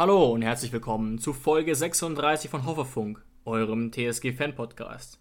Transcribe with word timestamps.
Hallo 0.00 0.32
und 0.32 0.40
herzlich 0.40 0.72
willkommen 0.72 1.18
zu 1.18 1.34
Folge 1.34 1.74
36 1.74 2.50
von 2.50 2.64
Hoffefunk, 2.64 3.22
eurem 3.44 3.92
TSG-Fan-Podcast. 3.92 5.18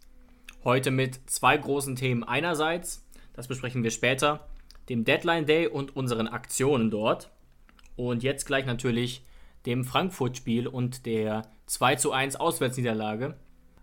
Heute 0.64 0.90
mit 0.90 1.20
zwei 1.30 1.58
großen 1.58 1.98
Themen. 1.98 2.23
Einerseits, 2.23 3.06
das 3.34 3.50
besprechen 3.50 3.84
wir 3.84 3.92
später, 3.92 4.48
dem 4.88 5.04
Deadline 5.04 5.45
Day 5.45 5.67
und 5.67 5.98
unseren 5.98 6.30
Aktionen 6.30 6.92
dort. 6.92 7.30
Und 7.98 8.23
jetzt 8.23 8.45
gleich 8.45 8.66
natürlich 8.66 9.26
dem 9.66 9.84
Frankfurt-Spiel 9.84 10.66
und 10.66 11.06
der 11.06 11.42
2 11.66 11.95
zu 11.98 12.14
1 12.14 12.38
Auswärtsniederlage. 12.38 13.36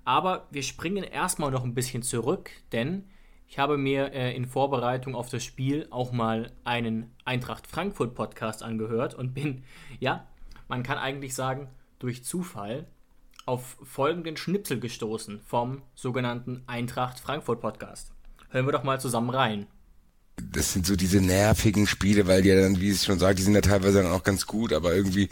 Aber 0.06 0.46
wir 0.50 0.62
springen 0.62 1.04
erstmal 1.04 1.50
noch 1.50 1.64
ein 1.64 1.74
bisschen 1.74 2.04
zurück, 2.04 2.48
denn 2.72 3.04
ich 3.48 3.58
habe 3.58 3.76
mir 3.76 4.14
äh, 4.14 4.34
in 4.34 4.46
Vorbereitung 4.46 5.14
auf 5.14 5.28
das 5.28 5.44
Spiel 5.44 5.88
auch 5.90 6.10
mal 6.12 6.52
einen 6.64 7.14
Eintracht 7.26 7.66
Frankfurt 7.66 8.14
Podcast 8.14 8.62
angehört 8.62 9.14
und 9.14 9.34
bin, 9.34 9.62
ja, 10.00 10.26
man 10.68 10.82
kann 10.82 10.98
eigentlich 10.98 11.34
sagen, 11.34 11.68
durch 11.98 12.24
Zufall 12.24 12.86
auf 13.46 13.76
folgenden 13.82 14.36
Schnipsel 14.36 14.80
gestoßen 14.80 15.40
vom 15.46 15.82
sogenannten 15.94 16.62
Eintracht 16.66 17.20
Frankfurt 17.20 17.60
Podcast. 17.60 18.10
Hören 18.50 18.66
wir 18.66 18.72
doch 18.72 18.82
mal 18.82 19.00
zusammen 19.00 19.30
rein. 19.30 19.66
Das 20.52 20.72
sind 20.72 20.86
so 20.86 20.96
diese 20.96 21.20
nervigen 21.20 21.86
Spiele, 21.86 22.26
weil 22.26 22.42
die 22.42 22.50
ja 22.50 22.60
dann, 22.60 22.80
wie 22.80 22.90
es 22.90 23.04
schon 23.04 23.18
sagt, 23.18 23.38
die 23.38 23.42
sind 23.42 23.54
ja 23.54 23.60
teilweise 23.62 24.02
dann 24.02 24.12
auch 24.12 24.22
ganz 24.22 24.46
gut, 24.46 24.72
aber 24.72 24.94
irgendwie, 24.94 25.30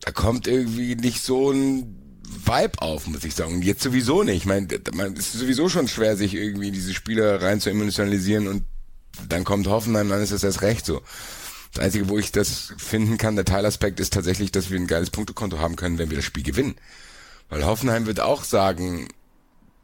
da 0.00 0.12
kommt 0.12 0.46
irgendwie 0.46 0.94
nicht 0.94 1.22
so 1.22 1.50
ein 1.50 1.98
Vibe 2.46 2.80
auf, 2.80 3.06
muss 3.06 3.24
ich 3.24 3.34
sagen. 3.34 3.62
Jetzt 3.62 3.82
sowieso 3.82 4.22
nicht. 4.22 4.36
Ich 4.36 4.46
meine, 4.46 4.68
man 4.94 5.16
ist 5.16 5.32
sowieso 5.32 5.68
schon 5.68 5.88
schwer, 5.88 6.16
sich 6.16 6.34
irgendwie 6.34 6.68
in 6.68 6.74
diese 6.74 6.94
Spiele 6.94 7.42
rein 7.42 7.60
zu 7.60 7.70
emotionalisieren 7.70 8.46
und 8.46 8.64
dann 9.28 9.44
kommt 9.44 9.66
Hoffenheim, 9.66 10.08
dann 10.08 10.22
ist 10.22 10.32
das 10.32 10.44
erst 10.44 10.62
recht 10.62 10.86
so. 10.86 11.02
Das 11.72 11.84
Einzige, 11.84 12.08
wo 12.08 12.18
ich 12.18 12.32
das 12.32 12.74
finden 12.76 13.16
kann, 13.16 13.36
der 13.36 13.46
Teilaspekt 13.46 13.98
ist 13.98 14.12
tatsächlich, 14.12 14.52
dass 14.52 14.70
wir 14.70 14.78
ein 14.78 14.86
geiles 14.86 15.10
Punktekonto 15.10 15.58
haben 15.58 15.76
können, 15.76 15.98
wenn 15.98 16.10
wir 16.10 16.18
das 16.18 16.24
Spiel 16.24 16.42
gewinnen. 16.42 16.74
Weil 17.48 17.64
Hoffenheim 17.64 18.06
wird 18.06 18.20
auch 18.20 18.44
sagen, 18.44 19.08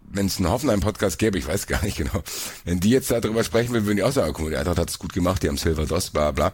wenn 0.03 0.27
es 0.27 0.39
einen 0.39 0.49
Hoffenheim-Podcast 0.49 1.19
gäbe, 1.19 1.39
ich 1.39 1.47
weiß 1.47 1.67
gar 1.67 1.83
nicht 1.83 1.97
genau, 1.97 2.23
wenn 2.65 2.81
die 2.81 2.91
jetzt 2.91 3.11
darüber 3.11 3.45
sprechen 3.45 3.73
würden, 3.73 3.87
würden 3.87 3.97
die 3.97 4.03
auch 4.03 4.13
sagen, 4.13 4.33
guck 4.33 4.45
mal, 4.45 4.51
der 4.51 4.61
Eintracht 4.61 4.79
hat 4.79 4.91
es 4.91 4.99
gut 4.99 5.13
gemacht, 5.13 5.43
die 5.43 5.49
haben 5.49 5.57
Silver 5.57 5.87
Dost, 5.87 6.13
bla 6.13 6.31
bla. 6.31 6.53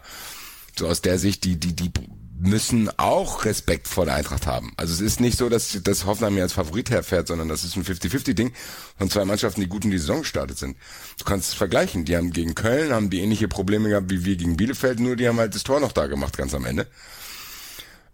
So 0.77 0.87
aus 0.87 1.01
der 1.01 1.19
Sicht, 1.19 1.43
die, 1.45 1.57
die, 1.57 1.73
die 1.73 1.91
müssen 2.37 2.89
auch 2.97 3.45
Respekt 3.45 3.87
vor 3.87 4.05
der 4.05 4.15
Eintracht 4.15 4.45
haben. 4.45 4.73
Also 4.77 4.93
es 4.93 4.99
ist 4.99 5.21
nicht 5.21 5.37
so, 5.37 5.47
dass 5.47 5.79
das 5.83 6.05
Hoffenheim 6.05 6.33
hier 6.33 6.43
als 6.43 6.53
Favorit 6.53 6.89
herfährt, 6.89 7.27
sondern 7.27 7.47
das 7.47 7.63
ist 7.63 7.77
ein 7.77 7.83
50-50-Ding 7.83 8.51
von 8.97 9.09
zwei 9.09 9.25
Mannschaften, 9.25 9.61
die 9.61 9.67
gut 9.67 9.85
in 9.85 9.91
die 9.91 9.97
Saison 9.97 10.19
gestartet 10.19 10.57
sind. 10.57 10.75
Du 11.17 11.23
kannst 11.23 11.49
es 11.49 11.53
vergleichen. 11.53 12.05
Die 12.05 12.17
haben 12.17 12.31
gegen 12.31 12.53
Köln, 12.53 12.93
haben 12.93 13.09
die 13.09 13.21
ähnliche 13.21 13.47
Probleme 13.47 13.89
gehabt 13.89 14.09
wie 14.09 14.25
wir 14.25 14.35
gegen 14.35 14.57
Bielefeld, 14.57 14.99
nur 14.99 15.15
die 15.15 15.27
haben 15.27 15.39
halt 15.39 15.55
das 15.55 15.63
Tor 15.63 15.79
noch 15.79 15.93
da 15.93 16.07
gemacht, 16.07 16.37
ganz 16.37 16.53
am 16.53 16.65
Ende. 16.65 16.87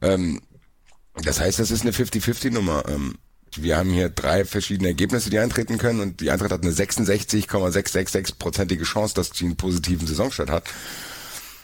Ähm, 0.02 0.42
das 1.24 1.40
heißt, 1.40 1.60
das 1.60 1.72
ist 1.72 1.82
eine 1.82 1.92
50-50-Nummer. 1.92 2.84
Ähm, 2.88 3.16
wir 3.58 3.78
haben 3.78 3.92
hier 3.92 4.10
drei 4.10 4.46
verschiedene 4.46 4.90
Ergebnisse, 4.90 5.30
die 5.30 5.40
eintreten 5.40 5.78
können 5.78 6.00
und 6.00 6.22
die 6.22 6.32
Eintracht 6.32 6.52
hat 6.52 6.64
eine 6.64 6.72
66,666-prozentige 6.72 8.84
Chance, 8.84 9.14
dass 9.16 9.32
sie 9.34 9.46
einen 9.46 9.58
positiven 9.58 10.08
Saisonstart 10.08 10.50
hat. 10.50 10.64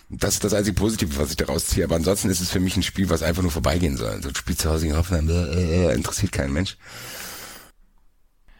Das 0.09 0.35
ist 0.35 0.43
das 0.45 0.53
einzige 0.53 0.79
Positive, 0.79 1.17
was 1.17 1.31
ich 1.31 1.35
daraus 1.35 1.67
ziehe. 1.67 1.83
Aber 1.83 1.95
ansonsten 1.95 2.29
ist 2.29 2.39
es 2.39 2.49
für 2.49 2.61
mich 2.61 2.77
ein 2.77 2.83
Spiel, 2.83 3.09
was 3.09 3.23
einfach 3.23 3.41
nur 3.41 3.51
vorbeigehen 3.51 3.97
soll. 3.97 4.21
So 4.21 4.29
ein 4.29 4.35
Spiel 4.35 4.55
zu 4.55 4.69
Hause 4.69 4.87
in 4.87 4.95
Hoffenheim 4.95 5.29
äh, 5.29 5.87
äh, 5.87 5.93
interessiert 5.93 6.31
keinen 6.31 6.53
Mensch. 6.53 6.77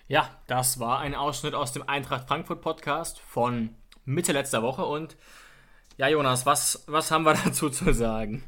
Ja, 0.09 0.29
das 0.47 0.79
war 0.79 0.99
ein 0.99 1.15
Ausschnitt 1.15 1.53
aus 1.53 1.71
dem 1.71 1.87
Eintracht 1.87 2.27
Frankfurt 2.27 2.61
Podcast 2.61 3.21
von 3.29 3.75
Mitte 4.03 4.33
letzter 4.33 4.61
Woche. 4.61 4.83
Und 4.83 5.15
ja, 5.95 6.09
Jonas, 6.09 6.45
was, 6.45 6.83
was 6.87 7.11
haben 7.11 7.23
wir 7.23 7.33
dazu 7.45 7.69
zu 7.69 7.93
sagen? 7.93 8.43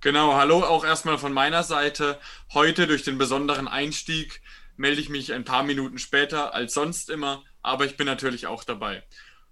Genau, 0.00 0.34
hallo 0.34 0.62
auch 0.62 0.84
erstmal 0.84 1.18
von 1.18 1.34
meiner 1.34 1.62
Seite. 1.62 2.18
Heute 2.54 2.86
durch 2.86 3.02
den 3.02 3.18
besonderen 3.18 3.68
Einstieg 3.68 4.40
melde 4.76 5.00
ich 5.00 5.10
mich 5.10 5.34
ein 5.34 5.44
paar 5.44 5.62
Minuten 5.62 5.98
später 5.98 6.54
als 6.54 6.72
sonst 6.72 7.10
immer, 7.10 7.42
aber 7.62 7.84
ich 7.84 7.98
bin 7.98 8.06
natürlich 8.06 8.46
auch 8.46 8.64
dabei. 8.64 9.02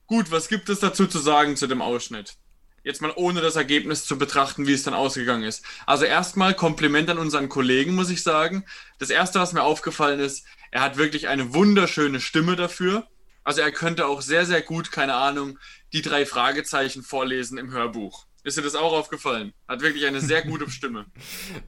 Gut, 0.06 0.30
was 0.30 0.48
gibt 0.48 0.68
es 0.70 0.80
dazu 0.80 1.06
zu 1.06 1.18
sagen 1.18 1.56
zu 1.56 1.66
dem 1.66 1.82
Ausschnitt? 1.82 2.38
Jetzt 2.86 3.02
mal 3.02 3.12
ohne 3.16 3.40
das 3.40 3.56
Ergebnis 3.56 4.04
zu 4.04 4.16
betrachten, 4.16 4.68
wie 4.68 4.72
es 4.72 4.84
dann 4.84 4.94
ausgegangen 4.94 5.42
ist. 5.42 5.64
Also 5.86 6.04
erstmal 6.04 6.54
Kompliment 6.54 7.10
an 7.10 7.18
unseren 7.18 7.48
Kollegen, 7.48 7.96
muss 7.96 8.10
ich 8.10 8.22
sagen. 8.22 8.64
Das 9.00 9.10
erste, 9.10 9.40
was 9.40 9.52
mir 9.52 9.64
aufgefallen 9.64 10.20
ist, 10.20 10.46
er 10.70 10.82
hat 10.82 10.96
wirklich 10.96 11.26
eine 11.26 11.52
wunderschöne 11.52 12.20
Stimme 12.20 12.54
dafür. 12.54 13.08
Also 13.42 13.60
er 13.60 13.72
könnte 13.72 14.06
auch 14.06 14.22
sehr, 14.22 14.46
sehr 14.46 14.62
gut, 14.62 14.92
keine 14.92 15.14
Ahnung, 15.14 15.58
die 15.92 16.00
drei 16.00 16.24
Fragezeichen 16.24 17.02
vorlesen 17.02 17.58
im 17.58 17.72
Hörbuch. 17.72 18.24
Ist 18.44 18.56
dir 18.56 18.62
das 18.62 18.76
auch 18.76 18.92
aufgefallen? 18.92 19.52
Hat 19.66 19.80
wirklich 19.80 20.06
eine 20.06 20.20
sehr 20.20 20.42
gute 20.42 20.70
Stimme. 20.70 21.06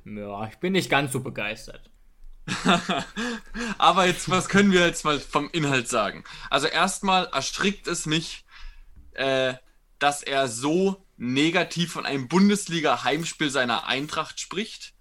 ja, 0.05 0.47
ich 0.47 0.59
bin 0.59 0.75
nicht 0.75 0.89
ganz 0.89 1.11
so 1.11 1.19
begeistert. 1.19 1.91
Aber 3.79 4.07
jetzt, 4.07 4.31
was 4.31 4.49
können 4.49 4.71
wir 4.71 4.87
jetzt 4.87 5.05
mal 5.05 5.19
vom 5.19 5.51
Inhalt 5.51 5.89
sagen? 5.89 6.23
Also 6.49 6.69
erstmal 6.69 7.25
erstrickt 7.33 7.89
es 7.89 8.07
mich, 8.07 8.45
äh, 9.15 9.55
dass 9.99 10.23
er 10.23 10.47
so 10.47 11.05
negativ 11.19 11.93
von 11.93 12.07
einem 12.07 12.29
Bundesliga-Heimspiel 12.29 13.51
seiner 13.51 13.87
Eintracht 13.87 14.41
spricht. 14.41 14.95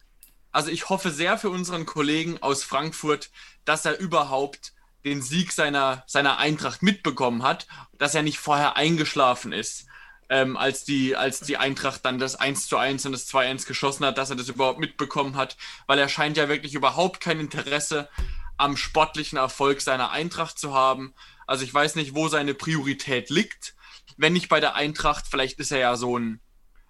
Also 0.52 0.72
ich 0.72 0.90
hoffe 0.90 1.12
sehr 1.12 1.38
für 1.38 1.52
unseren 1.52 1.86
Kollegen 1.86 2.42
aus 2.42 2.64
Frankfurt, 2.64 3.30
dass 3.66 3.86
er 3.86 4.00
überhaupt 4.00 4.74
den 5.06 5.22
Sieg 5.22 5.52
seiner, 5.52 6.04
seiner 6.08 6.40
Eintracht 6.40 6.82
mitbekommen 6.82 7.44
hat, 7.44 7.68
dass 7.98 8.16
er 8.16 8.24
nicht 8.24 8.40
vorher 8.40 8.76
eingeschlafen 8.76 9.54
ist, 9.54 9.86
ähm, 10.30 10.58
als, 10.58 10.84
die, 10.84 11.16
als 11.16 11.42
die 11.42 11.58
Eintracht 11.58 12.04
dann 12.04 12.18
das 12.18 12.36
1 12.36 12.68
zu 12.68 12.78
1 12.78 13.06
und 13.06 13.12
das 13.12 13.28
2 13.28 13.50
1 13.50 13.66
geschossen 13.68 14.06
hat, 14.06 14.18
dass 14.18 14.32
er 14.32 14.36
das 14.36 14.50
überhaupt 14.50 14.80
mitbekommen 14.80 15.36
hat, 15.36 15.56
weil 15.86 16.00
er 16.00 16.10
scheint 16.10 16.36
ja 16.36 16.50
wirklich 16.50 16.74
überhaupt 16.74 17.22
kein 17.22 17.40
Interesse 17.40 18.10
am 18.58 18.76
sportlichen 18.76 19.38
Erfolg 19.38 19.82
seiner 19.82 20.10
Eintracht 20.10 20.58
zu 20.58 20.74
haben. 20.74 21.14
Also 21.46 21.64
ich 21.64 21.74
weiß 21.74 21.96
nicht, 21.96 22.16
wo 22.16 22.28
seine 22.28 22.56
Priorität 22.56 23.30
liegt 23.30 23.76
wenn 24.16 24.34
nicht 24.34 24.50
bei 24.50 24.60
der 24.60 24.76
Eintracht, 24.76 25.26
vielleicht 25.30 25.60
ist 25.60 25.72
er 25.72 25.80
ja 25.80 25.96
so 25.96 26.18
ein, 26.18 26.40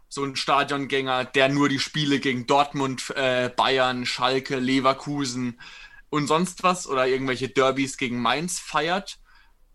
so 0.09 0.23
ein 0.23 0.35
Stadiongänger, 0.35 1.25
der 1.25 1.49
nur 1.49 1.69
die 1.69 1.79
Spiele 1.79 2.19
gegen 2.19 2.47
Dortmund, 2.47 3.09
äh, 3.15 3.49
Bayern, 3.49 4.05
Schalke, 4.05 4.57
Leverkusen 4.57 5.59
und 6.09 6.27
sonst 6.27 6.63
was 6.63 6.87
oder 6.87 7.07
irgendwelche 7.07 7.49
Derbys 7.49 7.97
gegen 7.97 8.21
Mainz 8.21 8.59
feiert. 8.59 9.19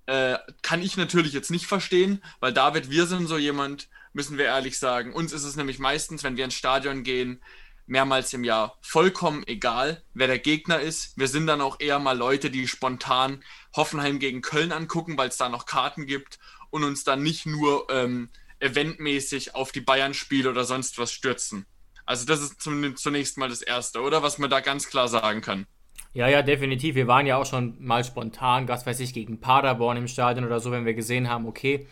Äh, 0.06 0.38
kann 0.62 0.82
ich 0.82 0.96
natürlich 0.96 1.32
jetzt 1.32 1.50
nicht 1.50 1.66
verstehen, 1.66 2.22
weil 2.40 2.52
David, 2.52 2.90
wir 2.90 3.06
sind 3.06 3.26
so 3.26 3.36
jemand, 3.36 3.88
müssen 4.12 4.38
wir 4.38 4.46
ehrlich 4.46 4.78
sagen. 4.78 5.12
Uns 5.12 5.32
ist 5.32 5.44
es 5.44 5.56
nämlich 5.56 5.78
meistens, 5.78 6.22
wenn 6.22 6.36
wir 6.36 6.44
ins 6.44 6.54
Stadion 6.54 7.02
gehen, 7.02 7.42
mehrmals 7.86 8.32
im 8.32 8.44
Jahr 8.44 8.78
vollkommen 8.80 9.46
egal, 9.46 10.02
wer 10.14 10.26
der 10.26 10.38
Gegner 10.38 10.80
ist. 10.80 11.18
Wir 11.18 11.28
sind 11.28 11.46
dann 11.46 11.60
auch 11.60 11.78
eher 11.78 11.98
mal 11.98 12.16
Leute, 12.16 12.50
die 12.50 12.66
spontan 12.66 13.44
Hoffenheim 13.76 14.18
gegen 14.18 14.40
Köln 14.40 14.72
angucken, 14.72 15.18
weil 15.18 15.28
es 15.28 15.36
da 15.36 15.48
noch 15.48 15.66
Karten 15.66 16.06
gibt 16.06 16.38
und 16.72 16.84
uns 16.84 17.04
dann 17.04 17.22
nicht 17.22 17.46
nur 17.46 17.86
ähm, 17.90 18.30
eventmäßig 18.58 19.54
auf 19.54 19.72
die 19.72 19.82
Bayern-Spiele 19.82 20.50
oder 20.50 20.64
sonst 20.64 20.98
was 20.98 21.12
stürzen. 21.12 21.66
Also 22.04 22.26
das 22.26 22.40
ist 22.40 22.60
zunächst 22.60 23.38
mal 23.38 23.48
das 23.48 23.62
Erste, 23.62 24.00
oder? 24.00 24.22
Was 24.22 24.38
man 24.38 24.50
da 24.50 24.60
ganz 24.60 24.88
klar 24.88 25.06
sagen 25.06 25.40
kann. 25.42 25.66
Ja, 26.14 26.28
ja, 26.28 26.42
definitiv. 26.42 26.94
Wir 26.94 27.06
waren 27.06 27.26
ja 27.26 27.36
auch 27.36 27.46
schon 27.46 27.76
mal 27.78 28.04
spontan, 28.04 28.68
was 28.68 28.86
weiß 28.86 29.00
ich, 29.00 29.14
gegen 29.14 29.40
Paderborn 29.40 29.96
im 29.96 30.08
Stadion 30.08 30.44
oder 30.44 30.60
so, 30.60 30.70
wenn 30.70 30.84
wir 30.84 30.94
gesehen 30.94 31.28
haben, 31.28 31.46
okay, 31.46 31.86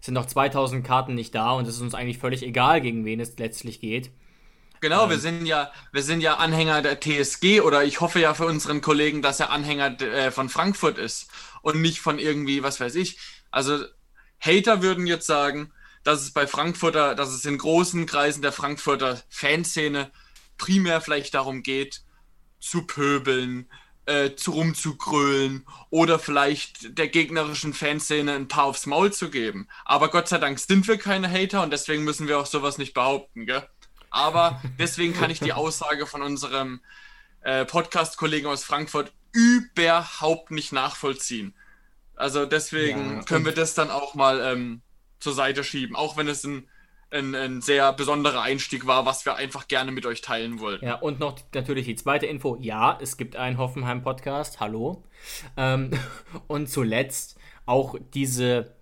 sind 0.00 0.14
noch 0.14 0.26
2000 0.26 0.86
Karten 0.86 1.14
nicht 1.14 1.34
da 1.34 1.52
und 1.52 1.66
es 1.66 1.76
ist 1.76 1.80
uns 1.80 1.94
eigentlich 1.94 2.18
völlig 2.18 2.42
egal, 2.42 2.80
gegen 2.80 3.04
wen 3.04 3.20
es 3.20 3.38
letztlich 3.38 3.80
geht. 3.80 4.10
Genau, 4.80 5.04
ähm, 5.04 5.10
wir 5.10 5.18
sind 5.18 5.46
ja, 5.46 5.72
wir 5.92 6.02
sind 6.02 6.20
ja 6.20 6.34
Anhänger 6.34 6.82
der 6.82 7.00
TSG 7.00 7.60
oder 7.60 7.84
ich 7.84 8.00
hoffe 8.00 8.20
ja 8.20 8.34
für 8.34 8.46
unseren 8.46 8.80
Kollegen, 8.80 9.22
dass 9.22 9.40
er 9.40 9.50
Anhänger 9.50 10.00
äh, 10.00 10.30
von 10.30 10.48
Frankfurt 10.48 10.98
ist 10.98 11.28
und 11.62 11.80
nicht 11.80 12.00
von 12.00 12.18
irgendwie, 12.18 12.62
was 12.62 12.78
weiß 12.80 12.94
ich. 12.96 13.18
Also 13.50 13.84
Hater 14.40 14.82
würden 14.82 15.06
jetzt 15.06 15.26
sagen, 15.26 15.72
dass 16.04 16.22
es 16.22 16.30
bei 16.30 16.46
Frankfurter, 16.46 17.14
dass 17.14 17.30
es 17.30 17.44
in 17.44 17.58
großen 17.58 18.06
Kreisen 18.06 18.42
der 18.42 18.52
Frankfurter 18.52 19.20
Fanszene 19.28 20.12
primär 20.56 21.00
vielleicht 21.00 21.34
darum 21.34 21.62
geht, 21.62 22.02
zu 22.60 22.86
pöbeln, 22.86 23.68
äh, 24.06 24.36
zu 24.36 24.52
rumzugrölen 24.52 25.66
oder 25.90 26.18
vielleicht 26.18 26.96
der 26.96 27.08
gegnerischen 27.08 27.74
Fanszene 27.74 28.34
ein 28.34 28.48
paar 28.48 28.64
aufs 28.64 28.86
Maul 28.86 29.12
zu 29.12 29.30
geben. 29.30 29.68
Aber 29.84 30.08
Gott 30.10 30.28
sei 30.28 30.38
Dank 30.38 30.58
sind 30.60 30.86
wir 30.86 30.96
keine 30.96 31.30
Hater 31.30 31.62
und 31.62 31.72
deswegen 31.72 32.04
müssen 32.04 32.28
wir 32.28 32.38
auch 32.38 32.46
sowas 32.46 32.78
nicht 32.78 32.94
behaupten, 32.94 33.46
gell? 33.46 33.68
Aber 34.10 34.62
deswegen 34.78 35.12
kann 35.12 35.30
ich 35.30 35.40
die 35.40 35.52
Aussage 35.52 36.06
von 36.06 36.22
unserem 36.22 36.80
äh, 37.40 37.64
Podcast-Kollegen 37.64 38.46
aus 38.46 38.62
Frankfurt 38.64 39.12
überhaupt 39.32 40.52
nicht 40.52 40.72
nachvollziehen. 40.72 41.54
Also 42.16 42.46
deswegen 42.46 43.16
ja, 43.16 43.22
können 43.22 43.44
wir 43.44 43.52
das 43.52 43.74
dann 43.74 43.90
auch 43.90 44.14
mal 44.14 44.40
ähm, 44.40 44.82
zur 45.20 45.34
Seite 45.34 45.62
schieben, 45.62 45.94
auch 45.94 46.16
wenn 46.16 46.28
es 46.28 46.44
ein 46.44 46.68
ein, 47.10 47.34
ein, 47.34 47.60
sehr 47.60 47.92
besonderer 47.92 48.42
Einstieg 48.42 48.86
war, 48.86 49.06
was 49.06 49.24
wir 49.24 49.36
einfach 49.36 49.68
gerne 49.68 49.92
mit 49.92 50.06
euch 50.06 50.22
teilen 50.22 50.58
wollten. 50.58 50.84
Ja, 50.84 50.96
und 50.96 51.20
noch 51.20 51.38
natürlich 51.54 51.86
die 51.86 51.94
zweite 51.94 52.26
Info. 52.26 52.56
Ja, 52.60 52.98
es 53.00 53.16
gibt 53.16 53.36
einen 53.36 53.58
Hoffenheim-Podcast. 53.58 54.58
Hallo. 54.60 55.04
Ähm, 55.56 55.92
und 56.48 56.68
zuletzt 56.68 57.38
auch 57.64 57.96
diese, 58.14 58.74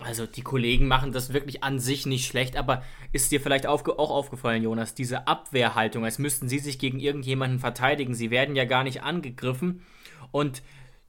also 0.00 0.26
die 0.26 0.42
Kollegen 0.42 0.88
machen 0.88 1.12
das 1.12 1.32
wirklich 1.32 1.62
an 1.62 1.78
sich 1.78 2.04
nicht 2.04 2.26
schlecht, 2.26 2.56
aber 2.56 2.82
ist 3.12 3.30
dir 3.30 3.40
vielleicht 3.40 3.66
aufge 3.66 3.98
auch 3.98 4.10
aufgefallen, 4.10 4.64
Jonas, 4.64 4.94
diese 4.94 5.28
Abwehrhaltung, 5.28 6.04
als 6.04 6.18
müssten 6.18 6.48
sie 6.48 6.58
sich 6.58 6.80
gegen 6.80 6.98
irgendjemanden 6.98 7.60
verteidigen. 7.60 8.14
Sie 8.14 8.30
werden 8.30 8.56
ja 8.56 8.64
gar 8.64 8.82
nicht 8.82 9.02
angegriffen 9.02 9.84
und 10.32 10.62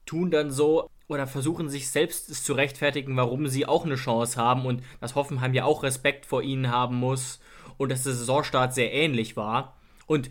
tun 0.06 0.30
dann 0.30 0.52
so, 0.52 0.90
oder 1.14 1.28
versuchen 1.28 1.70
sich 1.70 1.90
selbst 1.90 2.44
zu 2.44 2.54
rechtfertigen, 2.54 3.16
warum 3.16 3.48
sie 3.48 3.66
auch 3.66 3.86
eine 3.86 3.96
Chance 3.96 4.40
haben 4.40 4.66
und 4.66 4.84
dass 5.00 5.16
Hoffenheim 5.16 5.54
ja 5.54 5.66
auch 5.66 5.84
Respekt 5.84 6.26
vor 6.26 6.42
ihnen 6.42 6.70
haben 6.70 6.96
muss 6.96 7.40
und 7.78 7.92
dass 7.92 8.04
der 8.04 8.14
Saisonstart 8.14 8.74
sehr 8.74 8.92
ähnlich 8.94 9.38
war. 9.38 9.78
Und 10.06 10.30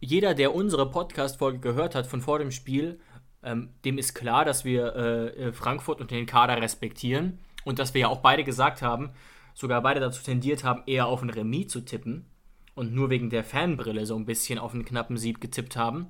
jeder, 0.00 0.34
der 0.34 0.54
unsere 0.54 0.90
Podcast-Folge 0.90 1.58
gehört 1.58 1.94
hat 1.94 2.06
von 2.06 2.20
vor 2.20 2.38
dem 2.38 2.50
Spiel, 2.50 3.00
ähm, 3.42 3.70
dem 3.84 3.98
ist 3.98 4.14
klar, 4.14 4.44
dass 4.44 4.64
wir 4.64 4.94
äh, 4.94 5.48
äh 5.48 5.52
Frankfurt 5.52 6.00
und 6.00 6.10
den 6.10 6.26
Kader 6.26 6.60
respektieren 6.60 7.38
und 7.64 7.78
dass 7.78 7.94
wir 7.94 8.02
ja 8.02 8.08
auch 8.08 8.20
beide 8.20 8.44
gesagt 8.44 8.82
haben, 8.82 9.10
sogar 9.54 9.82
beide 9.82 10.00
dazu 10.00 10.22
tendiert 10.22 10.64
haben, 10.64 10.82
eher 10.86 11.06
auf 11.06 11.22
ein 11.22 11.30
Remis 11.30 11.68
zu 11.68 11.80
tippen 11.80 12.26
und 12.74 12.94
nur 12.94 13.10
wegen 13.10 13.30
der 13.30 13.44
Fanbrille 13.44 14.06
so 14.06 14.16
ein 14.16 14.24
bisschen 14.24 14.58
auf 14.58 14.74
einen 14.74 14.84
knappen 14.84 15.16
Sieg 15.16 15.40
getippt 15.40 15.76
haben. 15.76 16.06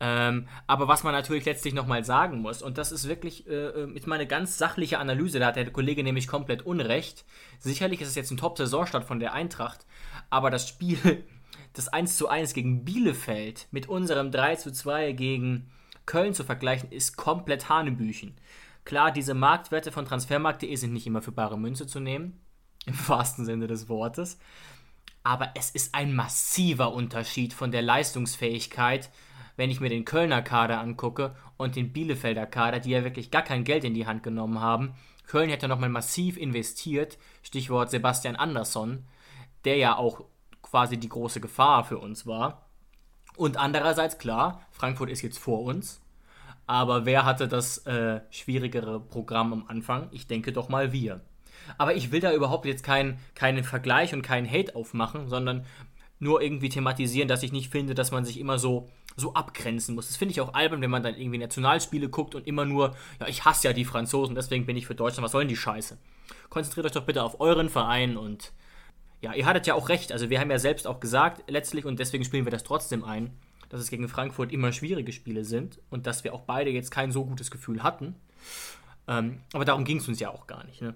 Ähm, 0.00 0.46
aber 0.68 0.86
was 0.86 1.02
man 1.02 1.12
natürlich 1.12 1.44
letztlich 1.44 1.74
nochmal 1.74 2.04
sagen 2.04 2.40
muss, 2.40 2.62
und 2.62 2.78
das 2.78 2.92
ist 2.92 3.08
wirklich 3.08 3.48
äh, 3.48 3.84
jetzt 3.94 4.06
mal 4.06 4.14
eine 4.14 4.28
ganz 4.28 4.56
sachliche 4.56 4.98
Analyse, 4.98 5.40
da 5.40 5.46
hat 5.46 5.56
der 5.56 5.70
Kollege 5.72 6.04
nämlich 6.04 6.28
komplett 6.28 6.62
Unrecht. 6.62 7.24
Sicherlich 7.58 8.00
ist 8.00 8.08
es 8.08 8.14
jetzt 8.14 8.30
ein 8.30 8.36
Top-Saisonstart 8.36 9.04
von 9.04 9.18
der 9.18 9.32
Eintracht, 9.32 9.86
aber 10.30 10.50
das 10.50 10.68
Spiel, 10.68 11.24
das 11.72 11.88
1 11.88 12.16
zu 12.16 12.28
1 12.28 12.54
gegen 12.54 12.84
Bielefeld 12.84 13.66
mit 13.72 13.88
unserem 13.88 14.30
3 14.30 14.56
zu 14.56 14.72
2 14.72 15.12
gegen 15.12 15.70
Köln 16.06 16.32
zu 16.32 16.44
vergleichen, 16.44 16.92
ist 16.92 17.16
komplett 17.16 17.68
Hanebüchen. 17.68 18.36
Klar, 18.84 19.10
diese 19.10 19.34
Marktwerte 19.34 19.90
von 19.90 20.06
transfermarkt.de 20.06 20.74
sind 20.76 20.92
nicht 20.92 21.08
immer 21.08 21.22
für 21.22 21.32
bare 21.32 21.58
Münze 21.58 21.88
zu 21.88 21.98
nehmen, 21.98 22.40
im 22.86 22.94
wahrsten 23.08 23.44
Sinne 23.44 23.66
des 23.66 23.88
Wortes, 23.88 24.38
aber 25.24 25.50
es 25.56 25.70
ist 25.70 25.96
ein 25.96 26.14
massiver 26.14 26.92
Unterschied 26.94 27.52
von 27.52 27.72
der 27.72 27.82
Leistungsfähigkeit 27.82 29.10
wenn 29.58 29.70
ich 29.70 29.80
mir 29.80 29.90
den 29.90 30.04
Kölner 30.04 30.40
Kader 30.40 30.80
angucke 30.80 31.34
und 31.56 31.74
den 31.74 31.92
Bielefelder 31.92 32.46
Kader, 32.46 32.78
die 32.78 32.90
ja 32.90 33.02
wirklich 33.02 33.32
gar 33.32 33.42
kein 33.42 33.64
Geld 33.64 33.82
in 33.82 33.92
die 33.92 34.06
Hand 34.06 34.22
genommen 34.22 34.60
haben. 34.60 34.94
Köln 35.26 35.50
hätte 35.50 35.66
nochmal 35.66 35.88
massiv 35.88 36.36
investiert, 36.36 37.18
Stichwort 37.42 37.90
Sebastian 37.90 38.36
Andersson, 38.36 39.04
der 39.64 39.76
ja 39.76 39.96
auch 39.96 40.24
quasi 40.62 40.96
die 40.96 41.08
große 41.08 41.40
Gefahr 41.40 41.84
für 41.84 41.98
uns 41.98 42.24
war. 42.24 42.68
Und 43.36 43.56
andererseits, 43.56 44.18
klar, 44.18 44.62
Frankfurt 44.70 45.10
ist 45.10 45.22
jetzt 45.22 45.40
vor 45.40 45.62
uns. 45.62 46.00
Aber 46.68 47.04
wer 47.04 47.24
hatte 47.24 47.48
das 47.48 47.78
äh, 47.78 48.20
schwierigere 48.30 49.00
Programm 49.00 49.52
am 49.52 49.64
Anfang? 49.66 50.06
Ich 50.12 50.28
denke 50.28 50.52
doch 50.52 50.68
mal 50.68 50.92
wir. 50.92 51.20
Aber 51.78 51.96
ich 51.96 52.12
will 52.12 52.20
da 52.20 52.32
überhaupt 52.32 52.64
jetzt 52.64 52.84
keinen 52.84 53.18
kein 53.34 53.64
Vergleich 53.64 54.14
und 54.14 54.22
keinen 54.22 54.48
Hate 54.48 54.76
aufmachen, 54.76 55.28
sondern 55.28 55.66
nur 56.20 56.42
irgendwie 56.42 56.68
thematisieren, 56.68 57.28
dass 57.28 57.42
ich 57.42 57.50
nicht 57.50 57.72
finde, 57.72 57.96
dass 57.96 58.12
man 58.12 58.24
sich 58.24 58.38
immer 58.38 58.60
so 58.60 58.88
so 59.16 59.34
abgrenzen 59.34 59.94
muss. 59.94 60.06
Das 60.06 60.16
finde 60.16 60.32
ich 60.32 60.40
auch 60.40 60.54
albern, 60.54 60.80
wenn 60.80 60.90
man 60.90 61.02
dann 61.02 61.16
irgendwie 61.16 61.38
Nationalspiele 61.38 62.08
guckt 62.08 62.34
und 62.34 62.46
immer 62.46 62.64
nur, 62.64 62.96
ja, 63.20 63.26
ich 63.26 63.44
hasse 63.44 63.68
ja 63.68 63.72
die 63.72 63.84
Franzosen, 63.84 64.34
deswegen 64.34 64.66
bin 64.66 64.76
ich 64.76 64.86
für 64.86 64.94
Deutschland, 64.94 65.24
was 65.24 65.32
sollen 65.32 65.48
die 65.48 65.56
Scheiße? 65.56 65.98
Konzentriert 66.50 66.86
euch 66.86 66.92
doch 66.92 67.04
bitte 67.04 67.22
auf 67.22 67.40
euren 67.40 67.68
Verein 67.68 68.16
und 68.16 68.52
ja, 69.20 69.34
ihr 69.34 69.46
hattet 69.46 69.66
ja 69.66 69.74
auch 69.74 69.88
recht. 69.88 70.12
Also 70.12 70.30
wir 70.30 70.38
haben 70.38 70.50
ja 70.50 70.58
selbst 70.58 70.86
auch 70.86 71.00
gesagt, 71.00 71.50
letztlich, 71.50 71.84
und 71.84 71.98
deswegen 71.98 72.24
spielen 72.24 72.46
wir 72.46 72.52
das 72.52 72.62
trotzdem 72.62 73.04
ein, 73.04 73.36
dass 73.68 73.80
es 73.80 73.90
gegen 73.90 74.08
Frankfurt 74.08 74.52
immer 74.52 74.72
schwierige 74.72 75.12
Spiele 75.12 75.44
sind 75.44 75.80
und 75.90 76.06
dass 76.06 76.24
wir 76.24 76.34
auch 76.34 76.42
beide 76.42 76.70
jetzt 76.70 76.90
kein 76.90 77.12
so 77.12 77.24
gutes 77.24 77.50
Gefühl 77.50 77.82
hatten. 77.82 78.14
Ähm, 79.08 79.40
aber 79.52 79.64
darum 79.64 79.84
ging 79.84 79.98
es 79.98 80.08
uns 80.08 80.20
ja 80.20 80.30
auch 80.30 80.46
gar 80.46 80.64
nicht. 80.64 80.80
Ne? 80.80 80.94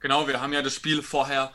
Genau, 0.00 0.28
wir 0.28 0.40
haben 0.40 0.52
ja 0.52 0.62
das 0.62 0.74
Spiel 0.74 1.02
vorher 1.02 1.52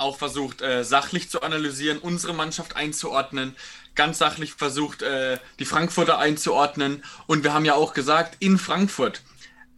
auch 0.00 0.16
versucht, 0.16 0.62
äh, 0.62 0.84
sachlich 0.84 1.30
zu 1.30 1.42
analysieren, 1.42 1.98
unsere 1.98 2.32
Mannschaft 2.32 2.76
einzuordnen, 2.76 3.56
ganz 3.94 4.18
sachlich 4.18 4.54
versucht, 4.54 5.02
äh, 5.02 5.38
die 5.58 5.64
Frankfurter 5.64 6.18
einzuordnen. 6.18 7.04
Und 7.26 7.44
wir 7.44 7.52
haben 7.52 7.64
ja 7.64 7.74
auch 7.74 7.92
gesagt, 7.92 8.36
in 8.40 8.58
Frankfurt 8.58 9.22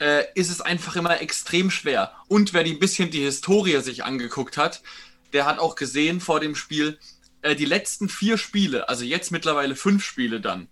äh, 0.00 0.24
ist 0.34 0.50
es 0.50 0.60
einfach 0.60 0.96
immer 0.96 1.20
extrem 1.20 1.70
schwer. 1.70 2.12
Und 2.28 2.52
wer 2.52 2.64
die 2.64 2.72
ein 2.72 2.78
bisschen 2.78 3.10
die 3.10 3.22
Historie 3.22 3.80
sich 3.80 4.04
angeguckt 4.04 4.56
hat, 4.56 4.82
der 5.32 5.46
hat 5.46 5.58
auch 5.58 5.74
gesehen 5.74 6.20
vor 6.20 6.40
dem 6.40 6.54
Spiel, 6.54 6.98
äh, 7.42 7.56
die 7.56 7.64
letzten 7.64 8.08
vier 8.08 8.38
Spiele, 8.38 8.88
also 8.88 9.04
jetzt 9.04 9.32
mittlerweile 9.32 9.74
fünf 9.74 10.04
Spiele 10.04 10.40
dann, 10.40 10.69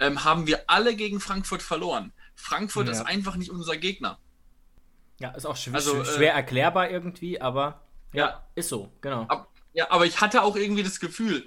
ähm, 0.00 0.24
haben 0.24 0.46
wir 0.46 0.64
alle 0.66 0.96
gegen 0.96 1.20
Frankfurt 1.20 1.62
verloren. 1.62 2.12
Frankfurt 2.34 2.86
ja. 2.86 2.92
ist 2.92 3.02
einfach 3.02 3.36
nicht 3.36 3.50
unser 3.50 3.76
Gegner. 3.76 4.18
Ja, 5.20 5.30
ist 5.30 5.46
auch 5.46 5.56
schwer, 5.56 5.74
also, 5.74 6.04
schwer 6.04 6.32
äh, 6.32 6.36
erklärbar 6.36 6.90
irgendwie, 6.90 7.40
aber 7.40 7.87
ja, 8.12 8.44
ist 8.54 8.68
so, 8.68 8.92
genau. 9.00 9.22
Ab, 9.22 9.48
ja, 9.72 9.90
aber 9.90 10.06
ich 10.06 10.20
hatte 10.20 10.42
auch 10.42 10.56
irgendwie 10.56 10.82
das 10.82 11.00
Gefühl 11.00 11.44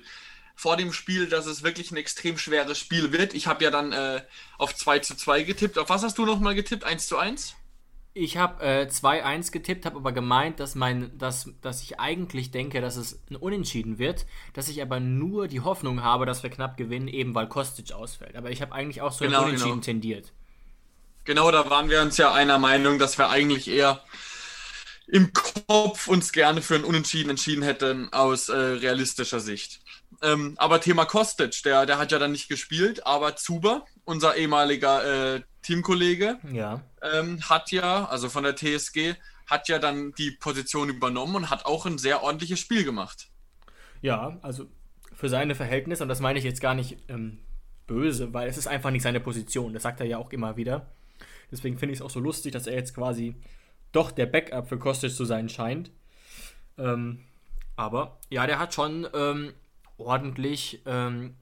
vor 0.56 0.78
dem 0.78 0.94
Spiel, 0.94 1.28
dass 1.28 1.48
es 1.48 1.64
wirklich 1.64 1.92
ein 1.92 1.98
extrem 1.98 2.38
schweres 2.38 2.78
Spiel 2.78 3.12
wird. 3.12 3.34
Ich 3.34 3.48
habe 3.48 3.64
ja 3.64 3.72
dann 3.72 3.92
äh, 3.94 4.22
auf 4.58 4.76
2 4.76 5.00
zu 5.00 5.16
2 5.16 5.44
getippt. 5.44 5.80
Auf 5.80 5.90
was 5.90 6.04
hast 6.04 6.18
du 6.18 6.26
nochmal 6.26 6.54
getippt? 6.54 6.84
1 6.84 7.08
zu 7.08 7.18
1? 7.18 7.56
Ich 8.14 8.38
habe 8.38 8.62
äh, 8.64 8.88
2-1 8.88 9.52
getippt, 9.52 9.86
habe 9.86 9.96
aber 9.96 10.12
gemeint, 10.12 10.60
dass, 10.60 10.76
mein, 10.76 11.18
dass, 11.18 11.50
dass 11.62 11.82
ich 11.82 12.00
eigentlich 12.00 12.52
denke, 12.52 12.82
dass 12.82 12.98
es 12.98 13.22
ein 13.30 13.38
Unentschieden 13.38 14.00
wird, 14.00 14.26
dass 14.54 14.68
ich 14.68 14.82
aber 14.82 15.00
nur 15.00 15.48
die 15.48 15.62
Hoffnung 15.62 16.04
habe, 16.04 16.26
dass 16.26 16.44
wir 16.44 16.50
knapp 16.50 16.76
gewinnen, 16.78 17.08
eben 17.08 17.34
weil 17.34 17.48
Kostic 17.48 17.94
ausfällt. 17.94 18.36
Aber 18.36 18.52
ich 18.52 18.62
habe 18.62 18.74
eigentlich 18.74 19.02
auch 19.02 19.14
so 19.14 19.26
genau, 19.26 19.40
ein 19.40 19.46
Unentschieden 19.46 19.72
genau. 19.72 19.84
tendiert. 19.84 20.34
Genau, 21.24 21.52
da 21.52 21.70
waren 21.70 21.90
wir 21.90 22.02
uns 22.02 22.18
ja 22.18 22.34
einer 22.34 22.60
Meinung, 22.60 23.00
dass 23.00 23.18
wir 23.18 23.30
eigentlich 23.30 23.68
eher 23.70 24.04
im 25.08 25.34
Kopf 25.34 26.08
uns 26.08 26.32
gerne 26.32 26.62
für 26.62 26.76
ein 26.76 26.84
Unentschieden 26.84 27.30
entschieden 27.30 27.64
hätten 27.64 28.12
aus 28.14 28.50
äh, 28.50 28.56
realistischer 28.56 29.40
Sicht. 29.40 29.82
Ähm, 30.22 30.56
aber 30.58 30.82
Thema 30.82 31.06
Kostic, 31.06 31.64
der, 31.64 31.86
der 31.86 31.98
hat 31.98 32.12
ja 32.12 32.20
dann 32.20 32.32
nicht 32.32 32.48
gespielt, 32.48 33.06
aber 33.06 33.36
Zuber, 33.36 33.86
unser 34.06 34.36
ehemaliger 34.36 35.36
äh, 35.36 35.42
Teamkollege, 35.64 36.38
ja. 36.52 36.82
ähm, 37.02 37.42
hat 37.50 37.72
ja, 37.72 38.06
also 38.06 38.30
von 38.30 38.44
der 38.44 38.56
TSG, 38.56 39.16
hat 39.48 39.68
ja 39.68 39.80
dann 39.80 40.14
die 40.14 40.32
Position 40.32 40.90
übernommen 40.90 41.36
und 41.36 41.50
hat 41.50 41.66
auch 41.66 41.86
ein 41.86 41.98
sehr 41.98 42.24
ordentliches 42.24 42.60
Spiel 42.60 42.84
gemacht. 42.84 43.30
Ja, 44.02 44.40
also 44.42 44.68
für 45.14 45.30
seine 45.30 45.56
Verhältnisse, 45.56 46.04
und 46.04 46.10
das 46.10 46.20
meine 46.20 46.40
ich 46.40 46.46
jetzt 46.46 46.62
gar 46.62 46.74
nicht 46.74 46.98
ähm, 47.10 47.40
böse, 47.86 48.34
weil 48.34 48.48
es 48.48 48.58
ist 48.58 48.68
einfach 48.68 48.92
nicht 48.92 49.04
seine 49.04 49.20
Position, 49.20 49.74
das 49.74 49.84
sagt 49.84 50.00
er 50.00 50.06
ja 50.06 50.18
auch 50.18 50.32
immer 50.32 50.56
wieder. 50.58 50.88
Deswegen 51.52 51.78
finde 51.78 51.94
ich 51.94 52.00
es 52.00 52.06
auch 52.06 52.10
so 52.10 52.20
lustig, 52.20 52.54
dass 52.54 52.66
er 52.66 52.76
jetzt 52.76 52.96
quasi 52.96 53.36
doch 53.92 54.12
der 54.12 54.26
Backup 54.26 54.68
für 54.68 54.80
Kostic 54.80 55.12
zu 55.12 55.26
sein 55.26 55.50
scheint. 55.50 55.92
Ähm, 56.78 57.26
aber 57.76 58.20
ja, 58.30 58.48
der 58.48 58.60
hat 58.60 58.74
schon 58.74 59.08
ähm, 59.14 59.54
ordentlich 59.98 60.82
ähm, 60.86 61.36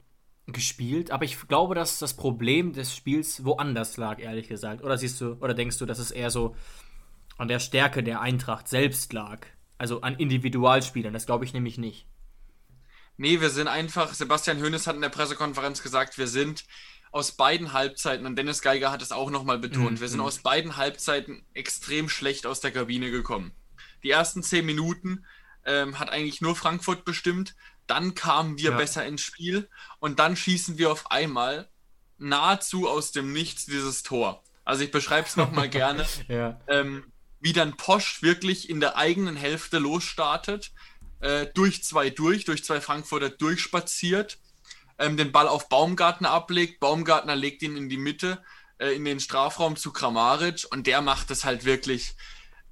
gespielt, 0.46 1.10
aber 1.10 1.24
ich 1.24 1.48
glaube, 1.48 1.74
dass 1.74 1.98
das 1.98 2.14
Problem 2.14 2.72
des 2.72 2.94
Spiels 2.94 3.44
woanders 3.44 3.96
lag, 3.96 4.18
ehrlich 4.18 4.48
gesagt. 4.48 4.82
Oder 4.82 4.98
siehst 4.98 5.20
du, 5.20 5.34
oder 5.40 5.54
denkst 5.54 5.78
du, 5.78 5.86
dass 5.86 5.98
es 5.98 6.10
eher 6.10 6.30
so 6.30 6.56
an 7.38 7.48
der 7.48 7.58
Stärke 7.58 8.02
der 8.02 8.20
Eintracht 8.20 8.68
selbst 8.68 9.12
lag? 9.12 9.46
Also 9.78 10.02
an 10.02 10.16
Individualspielern, 10.16 11.12
das 11.12 11.26
glaube 11.26 11.44
ich 11.44 11.52
nämlich 11.52 11.78
nicht. 11.78 12.06
Nee, 13.16 13.40
wir 13.40 13.50
sind 13.50 13.68
einfach, 13.68 14.14
Sebastian 14.14 14.62
Hoeneß 14.62 14.86
hat 14.86 14.96
in 14.96 15.02
der 15.02 15.08
Pressekonferenz 15.10 15.82
gesagt, 15.82 16.16
wir 16.16 16.26
sind 16.26 16.64
aus 17.10 17.32
beiden 17.32 17.72
Halbzeiten, 17.72 18.26
und 18.26 18.36
Dennis 18.36 18.62
Geiger 18.62 18.92
hat 18.92 19.02
es 19.02 19.12
auch 19.12 19.30
nochmal 19.30 19.58
betont, 19.58 19.92
mhm. 19.92 20.00
wir 20.00 20.08
sind 20.08 20.20
aus 20.20 20.38
beiden 20.38 20.76
Halbzeiten 20.76 21.44
extrem 21.54 22.08
schlecht 22.08 22.46
aus 22.46 22.60
der 22.60 22.70
Kabine 22.70 23.10
gekommen. 23.10 23.52
Die 24.02 24.10
ersten 24.10 24.42
zehn 24.42 24.64
Minuten 24.64 25.24
ähm, 25.64 25.98
hat 25.98 26.10
eigentlich 26.10 26.40
nur 26.40 26.56
Frankfurt 26.56 27.04
bestimmt. 27.04 27.54
Dann 27.86 28.14
kamen 28.14 28.58
wir 28.58 28.70
ja. 28.70 28.76
besser 28.76 29.04
ins 29.04 29.22
Spiel 29.22 29.68
und 29.98 30.18
dann 30.18 30.36
schießen 30.36 30.78
wir 30.78 30.92
auf 30.92 31.10
einmal 31.10 31.68
nahezu 32.18 32.88
aus 32.88 33.12
dem 33.12 33.32
Nichts 33.32 33.66
dieses 33.66 34.02
Tor. 34.02 34.42
Also 34.64 34.84
ich 34.84 34.90
beschreibe 34.90 35.26
es 35.26 35.36
nochmal 35.36 35.68
gerne, 35.68 36.06
ja. 36.28 36.60
ähm, 36.68 37.04
wie 37.40 37.52
dann 37.52 37.76
Posch 37.76 38.22
wirklich 38.22 38.70
in 38.70 38.80
der 38.80 38.96
eigenen 38.96 39.36
Hälfte 39.36 39.78
losstartet, 39.78 40.72
äh, 41.20 41.46
durch 41.54 41.82
zwei 41.82 42.10
durch, 42.10 42.44
durch 42.44 42.64
zwei 42.64 42.80
Frankfurter 42.80 43.30
durchspaziert, 43.30 44.38
ähm, 45.00 45.16
den 45.16 45.32
Ball 45.32 45.48
auf 45.48 45.68
Baumgartner 45.68 46.30
ablegt, 46.30 46.78
Baumgartner 46.78 47.34
legt 47.34 47.62
ihn 47.62 47.76
in 47.76 47.88
die 47.88 47.96
Mitte, 47.96 48.42
äh, 48.78 48.94
in 48.94 49.04
den 49.04 49.18
Strafraum 49.18 49.76
zu 49.76 49.92
Kramaric 49.92 50.66
und 50.70 50.86
der 50.86 51.00
macht 51.00 51.30
es 51.30 51.44
halt 51.44 51.64
wirklich 51.64 52.14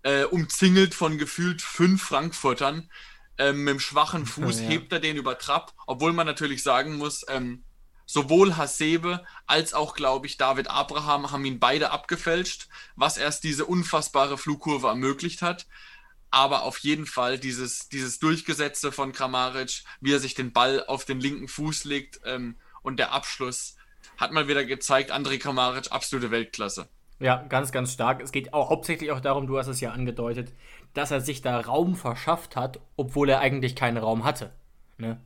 äh, 0.02 0.24
umzingelt 0.24 0.94
von 0.94 1.18
gefühlt 1.18 1.62
fünf 1.62 2.02
Frankfurtern. 2.02 2.90
Ähm, 3.38 3.64
mit 3.64 3.74
dem 3.74 3.80
schwachen 3.80 4.26
Fuß 4.26 4.60
ja. 4.60 4.68
hebt 4.68 4.92
er 4.92 5.00
den 5.00 5.16
über 5.16 5.38
Trapp, 5.38 5.72
obwohl 5.86 6.12
man 6.12 6.26
natürlich 6.26 6.62
sagen 6.62 6.96
muss, 6.96 7.24
ähm, 7.28 7.64
sowohl 8.04 8.56
Hasebe 8.56 9.24
als 9.46 9.74
auch, 9.74 9.94
glaube 9.94 10.26
ich, 10.26 10.36
David 10.36 10.68
Abraham 10.68 11.30
haben 11.30 11.44
ihn 11.44 11.60
beide 11.60 11.90
abgefälscht, 11.90 12.68
was 12.96 13.16
erst 13.16 13.44
diese 13.44 13.64
unfassbare 13.64 14.38
Flugkurve 14.38 14.88
ermöglicht 14.88 15.42
hat. 15.42 15.66
Aber 16.30 16.62
auf 16.62 16.78
jeden 16.78 17.06
Fall 17.06 17.38
dieses, 17.38 17.88
dieses 17.88 18.18
Durchgesetze 18.18 18.92
von 18.92 19.12
Kramaric, 19.12 19.84
wie 20.00 20.12
er 20.12 20.18
sich 20.18 20.34
den 20.34 20.52
Ball 20.52 20.84
auf 20.86 21.04
den 21.04 21.20
linken 21.20 21.48
Fuß 21.48 21.84
legt 21.84 22.20
ähm, 22.24 22.56
und 22.82 22.98
der 22.98 23.12
Abschluss, 23.12 23.76
hat 24.18 24.32
mal 24.32 24.48
wieder 24.48 24.64
gezeigt, 24.64 25.12
André 25.12 25.38
Kramaric, 25.38 25.90
absolute 25.90 26.30
Weltklasse. 26.30 26.88
Ja, 27.20 27.44
ganz, 27.48 27.72
ganz 27.72 27.92
stark. 27.92 28.22
Es 28.22 28.30
geht 28.30 28.52
auch 28.52 28.70
hauptsächlich 28.70 29.10
auch 29.10 29.20
darum, 29.20 29.46
du 29.46 29.58
hast 29.58 29.66
es 29.66 29.80
ja 29.80 29.90
angedeutet, 29.90 30.52
dass 30.94 31.10
er 31.10 31.20
sich 31.20 31.42
da 31.42 31.60
Raum 31.60 31.96
verschafft 31.96 32.56
hat, 32.56 32.80
obwohl 32.96 33.28
er 33.28 33.40
eigentlich 33.40 33.74
keinen 33.74 33.96
Raum 33.96 34.24
hatte. 34.24 34.52
Ne? 34.98 35.20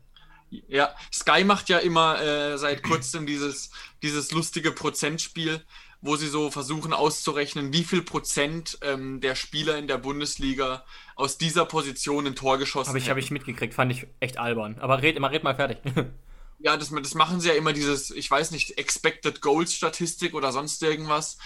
Ja, 0.69 0.95
Sky 1.13 1.45
macht 1.45 1.69
ja 1.69 1.79
immer 1.79 2.21
äh, 2.21 2.59
seit 2.59 2.83
kurzem 2.83 3.27
dieses, 3.27 3.71
dieses 4.03 4.33
lustige 4.33 4.71
Prozentspiel, 4.73 5.65
wo 6.03 6.17
sie 6.17 6.27
so 6.27 6.51
versuchen 6.51 6.93
auszurechnen, 6.93 7.73
wie 7.73 7.85
viel 7.85 8.03
Prozent 8.03 8.77
ähm, 8.83 9.21
der 9.21 9.37
Spieler 9.37 9.79
in 9.79 9.87
der 9.87 9.99
Bundesliga 9.99 10.85
aus 11.15 11.39
dieser 11.39 11.65
Position 11.65 12.27
ein 12.27 12.35
Tor 12.35 12.59
geschossen 12.59 12.89
haben. 12.89 12.95
Habe 12.95 12.99
ich, 12.99 13.11
hab 13.11 13.17
ich 13.19 13.31
mitgekriegt, 13.31 13.73
fand 13.73 13.93
ich 13.93 14.09
echt 14.19 14.37
albern. 14.37 14.79
Aber 14.81 15.01
red, 15.01 15.17
immer, 15.17 15.31
red 15.31 15.45
mal 15.45 15.55
fertig. 15.55 15.79
ja, 16.59 16.77
das, 16.77 16.91
das 16.91 17.15
machen 17.15 17.41
sie 17.41 17.49
ja 17.49 17.55
immer, 17.55 17.73
dieses, 17.73 18.11
ich 18.11 18.29
weiß 18.29 18.51
nicht, 18.51 18.79
Expected 18.79 19.41
Goals 19.41 19.75
Statistik 19.75 20.35
oder 20.35 20.51
sonst 20.51 20.83
irgendwas. 20.83 21.39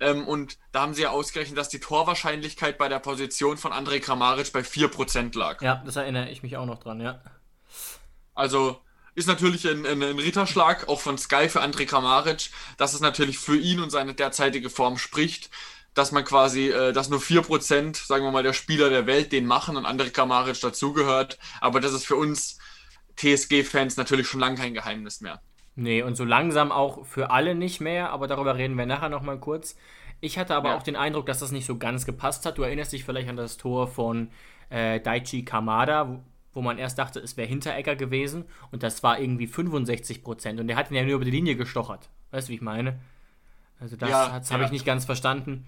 Ähm, 0.00 0.26
und 0.26 0.58
da 0.72 0.80
haben 0.82 0.94
sie 0.94 1.02
ja 1.02 1.10
ausgerechnet, 1.10 1.56
dass 1.56 1.68
die 1.68 1.78
Torwahrscheinlichkeit 1.78 2.78
bei 2.78 2.88
der 2.88 2.98
Position 2.98 3.56
von 3.56 3.72
André 3.72 4.00
Kramaric 4.00 4.52
bei 4.52 4.60
4% 4.60 5.38
lag. 5.38 5.62
Ja, 5.62 5.80
das 5.86 5.94
erinnere 5.94 6.28
ich 6.28 6.42
mich 6.42 6.56
auch 6.56 6.66
noch 6.66 6.80
dran, 6.80 7.00
ja. 7.00 7.22
Also 8.34 8.80
ist 9.14 9.28
natürlich 9.28 9.68
ein, 9.68 9.84
ein, 9.84 10.02
ein 10.02 10.18
Ritterschlag, 10.18 10.88
auch 10.88 11.00
von 11.00 11.18
Sky 11.18 11.48
für 11.48 11.62
André 11.62 11.86
Kramaric, 11.86 12.50
dass 12.76 12.94
es 12.94 13.00
natürlich 13.00 13.38
für 13.38 13.56
ihn 13.56 13.80
und 13.80 13.90
seine 13.90 14.14
derzeitige 14.14 14.70
Form 14.70 14.98
spricht, 14.98 15.50
dass 15.94 16.12
man 16.12 16.24
quasi, 16.24 16.68
äh, 16.70 16.92
dass 16.92 17.10
nur 17.10 17.20
4%, 17.20 18.06
sagen 18.06 18.24
wir 18.24 18.30
mal, 18.30 18.42
der 18.42 18.54
Spieler 18.54 18.88
der 18.88 19.06
Welt 19.06 19.32
den 19.32 19.46
machen 19.46 19.76
und 19.76 19.86
André 19.86 20.10
Kramaric 20.10 20.60
dazugehört. 20.60 21.38
Aber 21.60 21.80
das 21.80 21.92
ist 21.92 22.06
für 22.06 22.16
uns 22.16 22.58
TSG-Fans 23.16 23.96
natürlich 23.96 24.26
schon 24.26 24.40
lange 24.40 24.56
kein 24.56 24.74
Geheimnis 24.74 25.20
mehr. 25.20 25.42
Nee, 25.74 26.02
und 26.02 26.16
so 26.16 26.24
langsam 26.24 26.70
auch 26.72 27.06
für 27.06 27.30
alle 27.30 27.54
nicht 27.54 27.80
mehr, 27.80 28.10
aber 28.10 28.26
darüber 28.26 28.56
reden 28.56 28.76
wir 28.76 28.86
nachher 28.86 29.08
nochmal 29.08 29.38
kurz. 29.38 29.76
Ich 30.20 30.38
hatte 30.38 30.54
aber 30.54 30.70
ja. 30.70 30.76
auch 30.76 30.82
den 30.82 30.96
Eindruck, 30.96 31.26
dass 31.26 31.40
das 31.40 31.50
nicht 31.50 31.66
so 31.66 31.78
ganz 31.78 32.06
gepasst 32.06 32.46
hat. 32.46 32.58
Du 32.58 32.62
erinnerst 32.62 32.92
dich 32.92 33.04
vielleicht 33.04 33.28
an 33.28 33.36
das 33.36 33.56
Tor 33.56 33.88
von 33.88 34.30
äh, 34.70 35.00
Daichi 35.00 35.44
Kamada, 35.44 36.22
wo, 36.52 36.62
man 36.62 36.78
erst 36.78 36.98
dachte, 36.98 37.20
es 37.20 37.36
wäre 37.36 37.48
Hinteregger 37.48 37.96
gewesen 37.96 38.44
und 38.70 38.82
das 38.82 39.02
war 39.02 39.18
irgendwie 39.18 39.46
65 39.46 40.22
Prozent 40.22 40.60
und 40.60 40.68
der 40.68 40.76
hat 40.76 40.90
ihn 40.90 40.96
ja 40.96 41.04
nur 41.04 41.14
über 41.14 41.24
die 41.24 41.30
Linie 41.30 41.56
gestochert. 41.56 42.10
Weißt 42.30 42.48
du, 42.48 42.50
wie 42.52 42.56
ich 42.56 42.62
meine? 42.62 42.98
Also 43.80 43.96
das, 43.96 44.10
ja, 44.10 44.38
das 44.38 44.50
habe 44.50 44.62
ja. 44.62 44.66
ich 44.66 44.72
nicht 44.72 44.86
ganz 44.86 45.04
verstanden, 45.04 45.66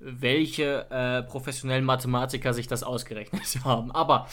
welche 0.00 0.90
äh, 0.90 1.22
professionellen 1.22 1.84
Mathematiker 1.84 2.52
sich 2.54 2.66
das 2.68 2.82
ausgerechnet 2.82 3.42
haben. 3.64 3.90
Aber 3.90 4.28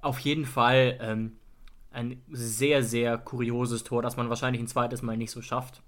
auf 0.00 0.18
jeden 0.20 0.46
Fall 0.46 0.98
ähm, 1.00 1.36
ein 1.90 2.22
sehr, 2.30 2.82
sehr 2.82 3.18
kurioses 3.18 3.84
Tor, 3.84 4.02
das 4.02 4.16
man 4.16 4.28
wahrscheinlich 4.28 4.62
ein 4.62 4.68
zweites 4.68 5.02
Mal 5.02 5.16
nicht 5.16 5.30
so 5.30 5.42
schafft. 5.42 5.82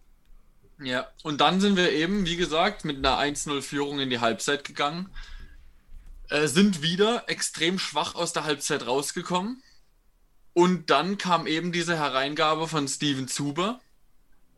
Ja, 0.82 1.06
und 1.22 1.40
dann 1.40 1.60
sind 1.60 1.76
wir 1.76 1.92
eben, 1.92 2.24
wie 2.24 2.36
gesagt, 2.36 2.84
mit 2.84 2.98
einer 2.98 3.18
1-0-Führung 3.18 4.00
in 4.00 4.10
die 4.10 4.20
Halbzeit 4.20 4.64
gegangen. 4.64 5.10
Äh, 6.30 6.46
sind 6.46 6.80
wieder 6.80 7.24
extrem 7.28 7.78
schwach 7.78 8.14
aus 8.14 8.32
der 8.32 8.44
Halbzeit 8.44 8.86
rausgekommen. 8.86 9.62
Und 10.52 10.90
dann 10.90 11.18
kam 11.18 11.46
eben 11.46 11.72
diese 11.72 11.96
Hereingabe 11.96 12.68
von 12.68 12.86
Steven 12.86 13.26
Zuber, 13.26 13.80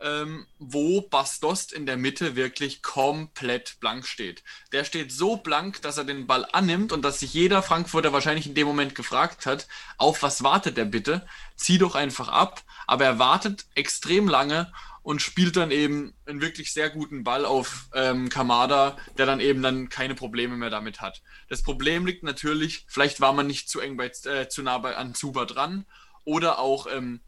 ähm, 0.00 0.46
wo 0.58 1.00
Bastost 1.00 1.72
in 1.72 1.86
der 1.86 1.96
Mitte 1.96 2.36
wirklich 2.36 2.82
komplett 2.82 3.78
blank 3.80 4.06
steht. 4.06 4.42
Der 4.72 4.84
steht 4.84 5.12
so 5.12 5.36
blank, 5.36 5.80
dass 5.80 5.96
er 5.96 6.04
den 6.04 6.26
Ball 6.26 6.46
annimmt 6.52 6.92
und 6.92 7.02
dass 7.02 7.20
sich 7.20 7.32
jeder 7.32 7.62
Frankfurter 7.62 8.12
wahrscheinlich 8.12 8.46
in 8.46 8.54
dem 8.54 8.66
Moment 8.66 8.94
gefragt 8.94 9.46
hat, 9.46 9.66
auf 9.96 10.22
was 10.22 10.42
wartet 10.42 10.76
der 10.76 10.86
bitte? 10.86 11.26
Zieh 11.56 11.78
doch 11.78 11.94
einfach 11.94 12.28
ab. 12.28 12.62
Aber 12.86 13.04
er 13.06 13.18
wartet 13.18 13.64
extrem 13.74 14.28
lange 14.28 14.72
und 15.02 15.20
spielt 15.20 15.56
dann 15.56 15.70
eben 15.70 16.14
einen 16.26 16.40
wirklich 16.40 16.72
sehr 16.72 16.90
guten 16.90 17.24
Ball 17.24 17.44
auf 17.44 17.88
ähm, 17.94 18.28
Kamada, 18.28 18.96
der 19.18 19.26
dann 19.26 19.40
eben 19.40 19.62
dann 19.62 19.88
keine 19.88 20.14
Probleme 20.14 20.56
mehr 20.56 20.70
damit 20.70 21.00
hat. 21.00 21.22
Das 21.48 21.62
Problem 21.62 22.06
liegt 22.06 22.22
natürlich, 22.22 22.84
vielleicht 22.88 23.20
war 23.20 23.32
man 23.32 23.46
nicht 23.46 23.68
zu 23.68 23.80
eng 23.80 23.96
bei, 23.96 24.12
äh, 24.24 24.48
zu 24.48 24.62
nah 24.62 24.78
bei, 24.78 24.96
an 24.96 25.14
Zuba 25.14 25.44
dran 25.44 25.86
oder 26.24 26.58
auch 26.58 26.86
ähm, 26.86 27.20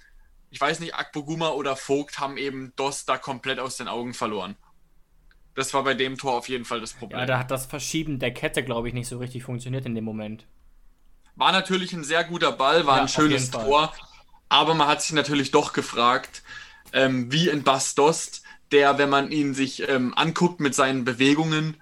ich 0.55 0.61
weiß 0.61 0.79
nicht, 0.79 0.95
Akpoguma 0.95 1.49
oder 1.49 1.75
Vogt 1.75 2.21
haben 2.21 2.37
eben 2.37 2.73
Dost 2.77 3.09
da 3.09 3.19
komplett 3.19 3.59
aus 3.59 3.77
den 3.77 3.89
Augen 3.89 4.15
verloren. 4.15 4.55
Das 5.57 5.75
war 5.75 5.83
bei 5.83 5.95
dem 5.95 6.17
Tor 6.17 6.35
auf 6.35 6.49
jeden 6.49 6.65
Fall 6.65 6.81
das 6.81 6.93
Problem. 6.93 7.19
Ja, 7.19 7.27
da 7.27 7.39
hat 7.41 7.51
das 7.51 7.67
Verschieben 7.67 8.21
der 8.21 8.33
Kette, 8.33 8.63
glaube 8.63 8.87
ich, 8.87 8.95
nicht 8.95 9.09
so 9.09 9.19
richtig 9.19 9.43
funktioniert 9.43 9.85
in 9.85 9.97
dem 9.97 10.05
Moment. 10.05 10.47
War 11.35 11.51
natürlich 11.51 11.93
ein 11.93 12.05
sehr 12.05 12.23
guter 12.23 12.53
Ball, 12.53 12.87
war 12.87 12.99
ja, 12.99 13.03
ein 13.03 13.09
schönes 13.09 13.51
Tor, 13.51 13.93
aber 14.49 14.75
man 14.75 14.87
hat 14.87 15.03
sich 15.03 15.13
natürlich 15.13 15.51
doch 15.51 15.73
gefragt, 15.73 16.45
ähm, 16.93 17.33
wie 17.33 17.49
in 17.49 17.63
Bastost, 17.63 18.43
der, 18.73 18.99
wenn 18.99 19.11
man 19.11 19.31
ihn 19.31 19.55
sich 19.55 19.89
ähm, 19.89 20.13
anguckt 20.17 20.61
mit 20.61 20.75
seinen 20.75 21.05
Bewegungen, 21.05 21.77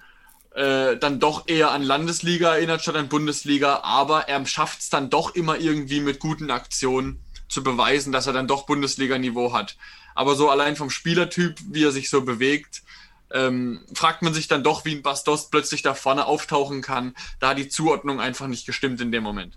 äh, 0.54 0.96
dann 0.98 1.20
doch 1.20 1.48
eher 1.48 1.70
an 1.70 1.82
Landesliga 1.82 2.54
erinnert 2.54 2.82
statt 2.82 2.96
an 2.96 3.08
Bundesliga, 3.08 3.80
aber 3.82 4.28
er 4.28 4.44
schafft 4.46 4.80
es 4.80 4.90
dann 4.90 5.08
doch 5.08 5.34
immer 5.34 5.58
irgendwie 5.58 6.00
mit 6.00 6.18
guten 6.18 6.50
Aktionen 6.50 7.20
zu 7.48 7.62
beweisen, 7.62 8.12
dass 8.12 8.26
er 8.26 8.32
dann 8.32 8.48
doch 8.48 8.66
Bundesliga-Niveau 8.66 9.52
hat. 9.52 9.76
Aber 10.14 10.34
so 10.34 10.50
allein 10.50 10.76
vom 10.76 10.90
Spielertyp, 10.90 11.58
wie 11.70 11.84
er 11.84 11.92
sich 11.92 12.10
so 12.10 12.22
bewegt, 12.22 12.82
ähm, 13.32 13.80
fragt 13.94 14.22
man 14.22 14.34
sich 14.34 14.48
dann 14.48 14.62
doch, 14.62 14.84
wie 14.84 14.94
ein 14.94 15.02
Bastos 15.02 15.48
plötzlich 15.48 15.82
da 15.82 15.94
vorne 15.94 16.26
auftauchen 16.26 16.82
kann. 16.82 17.14
Da 17.40 17.54
die 17.54 17.68
Zuordnung 17.68 18.20
einfach 18.20 18.46
nicht 18.46 18.66
gestimmt 18.66 19.00
in 19.00 19.10
dem 19.12 19.22
Moment. 19.22 19.56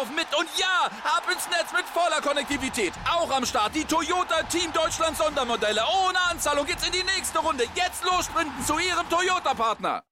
mit. 0.09 0.27
Und 0.37 0.47
ja, 0.57 0.89
ab 1.03 1.23
ins 1.31 1.47
Netz 1.49 1.71
mit 1.73 1.85
voller 1.85 2.21
Konnektivität. 2.21 2.93
Auch 3.09 3.29
am 3.31 3.45
Start 3.45 3.75
die 3.75 3.85
Toyota 3.85 4.43
Team 4.43 4.71
Deutschland 4.73 5.17
Sondermodelle. 5.17 5.81
Ohne 6.07 6.19
Anzahlung 6.29 6.65
geht's 6.65 6.85
in 6.85 6.91
die 6.91 7.03
nächste 7.03 7.39
Runde. 7.39 7.63
Jetzt 7.75 8.03
los 8.03 8.25
sprinten 8.25 8.63
zu 8.65 8.73
ihrem 8.79 9.07
Toyota-Partner. 9.09 10.03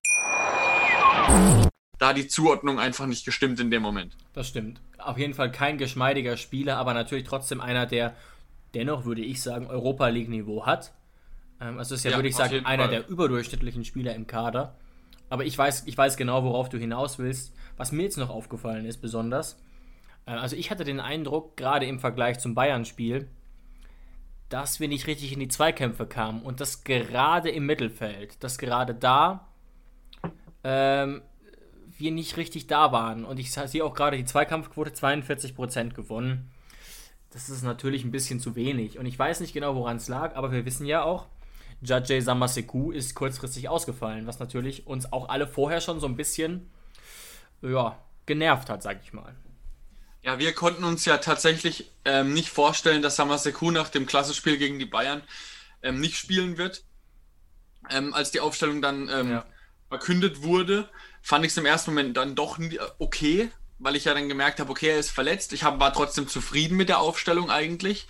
Da 1.97 2.13
die 2.13 2.27
Zuordnung 2.27 2.79
einfach 2.79 3.07
nicht 3.07 3.25
gestimmt 3.25 3.59
in 3.59 3.71
dem 3.71 3.81
Moment. 3.81 4.15
Das 4.33 4.47
stimmt. 4.47 4.79
Auf 4.97 5.17
jeden 5.17 5.33
Fall 5.33 5.51
kein 5.51 5.77
geschmeidiger 5.77 6.37
Spieler, 6.37 6.77
aber 6.77 6.93
natürlich 6.93 7.25
trotzdem 7.25 7.59
einer, 7.59 7.85
der 7.85 8.15
dennoch, 8.73 9.05
würde 9.05 9.21
ich 9.21 9.41
sagen, 9.41 9.67
Europa 9.67 10.07
League-Niveau 10.07 10.65
hat. 10.65 10.93
Also 11.59 11.95
ist 11.95 12.05
ja, 12.05 12.11
ja 12.11 12.17
würde 12.17 12.29
ich 12.29 12.35
sagen, 12.35 12.65
einer 12.65 12.83
Fall. 12.83 12.91
der 12.91 13.09
überdurchschnittlichen 13.09 13.83
Spieler 13.83 14.15
im 14.15 14.27
Kader. 14.27 14.75
Aber 15.29 15.43
ich 15.43 15.57
weiß, 15.57 15.83
ich 15.87 15.97
weiß 15.97 16.15
genau, 16.15 16.43
worauf 16.43 16.69
du 16.69 16.77
hinaus 16.77 17.19
willst. 17.19 17.53
Was 17.75 17.91
mir 17.91 18.03
jetzt 18.03 18.17
noch 18.17 18.29
aufgefallen 18.29 18.85
ist, 18.85 19.01
besonders, 19.01 19.57
also 20.37 20.55
ich 20.55 20.69
hatte 20.69 20.83
den 20.83 20.99
Eindruck, 20.99 21.57
gerade 21.57 21.85
im 21.85 21.99
Vergleich 21.99 22.39
zum 22.39 22.53
Bayern-Spiel, 22.53 23.27
dass 24.49 24.79
wir 24.79 24.87
nicht 24.87 25.07
richtig 25.07 25.31
in 25.33 25.39
die 25.39 25.47
Zweikämpfe 25.47 26.05
kamen 26.05 26.41
und 26.41 26.59
das 26.59 26.83
gerade 26.83 27.49
im 27.49 27.65
Mittelfeld, 27.65 28.43
dass 28.43 28.57
gerade 28.57 28.95
da 28.95 29.47
ähm, 30.63 31.21
wir 31.97 32.11
nicht 32.11 32.37
richtig 32.37 32.67
da 32.67 32.91
waren. 32.91 33.25
Und 33.25 33.39
ich 33.39 33.51
sehe 33.51 33.83
auch 33.83 33.93
gerade 33.93 34.17
die 34.17 34.25
Zweikampfquote 34.25 34.91
42% 34.91 35.93
gewonnen. 35.93 36.51
Das 37.31 37.49
ist 37.49 37.63
natürlich 37.63 38.03
ein 38.03 38.11
bisschen 38.11 38.39
zu 38.39 38.55
wenig. 38.55 38.97
Und 38.97 39.05
ich 39.05 39.19
weiß 39.19 39.39
nicht 39.39 39.53
genau, 39.53 39.75
woran 39.75 39.97
es 39.97 40.07
lag, 40.07 40.35
aber 40.35 40.51
wir 40.51 40.65
wissen 40.65 40.85
ja 40.85 41.03
auch, 41.03 41.27
Jajay 41.81 42.21
Samaseku 42.21 42.91
ist 42.91 43.15
kurzfristig 43.15 43.69
ausgefallen, 43.69 44.27
was 44.27 44.39
natürlich 44.39 44.87
uns 44.87 45.11
auch 45.13 45.29
alle 45.29 45.47
vorher 45.47 45.79
schon 45.79 45.99
so 45.99 46.07
ein 46.07 46.15
bisschen 46.15 46.69
ja, 47.61 47.97
genervt 48.25 48.69
hat, 48.69 48.81
sag 48.81 49.01
ich 49.03 49.13
mal. 49.13 49.35
Ja, 50.21 50.37
wir 50.37 50.53
konnten 50.53 50.83
uns 50.83 51.05
ja 51.05 51.17
tatsächlich 51.17 51.91
ähm, 52.05 52.33
nicht 52.33 52.49
vorstellen, 52.49 53.01
dass 53.01 53.15
Samaseku 53.15 53.71
nach 53.71 53.89
dem 53.89 54.05
Klassenspiel 54.05 54.57
gegen 54.57 54.77
die 54.79 54.85
Bayern 54.85 55.23
ähm, 55.81 55.99
nicht 55.99 56.17
spielen 56.17 56.57
wird. 56.57 56.83
Ähm, 57.89 58.13
als 58.13 58.31
die 58.31 58.41
Aufstellung 58.41 58.81
dann 58.81 59.09
ähm, 59.09 59.31
ja. 59.31 59.45
verkündet 59.87 60.41
wurde, 60.41 60.89
fand 61.21 61.45
ich 61.45 61.51
es 61.51 61.57
im 61.57 61.65
ersten 61.65 61.91
Moment 61.91 62.17
dann 62.17 62.35
doch 62.35 62.59
okay, 62.99 63.49
weil 63.79 63.95
ich 63.95 64.05
ja 64.05 64.13
dann 64.13 64.27
gemerkt 64.27 64.59
habe, 64.59 64.69
okay, 64.69 64.89
er 64.89 64.99
ist 64.99 65.11
verletzt. 65.11 65.53
Ich 65.53 65.63
hab, 65.63 65.79
war 65.79 65.93
trotzdem 65.93 66.27
zufrieden 66.27 66.75
mit 66.75 66.89
der 66.89 66.99
Aufstellung 66.99 67.49
eigentlich 67.49 68.07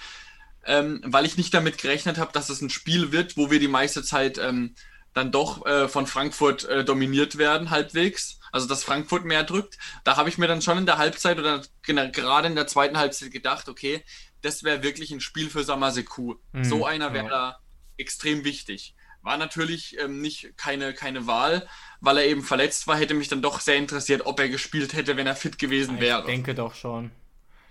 ähm, 0.66 1.02
weil 1.04 1.26
ich 1.26 1.38
nicht 1.38 1.54
damit 1.54 1.78
gerechnet 1.78 2.18
habe, 2.18 2.32
dass 2.32 2.50
es 2.50 2.62
ein 2.62 2.70
Spiel 2.70 3.12
wird, 3.12 3.38
wo 3.38 3.50
wir 3.50 3.60
die 3.60 3.68
meiste 3.68 4.04
Zeit 4.04 4.38
ähm, 4.38 4.76
dann 5.14 5.32
doch 5.32 5.66
äh, 5.66 5.88
von 5.88 6.06
Frankfurt 6.06 6.66
äh, 6.66 6.84
dominiert 6.84 7.38
werden, 7.38 7.72
halbwegs. 7.72 8.39
Also 8.52 8.68
dass 8.68 8.84
Frankfurt 8.84 9.26
mehr 9.26 9.44
drückt. 9.44 9.78
Da 10.04 10.18
habe 10.18 10.30
ich 10.30 10.38
mir 10.38 10.48
dann 10.48 10.62
schon 10.62 10.78
in 10.78 10.86
der 10.86 10.98
Halbzeit 10.98 11.40
oder 11.40 11.62
gerade 11.84 12.48
in 12.48 12.56
der 12.56 12.68
zweiten 12.68 12.98
Halbzeit 12.98 13.32
gedacht, 13.32 13.70
okay, 13.70 14.04
das 14.42 14.64
wäre 14.64 14.84
wirklich 14.84 15.12
ein 15.12 15.20
Spiel 15.20 15.50
für 15.50 15.64
Samaseku. 15.64 16.36
Mhm, 16.54 16.64
so 16.64 16.86
einer 16.86 17.14
wäre 17.14 17.26
ja. 17.26 17.30
da 17.30 17.60
extrem 17.98 18.44
wichtig. 18.44 18.96
War 19.22 19.38
natürlich 19.38 20.00
ähm, 20.00 20.22
nicht 20.22 20.58
keine, 20.58 20.94
keine 20.94 21.28
Wahl, 21.28 21.68
weil 22.00 22.18
er 22.18 22.26
eben 22.26 22.42
verletzt 22.42 22.88
war, 22.88 22.98
hätte 22.98 23.14
mich 23.14 23.28
dann 23.28 23.42
doch 23.42 23.60
sehr 23.60 23.76
interessiert, 23.76 24.26
ob 24.26 24.40
er 24.40 24.48
gespielt 24.48 24.94
hätte, 24.94 25.18
wenn 25.18 25.28
er 25.28 25.36
fit 25.36 25.60
gewesen 25.60 26.00
wäre. 26.00 26.22
Ich 26.22 26.26
denke 26.26 26.56
doch 26.56 26.74
schon. 26.74 27.12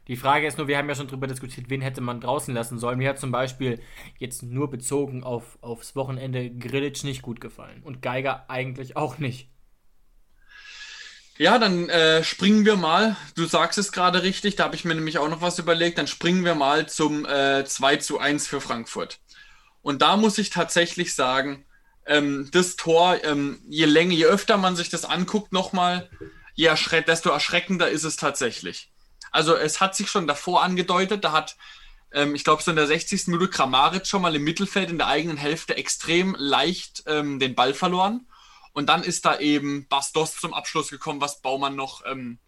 Die 0.08 0.16
Frage 0.16 0.46
ist 0.46 0.56
nur, 0.56 0.68
wir 0.68 0.78
haben 0.78 0.88
ja 0.88 0.94
schon 0.94 1.06
darüber 1.06 1.26
diskutiert, 1.26 1.68
wen 1.68 1.82
hätte 1.82 2.00
man 2.00 2.20
draußen 2.20 2.54
lassen 2.54 2.78
sollen. 2.78 2.98
Mir 2.98 3.10
hat 3.10 3.20
zum 3.20 3.30
Beispiel 3.30 3.80
jetzt 4.18 4.42
nur 4.42 4.70
bezogen 4.70 5.22
auf, 5.22 5.58
aufs 5.60 5.96
Wochenende 5.96 6.50
Grillitsch 6.50 7.04
nicht 7.04 7.20
gut 7.20 7.42
gefallen 7.42 7.82
und 7.82 8.00
Geiger 8.00 8.48
eigentlich 8.48 8.96
auch 8.96 9.18
nicht. 9.18 9.50
Ja, 11.38 11.60
dann 11.60 11.88
äh, 11.88 12.24
springen 12.24 12.64
wir 12.64 12.74
mal. 12.74 13.16
Du 13.36 13.46
sagst 13.46 13.78
es 13.78 13.92
gerade 13.92 14.24
richtig, 14.24 14.56
da 14.56 14.64
habe 14.64 14.74
ich 14.74 14.84
mir 14.84 14.96
nämlich 14.96 15.18
auch 15.18 15.28
noch 15.28 15.40
was 15.40 15.60
überlegt. 15.60 15.96
Dann 15.96 16.08
springen 16.08 16.44
wir 16.44 16.56
mal 16.56 16.88
zum 16.88 17.24
äh, 17.26 17.64
2 17.64 17.96
zu 17.98 18.18
1 18.18 18.48
für 18.48 18.60
Frankfurt. 18.60 19.20
Und 19.80 20.02
da 20.02 20.16
muss 20.16 20.38
ich 20.38 20.50
tatsächlich 20.50 21.14
sagen, 21.14 21.64
ähm, 22.06 22.48
das 22.50 22.74
Tor, 22.74 23.22
ähm, 23.22 23.60
je 23.68 23.84
länger, 23.84 24.14
je 24.14 24.24
öfter 24.26 24.56
man 24.56 24.74
sich 24.74 24.88
das 24.88 25.04
anguckt, 25.04 25.52
nochmal, 25.52 26.10
desto 26.56 27.30
erschreckender 27.30 27.88
ist 27.88 28.02
es 28.02 28.16
tatsächlich. 28.16 28.90
Also 29.30 29.54
es 29.54 29.80
hat 29.80 29.94
sich 29.94 30.10
schon 30.10 30.26
davor 30.26 30.64
angedeutet, 30.64 31.22
da 31.22 31.30
hat, 31.30 31.56
ähm, 32.12 32.34
ich 32.34 32.42
glaube, 32.42 32.64
so 32.64 32.72
in 32.72 32.76
der 32.76 32.88
60. 32.88 33.28
Minute 33.28 33.50
Kramaric 33.50 34.08
schon 34.08 34.22
mal 34.22 34.34
im 34.34 34.42
Mittelfeld 34.42 34.90
in 34.90 34.98
der 34.98 35.06
eigenen 35.06 35.36
Hälfte 35.36 35.76
extrem 35.76 36.34
leicht 36.36 37.04
ähm, 37.06 37.38
den 37.38 37.54
Ball 37.54 37.74
verloren. 37.74 38.26
Und 38.72 38.88
dann 38.88 39.02
ist 39.02 39.24
da 39.24 39.38
eben 39.38 39.86
Bastos 39.88 40.36
zum 40.36 40.54
Abschluss 40.54 40.88
gekommen, 40.88 41.20
was 41.20 41.40
Baumann 41.40 41.76
noch 41.76 42.04
ähm, 42.06 42.38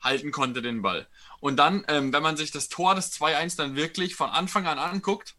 halten 0.00 0.30
konnte, 0.30 0.62
den 0.62 0.82
Ball. 0.82 1.06
Und 1.40 1.56
dann, 1.56 1.84
ähm, 1.88 2.12
wenn 2.12 2.22
man 2.22 2.36
sich 2.36 2.50
das 2.50 2.68
Tor 2.68 2.94
des 2.94 3.12
2-1 3.12 3.56
dann 3.56 3.76
wirklich 3.76 4.14
von 4.14 4.30
Anfang 4.30 4.66
an 4.66 4.78
anguckt, 4.78 5.36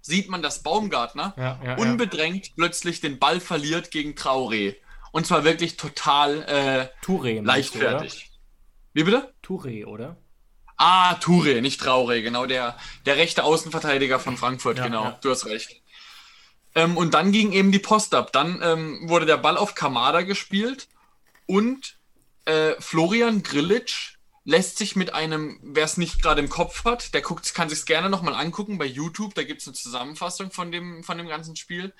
sieht 0.00 0.28
man, 0.28 0.42
dass 0.42 0.62
Baumgartner 0.62 1.34
ja, 1.36 1.60
ja, 1.64 1.76
unbedrängt 1.76 2.48
ja. 2.48 2.52
plötzlich 2.56 3.00
den 3.00 3.18
Ball 3.18 3.40
verliert 3.40 3.90
gegen 3.90 4.12
Traoré. 4.12 4.76
Und 5.12 5.26
zwar 5.26 5.44
wirklich 5.44 5.76
total 5.76 6.42
äh, 6.42 7.04
Touré, 7.04 7.42
leichtfertig. 7.42 8.30
Wie 8.92 9.04
bitte? 9.04 9.34
Touré, 9.42 9.86
oder? 9.86 10.16
Ah, 10.76 11.14
Touré, 11.14 11.60
nicht 11.60 11.80
Traoré, 11.82 12.22
genau, 12.22 12.46
der, 12.46 12.76
der 13.04 13.16
rechte 13.16 13.44
Außenverteidiger 13.44 14.20
von 14.20 14.36
Frankfurt, 14.36 14.80
genau, 14.82 15.18
du 15.22 15.30
hast 15.30 15.46
recht. 15.46 15.82
Ähm, 16.74 16.96
und 16.96 17.14
dann 17.14 17.32
ging 17.32 17.52
eben 17.52 17.72
die 17.72 17.78
Post 17.78 18.14
ab. 18.14 18.32
Dann 18.32 18.60
ähm, 18.62 19.08
wurde 19.08 19.26
der 19.26 19.36
Ball 19.36 19.56
auf 19.56 19.74
Kamada 19.74 20.22
gespielt 20.22 20.88
und 21.46 21.98
äh, 22.44 22.74
Florian 22.78 23.42
Grillitsch 23.42 24.16
lässt 24.44 24.78
sich 24.78 24.96
mit 24.96 25.12
einem, 25.12 25.60
wer 25.62 25.84
es 25.84 25.98
nicht 25.98 26.22
gerade 26.22 26.40
im 26.40 26.48
Kopf 26.48 26.84
hat, 26.84 27.12
der 27.12 27.20
guckt, 27.20 27.52
kann 27.54 27.68
sich 27.68 27.84
gerne 27.84 28.08
nochmal 28.08 28.34
angucken 28.34 28.78
bei 28.78 28.86
YouTube, 28.86 29.34
da 29.34 29.42
gibt 29.42 29.60
es 29.60 29.66
eine 29.66 29.74
Zusammenfassung 29.74 30.50
von 30.50 30.72
dem, 30.72 31.04
von 31.04 31.18
dem 31.18 31.28
ganzen 31.28 31.54
Spiel. 31.54 31.92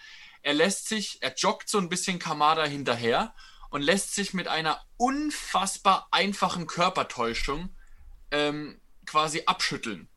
Er 0.42 0.54
lässt 0.54 0.88
sich, 0.88 1.18
er 1.20 1.34
joggt 1.36 1.68
so 1.68 1.76
ein 1.76 1.90
bisschen 1.90 2.18
Kamada 2.18 2.64
hinterher 2.64 3.34
und 3.68 3.82
lässt 3.82 4.14
sich 4.14 4.32
mit 4.32 4.48
einer 4.48 4.80
unfassbar 4.96 6.08
einfachen 6.10 6.66
Körpertäuschung 6.66 7.68
ähm, 8.30 8.80
quasi 9.04 9.42
abschütteln 9.44 10.08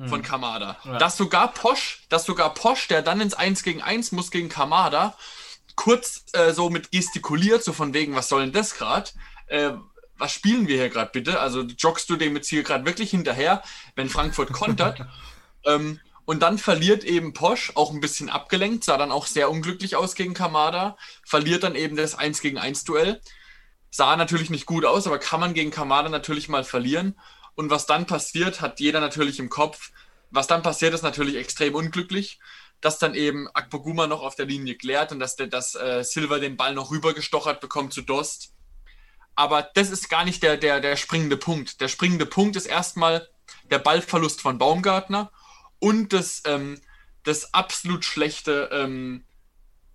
mhm. 0.00 0.08
von 0.08 0.22
Kamada. 0.22 0.76
Ja. 0.84 0.98
Dass 0.98 1.16
sogar 1.16 1.52
Posch, 1.52 2.02
dass 2.08 2.24
sogar 2.24 2.54
Posch, 2.54 2.88
der 2.88 3.02
dann 3.02 3.20
ins 3.20 3.34
1 3.34 3.62
gegen 3.62 3.82
1 3.82 4.12
muss 4.12 4.30
gegen 4.30 4.48
Kamada, 4.48 5.16
kurz 5.76 6.24
äh, 6.32 6.52
so 6.52 6.70
mit 6.70 6.90
gestikuliert, 6.90 7.62
so 7.62 7.72
von 7.72 7.94
wegen, 7.94 8.14
was 8.14 8.28
soll 8.28 8.42
denn 8.42 8.52
das 8.52 8.74
gerade? 8.74 9.10
Äh, 9.46 9.72
was 10.18 10.32
spielen 10.32 10.68
wir 10.68 10.76
hier 10.76 10.90
gerade 10.90 11.10
bitte? 11.12 11.40
Also 11.40 11.62
joggst 11.62 12.10
du 12.10 12.16
dem 12.16 12.36
jetzt 12.36 12.48
hier 12.48 12.62
gerade 12.62 12.84
wirklich 12.84 13.10
hinterher, 13.10 13.62
wenn 13.94 14.08
Frankfurt 14.08 14.52
kontert? 14.52 15.06
ähm, 15.64 16.00
und 16.26 16.40
dann 16.40 16.58
verliert 16.58 17.04
eben 17.04 17.32
Posch, 17.32 17.72
auch 17.74 17.90
ein 17.90 18.00
bisschen 18.00 18.28
abgelenkt, 18.28 18.84
sah 18.84 18.96
dann 18.96 19.10
auch 19.10 19.26
sehr 19.26 19.50
unglücklich 19.50 19.96
aus 19.96 20.14
gegen 20.14 20.34
Kamada, 20.34 20.96
verliert 21.24 21.64
dann 21.64 21.74
eben 21.74 21.96
das 21.96 22.14
1 22.14 22.40
gegen 22.40 22.58
1 22.58 22.84
Duell. 22.84 23.20
Sah 23.90 24.14
natürlich 24.16 24.50
nicht 24.50 24.66
gut 24.66 24.84
aus, 24.84 25.06
aber 25.06 25.18
kann 25.18 25.40
man 25.40 25.54
gegen 25.54 25.72
Kamada 25.72 26.08
natürlich 26.08 26.48
mal 26.48 26.62
verlieren. 26.62 27.18
Und 27.54 27.70
was 27.70 27.86
dann 27.86 28.06
passiert, 28.06 28.60
hat 28.60 28.80
jeder 28.80 29.00
natürlich 29.00 29.38
im 29.38 29.48
Kopf. 29.48 29.90
Was 30.30 30.46
dann 30.46 30.62
passiert, 30.62 30.94
ist 30.94 31.02
natürlich 31.02 31.36
extrem 31.36 31.74
unglücklich, 31.74 32.38
dass 32.80 32.98
dann 32.98 33.14
eben 33.14 33.48
Akpoguma 33.48 34.06
noch 34.06 34.22
auf 34.22 34.36
der 34.36 34.46
Linie 34.46 34.76
klärt 34.76 35.12
und 35.12 35.20
dass, 35.20 35.36
der, 35.36 35.48
dass 35.48 35.74
äh, 35.74 36.02
Silva 36.04 36.38
den 36.38 36.56
Ball 36.56 36.74
noch 36.74 36.90
rübergestochert 36.90 37.60
bekommt 37.60 37.92
zu 37.92 38.02
Dost. 38.02 38.54
Aber 39.34 39.62
das 39.74 39.90
ist 39.90 40.08
gar 40.08 40.24
nicht 40.24 40.42
der, 40.42 40.56
der, 40.56 40.80
der 40.80 40.96
springende 40.96 41.36
Punkt. 41.36 41.80
Der 41.80 41.88
springende 41.88 42.26
Punkt 42.26 42.56
ist 42.56 42.66
erstmal 42.66 43.28
der 43.70 43.78
Ballverlust 43.78 44.40
von 44.40 44.58
Baumgartner 44.58 45.30
und 45.78 46.12
das, 46.12 46.42
ähm, 46.46 46.80
das 47.24 47.54
absolut 47.54 48.04
schlechte 48.04 48.70
ähm, 48.72 49.24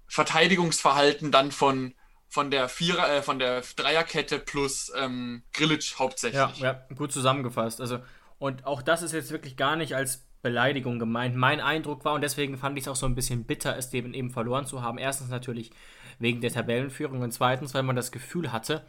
Verteidigungsverhalten 0.07 1.31
dann 1.31 1.51
von, 1.51 1.93
von 2.35 2.51
der 2.51 2.67
Vierer, 2.67 3.09
äh, 3.09 3.21
von 3.21 3.39
der 3.39 3.61
Dreierkette 3.77 4.39
plus 4.39 4.91
ähm, 4.97 5.43
Grillitsch 5.53 5.97
hauptsächlich. 5.97 6.59
Ja, 6.59 6.73
ja, 6.73 6.85
gut 6.93 7.13
zusammengefasst. 7.13 7.79
Also, 7.79 7.99
und 8.39 8.65
auch 8.65 8.81
das 8.81 9.03
ist 9.03 9.13
jetzt 9.13 9.31
wirklich 9.31 9.55
gar 9.55 9.77
nicht 9.77 9.95
als 9.95 10.27
Beleidigung 10.41 10.99
gemeint. 10.99 11.37
Mein 11.37 11.61
Eindruck 11.61 12.03
war, 12.03 12.13
und 12.13 12.19
deswegen 12.19 12.57
fand 12.57 12.77
ich 12.77 12.83
es 12.83 12.87
auch 12.89 12.97
so 12.97 13.05
ein 13.05 13.15
bisschen 13.15 13.45
bitter, 13.45 13.77
es 13.77 13.93
eben, 13.93 14.13
eben 14.13 14.31
verloren 14.31 14.65
zu 14.65 14.81
haben. 14.81 14.97
Erstens 14.97 15.29
natürlich 15.29 15.71
wegen 16.19 16.41
der 16.41 16.51
Tabellenführung 16.51 17.21
und 17.21 17.31
zweitens, 17.31 17.73
weil 17.73 17.83
man 17.83 17.95
das 17.95 18.11
Gefühl 18.11 18.51
hatte, 18.51 18.85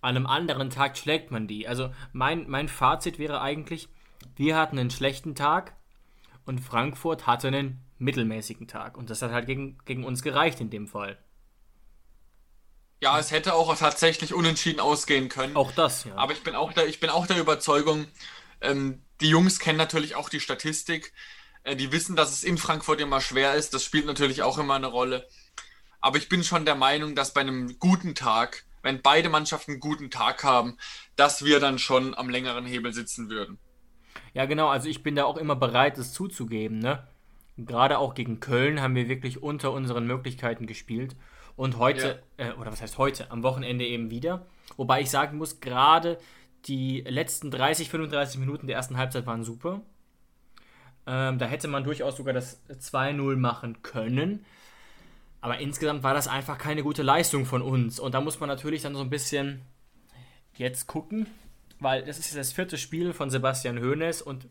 an 0.00 0.16
einem 0.16 0.26
anderen 0.26 0.68
Tag 0.68 0.98
schlägt 0.98 1.30
man 1.30 1.46
die. 1.46 1.68
Also 1.68 1.94
mein, 2.12 2.50
mein 2.50 2.68
Fazit 2.68 3.20
wäre 3.20 3.40
eigentlich, 3.40 3.88
wir 4.34 4.56
hatten 4.56 4.76
einen 4.76 4.90
schlechten 4.90 5.36
Tag, 5.36 5.74
und 6.46 6.60
Frankfurt 6.60 7.26
hatte 7.26 7.48
einen 7.48 7.84
mittelmäßigen 7.98 8.66
Tag. 8.66 8.96
Und 8.96 9.10
das 9.10 9.20
hat 9.20 9.32
halt 9.32 9.46
gegen, 9.46 9.76
gegen 9.84 10.02
uns 10.02 10.22
gereicht 10.22 10.60
in 10.62 10.70
dem 10.70 10.88
Fall. 10.88 11.18
Ja, 13.00 13.18
es 13.18 13.30
hätte 13.30 13.54
auch 13.54 13.74
tatsächlich 13.76 14.34
unentschieden 14.34 14.80
ausgehen 14.80 15.28
können. 15.28 15.56
Auch 15.56 15.72
das, 15.72 16.04
ja. 16.04 16.16
Aber 16.16 16.32
ich 16.32 16.42
bin 16.42 16.54
auch 16.54 16.72
der, 16.72 16.86
ich 16.86 16.98
bin 17.00 17.10
auch 17.10 17.26
der 17.26 17.38
Überzeugung, 17.38 18.06
ähm, 18.60 19.02
die 19.20 19.28
Jungs 19.28 19.58
kennen 19.58 19.78
natürlich 19.78 20.14
auch 20.14 20.28
die 20.28 20.40
Statistik. 20.40 21.12
Äh, 21.64 21.76
die 21.76 21.92
wissen, 21.92 22.16
dass 22.16 22.32
es 22.32 22.44
in 22.44 22.58
Frankfurt 22.58 23.00
immer 23.00 23.20
schwer 23.20 23.54
ist. 23.54 23.74
Das 23.74 23.84
spielt 23.84 24.06
natürlich 24.06 24.42
auch 24.42 24.58
immer 24.58 24.74
eine 24.74 24.86
Rolle. 24.86 25.26
Aber 26.00 26.18
ich 26.18 26.28
bin 26.28 26.44
schon 26.44 26.64
der 26.64 26.76
Meinung, 26.76 27.14
dass 27.14 27.34
bei 27.34 27.40
einem 27.40 27.78
guten 27.78 28.14
Tag, 28.14 28.64
wenn 28.82 29.02
beide 29.02 29.28
Mannschaften 29.28 29.72
einen 29.72 29.80
guten 29.80 30.10
Tag 30.10 30.44
haben, 30.44 30.78
dass 31.16 31.44
wir 31.44 31.60
dann 31.60 31.78
schon 31.78 32.14
am 32.14 32.30
längeren 32.30 32.66
Hebel 32.66 32.92
sitzen 32.92 33.28
würden. 33.28 33.58
Ja, 34.32 34.46
genau, 34.46 34.68
also 34.68 34.88
ich 34.88 35.02
bin 35.02 35.16
da 35.16 35.24
auch 35.24 35.36
immer 35.36 35.56
bereit, 35.56 35.98
es 35.98 36.12
zuzugeben, 36.12 36.78
ne? 36.78 37.06
Gerade 37.56 37.98
auch 37.98 38.14
gegen 38.14 38.38
Köln 38.38 38.80
haben 38.80 38.94
wir 38.94 39.08
wirklich 39.08 39.42
unter 39.42 39.72
unseren 39.72 40.06
Möglichkeiten 40.06 40.66
gespielt. 40.66 41.16
Und 41.58 41.76
heute, 41.76 42.22
ja. 42.38 42.50
äh, 42.50 42.52
oder 42.52 42.70
was 42.70 42.80
heißt 42.80 42.98
heute, 42.98 43.32
am 43.32 43.42
Wochenende 43.42 43.84
eben 43.84 44.12
wieder. 44.12 44.46
Wobei 44.76 45.00
ich 45.00 45.10
sagen 45.10 45.38
muss, 45.38 45.58
gerade 45.58 46.16
die 46.66 47.00
letzten 47.00 47.50
30, 47.50 47.90
35 47.90 48.38
Minuten 48.38 48.68
der 48.68 48.76
ersten 48.76 48.96
Halbzeit 48.96 49.26
waren 49.26 49.42
super. 49.42 49.80
Ähm, 51.04 51.36
da 51.38 51.46
hätte 51.46 51.66
man 51.66 51.82
durchaus 51.82 52.16
sogar 52.16 52.32
das 52.32 52.64
2-0 52.68 53.34
machen 53.34 53.82
können. 53.82 54.44
Aber 55.40 55.58
insgesamt 55.58 56.04
war 56.04 56.14
das 56.14 56.28
einfach 56.28 56.58
keine 56.58 56.84
gute 56.84 57.02
Leistung 57.02 57.44
von 57.44 57.60
uns. 57.60 57.98
Und 57.98 58.14
da 58.14 58.20
muss 58.20 58.38
man 58.38 58.48
natürlich 58.48 58.82
dann 58.82 58.94
so 58.94 59.00
ein 59.00 59.10
bisschen 59.10 59.62
jetzt 60.54 60.86
gucken, 60.86 61.26
weil 61.80 62.04
das 62.04 62.20
ist 62.20 62.36
das 62.36 62.52
vierte 62.52 62.78
Spiel 62.78 63.12
von 63.12 63.30
Sebastian 63.30 63.80
Hoeneß 63.80 64.22
und 64.22 64.46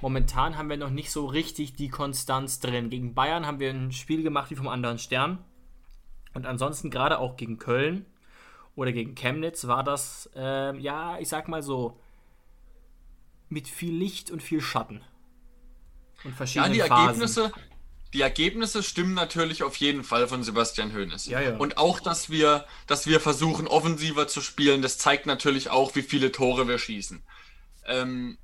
momentan 0.00 0.56
haben 0.56 0.70
wir 0.70 0.76
noch 0.76 0.90
nicht 0.90 1.10
so 1.10 1.26
richtig 1.26 1.74
die 1.74 1.88
Konstanz 1.88 2.60
drin. 2.60 2.88
Gegen 2.88 3.14
Bayern 3.14 3.46
haben 3.46 3.58
wir 3.58 3.70
ein 3.70 3.90
Spiel 3.90 4.22
gemacht 4.22 4.52
wie 4.52 4.56
vom 4.56 4.68
anderen 4.68 5.00
Stern 5.00 5.44
und 6.34 6.46
ansonsten 6.46 6.90
gerade 6.90 7.18
auch 7.18 7.36
gegen 7.36 7.58
Köln 7.58 8.06
oder 8.74 8.92
gegen 8.92 9.14
Chemnitz 9.14 9.66
war 9.66 9.84
das, 9.84 10.30
äh, 10.34 10.76
ja, 10.78 11.18
ich 11.18 11.28
sag 11.28 11.48
mal 11.48 11.62
so, 11.62 11.98
mit 13.48 13.68
viel 13.68 13.94
Licht 13.94 14.30
und 14.30 14.42
viel 14.42 14.60
Schatten. 14.60 15.02
Und 16.24 16.34
verschiedenen 16.34 16.74
ja, 16.74 16.84
die 16.84 16.88
Phasen. 16.88 17.06
Ergebnisse, 17.06 17.52
die 18.12 18.20
Ergebnisse 18.20 18.82
stimmen 18.82 19.14
natürlich 19.14 19.62
auf 19.62 19.76
jeden 19.76 20.04
Fall 20.04 20.28
von 20.28 20.42
Sebastian 20.42 20.94
Hoeneß. 20.94 21.26
Ja, 21.26 21.40
ja. 21.40 21.56
Und 21.56 21.78
auch, 21.78 22.00
dass 22.00 22.30
wir, 22.30 22.66
dass 22.86 23.06
wir 23.06 23.20
versuchen, 23.20 23.66
offensiver 23.66 24.28
zu 24.28 24.40
spielen, 24.40 24.82
das 24.82 24.98
zeigt 24.98 25.26
natürlich 25.26 25.70
auch, 25.70 25.94
wie 25.94 26.02
viele 26.02 26.32
Tore 26.32 26.68
wir 26.68 26.78
schießen. 26.78 27.22
Ähm, 27.86 28.38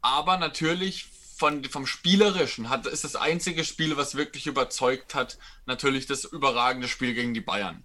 aber 0.00 0.36
natürlich 0.38 1.08
von, 1.36 1.64
vom 1.64 1.86
Spielerischen 1.86 2.70
hat, 2.70 2.86
ist 2.86 3.04
das 3.04 3.14
einzige 3.14 3.64
Spiel, 3.64 3.96
was 3.96 4.14
wirklich 4.14 4.46
überzeugt 4.46 5.14
hat, 5.14 5.38
natürlich 5.66 6.06
das 6.06 6.24
überragende 6.24 6.88
Spiel 6.88 7.12
gegen 7.12 7.34
die 7.34 7.42
Bayern. 7.42 7.84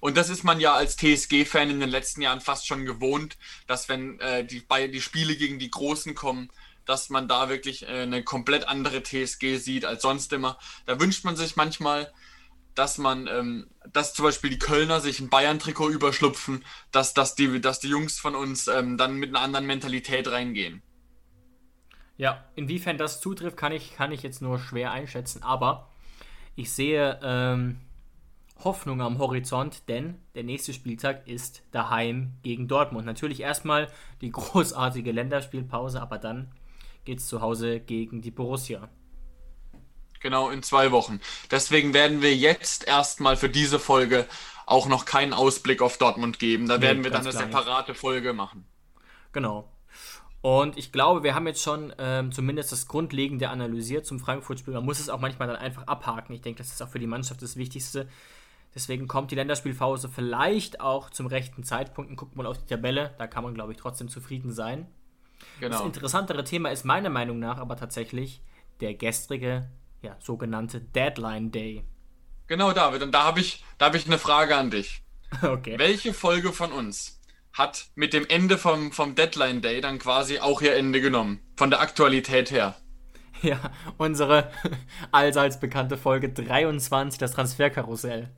Und 0.00 0.16
das 0.16 0.30
ist 0.30 0.42
man 0.42 0.58
ja 0.58 0.74
als 0.74 0.96
TSG-Fan 0.96 1.70
in 1.70 1.80
den 1.80 1.90
letzten 1.90 2.22
Jahren 2.22 2.40
fast 2.40 2.66
schon 2.66 2.86
gewohnt, 2.86 3.36
dass 3.66 3.88
wenn 3.88 4.18
äh, 4.20 4.44
die, 4.44 4.64
die 4.90 5.00
Spiele 5.00 5.36
gegen 5.36 5.58
die 5.58 5.70
Großen 5.70 6.14
kommen, 6.14 6.50
dass 6.86 7.10
man 7.10 7.28
da 7.28 7.48
wirklich 7.48 7.82
äh, 7.82 8.02
eine 8.02 8.24
komplett 8.24 8.66
andere 8.66 9.02
TSG 9.02 9.58
sieht 9.58 9.84
als 9.84 10.02
sonst 10.02 10.32
immer. 10.32 10.58
Da 10.86 10.98
wünscht 10.98 11.24
man 11.24 11.36
sich 11.36 11.56
manchmal, 11.56 12.12
dass 12.74 12.98
man, 12.98 13.26
ähm, 13.26 13.68
dass 13.92 14.14
zum 14.14 14.24
Beispiel 14.24 14.50
die 14.50 14.58
Kölner 14.58 15.00
sich 15.00 15.20
ein 15.20 15.28
Bayern-Trikot 15.28 15.90
überschlupfen, 15.90 16.64
dass, 16.90 17.12
dass, 17.12 17.34
die, 17.34 17.60
dass 17.60 17.80
die 17.80 17.88
Jungs 17.88 18.18
von 18.18 18.34
uns 18.34 18.66
ähm, 18.66 18.96
dann 18.96 19.16
mit 19.16 19.28
einer 19.28 19.40
anderen 19.40 19.66
Mentalität 19.66 20.26
reingehen. 20.28 20.82
Ja, 22.22 22.44
inwiefern 22.54 22.98
das 22.98 23.20
zutrifft, 23.20 23.56
kann 23.56 23.72
ich, 23.72 23.96
kann 23.96 24.12
ich 24.12 24.22
jetzt 24.22 24.42
nur 24.42 24.60
schwer 24.60 24.92
einschätzen, 24.92 25.42
aber 25.42 25.88
ich 26.54 26.70
sehe 26.70 27.18
ähm, 27.20 27.80
Hoffnung 28.62 29.00
am 29.00 29.18
Horizont, 29.18 29.88
denn 29.88 30.22
der 30.36 30.44
nächste 30.44 30.72
Spieltag 30.72 31.26
ist 31.26 31.64
daheim 31.72 32.34
gegen 32.44 32.68
Dortmund. 32.68 33.06
Natürlich 33.06 33.40
erstmal 33.40 33.88
die 34.20 34.30
großartige 34.30 35.10
Länderspielpause, 35.10 36.00
aber 36.00 36.18
dann 36.18 36.52
geht 37.04 37.18
es 37.18 37.26
zu 37.26 37.40
Hause 37.40 37.80
gegen 37.80 38.22
die 38.22 38.30
Borussia. 38.30 38.88
Genau, 40.20 40.50
in 40.50 40.62
zwei 40.62 40.92
Wochen. 40.92 41.18
Deswegen 41.50 41.92
werden 41.92 42.22
wir 42.22 42.36
jetzt 42.36 42.86
erstmal 42.86 43.36
für 43.36 43.48
diese 43.48 43.80
Folge 43.80 44.28
auch 44.64 44.86
noch 44.86 45.06
keinen 45.06 45.32
Ausblick 45.32 45.82
auf 45.82 45.98
Dortmund 45.98 46.38
geben. 46.38 46.68
Da 46.68 46.78
nee, 46.78 46.84
werden 46.84 47.02
wir 47.02 47.10
dann 47.10 47.22
eine 47.22 47.32
separate 47.32 47.96
Folge 47.96 48.32
machen. 48.32 48.64
Genau. 49.32 49.71
Und 50.42 50.76
ich 50.76 50.90
glaube, 50.90 51.22
wir 51.22 51.36
haben 51.36 51.46
jetzt 51.46 51.62
schon 51.62 51.94
ähm, 51.98 52.32
zumindest 52.32 52.72
das 52.72 52.88
Grundlegende 52.88 53.48
analysiert 53.48 54.04
zum 54.04 54.18
Frankfurt-Spiel. 54.18 54.74
Man 54.74 54.84
muss 54.84 54.98
es 54.98 55.08
auch 55.08 55.20
manchmal 55.20 55.46
dann 55.46 55.56
einfach 55.56 55.86
abhaken. 55.86 56.34
Ich 56.34 56.42
denke, 56.42 56.58
das 56.58 56.72
ist 56.72 56.82
auch 56.82 56.88
für 56.88 56.98
die 56.98 57.06
Mannschaft 57.06 57.42
das 57.42 57.56
Wichtigste. 57.56 58.08
Deswegen 58.74 59.06
kommt 59.06 59.30
die 59.30 59.36
Länderspielpause 59.36 60.08
vielleicht 60.08 60.80
auch 60.80 61.10
zum 61.10 61.28
rechten 61.28 61.62
Zeitpunkt. 61.62 62.10
Und 62.10 62.16
guckt 62.16 62.34
mal 62.34 62.46
auf 62.46 62.58
die 62.58 62.66
Tabelle. 62.66 63.14
Da 63.18 63.28
kann 63.28 63.44
man, 63.44 63.54
glaube 63.54 63.70
ich, 63.70 63.78
trotzdem 63.78 64.08
zufrieden 64.08 64.52
sein. 64.52 64.88
Genau. 65.60 65.76
Das 65.76 65.86
interessantere 65.86 66.42
Thema 66.42 66.70
ist 66.70 66.84
meiner 66.84 67.10
Meinung 67.10 67.38
nach 67.38 67.58
aber 67.58 67.76
tatsächlich 67.76 68.42
der 68.80 68.94
gestrige, 68.94 69.68
ja, 70.02 70.16
sogenannte 70.18 70.80
Deadline 70.80 71.52
Day. 71.52 71.84
Genau, 72.48 72.72
David. 72.72 73.02
Und 73.02 73.12
da 73.12 73.22
habe 73.22 73.38
ich, 73.38 73.64
hab 73.80 73.94
ich 73.94 74.06
eine 74.06 74.18
Frage 74.18 74.56
an 74.56 74.70
dich. 74.70 75.02
Okay. 75.40 75.78
Welche 75.78 76.12
Folge 76.12 76.52
von 76.52 76.72
uns 76.72 77.21
hat 77.52 77.86
mit 77.94 78.12
dem 78.12 78.26
Ende 78.26 78.58
vom, 78.58 78.92
vom 78.92 79.14
Deadline 79.14 79.60
Day 79.60 79.80
dann 79.80 79.98
quasi 79.98 80.38
auch 80.38 80.62
ihr 80.62 80.74
Ende 80.74 81.00
genommen? 81.00 81.40
Von 81.56 81.70
der 81.70 81.80
Aktualität 81.80 82.50
her. 82.50 82.76
Ja, 83.42 83.58
unsere 83.98 84.52
allseits 85.10 85.58
bekannte 85.58 85.96
Folge 85.96 86.28
23, 86.28 87.18
das 87.18 87.32
Transferkarussell. 87.32 88.30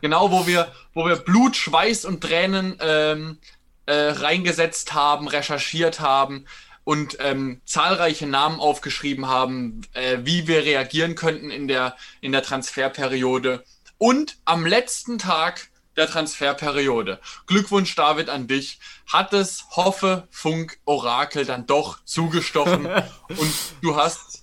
Genau, 0.00 0.32
wo 0.32 0.44
wir, 0.44 0.72
wo 0.92 1.06
wir 1.06 1.14
Blut, 1.14 1.54
Schweiß 1.54 2.04
und 2.04 2.20
Tränen 2.20 2.76
ähm, 2.80 3.38
äh, 3.86 3.94
reingesetzt 3.94 4.92
haben, 4.92 5.28
recherchiert 5.28 6.00
haben 6.00 6.46
und 6.84 7.18
ähm, 7.20 7.60
zahlreiche 7.64 8.26
Namen 8.26 8.58
aufgeschrieben 8.58 9.28
haben, 9.28 9.82
äh, 9.92 10.18
wie 10.22 10.48
wir 10.48 10.64
reagieren 10.64 11.14
könnten 11.14 11.50
in 11.50 11.68
der, 11.68 11.96
in 12.20 12.32
der 12.32 12.42
Transferperiode. 12.42 13.62
Und 13.98 14.38
am 14.46 14.66
letzten 14.66 15.18
Tag 15.18 15.68
der 16.00 16.08
Transferperiode. 16.08 17.20
Glückwunsch, 17.46 17.94
David, 17.94 18.28
an 18.30 18.48
dich. 18.48 18.80
Hat 19.06 19.32
es 19.32 19.66
Hoffe, 19.76 20.26
Funk, 20.30 20.78
Orakel 20.86 21.44
dann 21.44 21.66
doch 21.66 22.02
zugestochen 22.04 22.86
und 23.28 23.54
du 23.82 23.96
hast, 23.96 24.42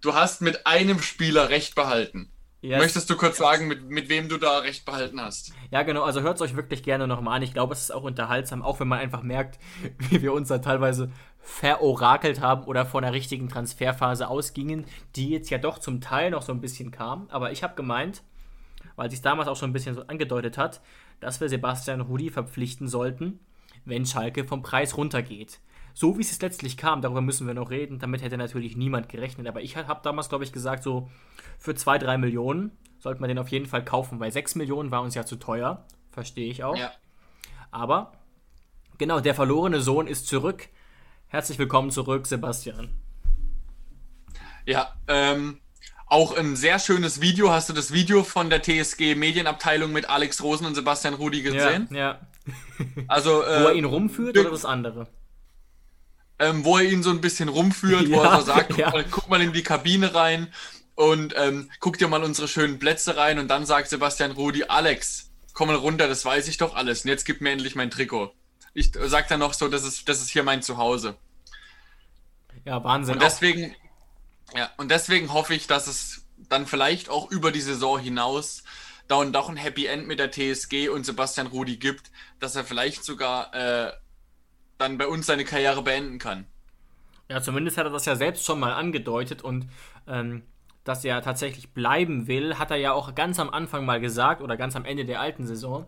du 0.00 0.14
hast 0.14 0.40
mit 0.40 0.66
einem 0.66 1.00
Spieler 1.00 1.50
recht 1.50 1.74
behalten. 1.74 2.32
Yes. 2.60 2.80
Möchtest 2.80 3.08
du 3.08 3.16
kurz 3.16 3.36
sagen, 3.36 3.68
mit, 3.68 3.88
mit 3.88 4.08
wem 4.08 4.28
du 4.28 4.36
da 4.36 4.58
recht 4.58 4.84
behalten 4.84 5.20
hast? 5.20 5.52
Ja, 5.70 5.84
genau. 5.84 6.02
Also 6.02 6.22
hört 6.22 6.36
es 6.36 6.42
euch 6.42 6.56
wirklich 6.56 6.82
gerne 6.82 7.06
nochmal 7.06 7.36
an. 7.36 7.42
Ich 7.42 7.52
glaube, 7.52 7.72
es 7.72 7.82
ist 7.82 7.92
auch 7.92 8.02
unterhaltsam, 8.02 8.62
auch 8.62 8.80
wenn 8.80 8.88
man 8.88 8.98
einfach 8.98 9.22
merkt, 9.22 9.60
wie 9.98 10.22
wir 10.22 10.32
uns 10.32 10.48
da 10.48 10.58
teilweise 10.58 11.12
verorakelt 11.38 12.40
haben 12.40 12.64
oder 12.64 12.84
von 12.84 13.02
der 13.02 13.12
richtigen 13.12 13.48
Transferphase 13.48 14.26
ausgingen, 14.26 14.86
die 15.14 15.28
jetzt 15.28 15.50
ja 15.50 15.58
doch 15.58 15.78
zum 15.78 16.00
Teil 16.00 16.30
noch 16.30 16.42
so 16.42 16.52
ein 16.52 16.60
bisschen 16.60 16.90
kam. 16.90 17.28
Aber 17.30 17.52
ich 17.52 17.62
habe 17.62 17.76
gemeint, 17.76 18.22
weil 18.98 19.10
sich 19.10 19.22
damals 19.22 19.46
auch 19.46 19.56
schon 19.56 19.70
ein 19.70 19.72
bisschen 19.72 19.94
so 19.94 20.02
angedeutet 20.08 20.58
hat, 20.58 20.80
dass 21.20 21.40
wir 21.40 21.48
Sebastian 21.48 22.00
Rudi 22.00 22.30
verpflichten 22.30 22.88
sollten, 22.88 23.38
wenn 23.84 24.04
Schalke 24.04 24.44
vom 24.44 24.62
Preis 24.62 24.96
runtergeht. 24.96 25.60
So 25.94 26.18
wie 26.18 26.22
es 26.22 26.42
letztlich 26.42 26.76
kam, 26.76 27.00
darüber 27.00 27.20
müssen 27.20 27.46
wir 27.46 27.54
noch 27.54 27.70
reden. 27.70 28.00
Damit 28.00 28.22
hätte 28.22 28.36
natürlich 28.36 28.76
niemand 28.76 29.08
gerechnet. 29.08 29.46
Aber 29.46 29.62
ich 29.62 29.76
habe 29.76 30.00
damals, 30.02 30.28
glaube 30.28 30.42
ich, 30.42 30.52
gesagt, 30.52 30.82
so 30.82 31.08
für 31.58 31.76
2, 31.76 31.98
3 31.98 32.18
Millionen 32.18 32.72
sollte 32.98 33.20
man 33.20 33.28
den 33.28 33.38
auf 33.38 33.48
jeden 33.48 33.66
Fall 33.66 33.84
kaufen, 33.84 34.18
weil 34.18 34.32
6 34.32 34.56
Millionen 34.56 34.90
war 34.90 35.02
uns 35.02 35.14
ja 35.14 35.24
zu 35.24 35.36
teuer. 35.36 35.86
Verstehe 36.10 36.50
ich 36.50 36.64
auch. 36.64 36.76
Ja. 36.76 36.90
Aber, 37.70 38.12
genau, 38.98 39.20
der 39.20 39.36
verlorene 39.36 39.80
Sohn 39.80 40.08
ist 40.08 40.26
zurück. 40.26 40.68
Herzlich 41.28 41.60
willkommen 41.60 41.92
zurück, 41.92 42.26
Sebastian. 42.26 42.88
Ja, 44.66 44.92
ähm, 45.06 45.60
auch 46.08 46.36
ein 46.36 46.56
sehr 46.56 46.78
schönes 46.78 47.20
Video. 47.20 47.50
Hast 47.50 47.68
du 47.68 47.72
das 47.72 47.92
Video 47.92 48.22
von 48.22 48.50
der 48.50 48.62
TSG 48.62 49.14
Medienabteilung 49.14 49.92
mit 49.92 50.08
Alex 50.08 50.42
Rosen 50.42 50.66
und 50.66 50.74
Sebastian 50.74 51.14
Rudi 51.14 51.42
gesehen? 51.42 51.88
Ja. 51.90 51.98
ja. 51.98 52.20
Also, 53.06 53.42
äh, 53.44 53.62
Wo 53.62 53.68
er 53.68 53.74
ihn 53.74 53.84
rumführt 53.84 54.36
oder 54.38 54.50
das 54.50 54.64
andere? 54.64 55.08
ähm, 56.38 56.64
wo 56.64 56.78
er 56.78 56.84
ihn 56.84 57.02
so 57.02 57.10
ein 57.10 57.20
bisschen 57.20 57.48
rumführt, 57.48 58.08
ja, 58.08 58.16
wo 58.16 58.22
er 58.22 58.40
so 58.40 58.46
sagt, 58.46 58.70
guck, 58.70 58.78
ja. 58.78 58.90
mal, 58.90 59.04
guck, 59.04 59.28
mal, 59.28 59.42
in 59.42 59.52
die 59.52 59.62
Kabine 59.62 60.14
rein 60.14 60.52
und 60.94 61.34
ähm, 61.36 61.70
guck 61.80 61.98
dir 61.98 62.08
mal 62.08 62.22
unsere 62.22 62.48
schönen 62.48 62.78
Plätze 62.78 63.16
rein 63.16 63.38
und 63.38 63.48
dann 63.48 63.66
sagt 63.66 63.88
Sebastian 63.88 64.32
Rudi, 64.32 64.64
Alex, 64.64 65.30
komm 65.52 65.68
mal 65.68 65.76
runter, 65.76 66.08
das 66.08 66.24
weiß 66.24 66.48
ich 66.48 66.56
doch 66.58 66.74
alles 66.74 67.04
und 67.04 67.10
jetzt 67.10 67.24
gib 67.24 67.40
mir 67.40 67.50
endlich 67.50 67.74
mein 67.74 67.90
Trikot. 67.90 68.32
Ich 68.74 68.92
sag 69.06 69.28
dann 69.28 69.40
noch 69.40 69.54
so, 69.54 69.68
das 69.68 69.84
ist, 69.84 70.08
das 70.08 70.20
ist 70.20 70.30
hier 70.30 70.44
mein 70.44 70.62
Zuhause. 70.62 71.16
Ja, 72.64 72.82
Wahnsinn. 72.84 73.14
Und 73.14 73.22
deswegen, 73.22 73.74
ja, 74.54 74.70
und 74.76 74.90
deswegen 74.90 75.32
hoffe 75.32 75.54
ich, 75.54 75.66
dass 75.66 75.86
es 75.86 76.24
dann 76.48 76.66
vielleicht 76.66 77.10
auch 77.10 77.30
über 77.30 77.52
die 77.52 77.60
Saison 77.60 77.98
hinaus 77.98 78.62
da 79.08 79.16
und 79.16 79.32
doch 79.32 79.48
ein 79.48 79.56
Happy 79.56 79.86
End 79.86 80.06
mit 80.06 80.18
der 80.18 80.30
TSG 80.30 80.88
und 80.90 81.04
Sebastian 81.04 81.46
Rudi 81.46 81.76
gibt, 81.78 82.10
dass 82.40 82.56
er 82.56 82.64
vielleicht 82.64 83.04
sogar 83.04 83.54
äh, 83.54 83.92
dann 84.76 84.98
bei 84.98 85.08
uns 85.08 85.26
seine 85.26 85.44
Karriere 85.44 85.82
beenden 85.82 86.18
kann. 86.18 86.46
Ja, 87.28 87.42
zumindest 87.42 87.76
hat 87.76 87.86
er 87.86 87.90
das 87.90 88.04
ja 88.04 88.16
selbst 88.16 88.44
schon 88.44 88.60
mal 88.60 88.72
angedeutet 88.72 89.42
und 89.42 89.68
ähm, 90.06 90.42
dass 90.84 91.04
er 91.04 91.20
tatsächlich 91.20 91.74
bleiben 91.74 92.26
will, 92.26 92.58
hat 92.58 92.70
er 92.70 92.78
ja 92.78 92.92
auch 92.92 93.14
ganz 93.14 93.38
am 93.38 93.50
Anfang 93.50 93.84
mal 93.84 94.00
gesagt 94.00 94.40
oder 94.40 94.56
ganz 94.56 94.76
am 94.76 94.86
Ende 94.86 95.04
der 95.04 95.20
alten 95.20 95.46
Saison. 95.46 95.86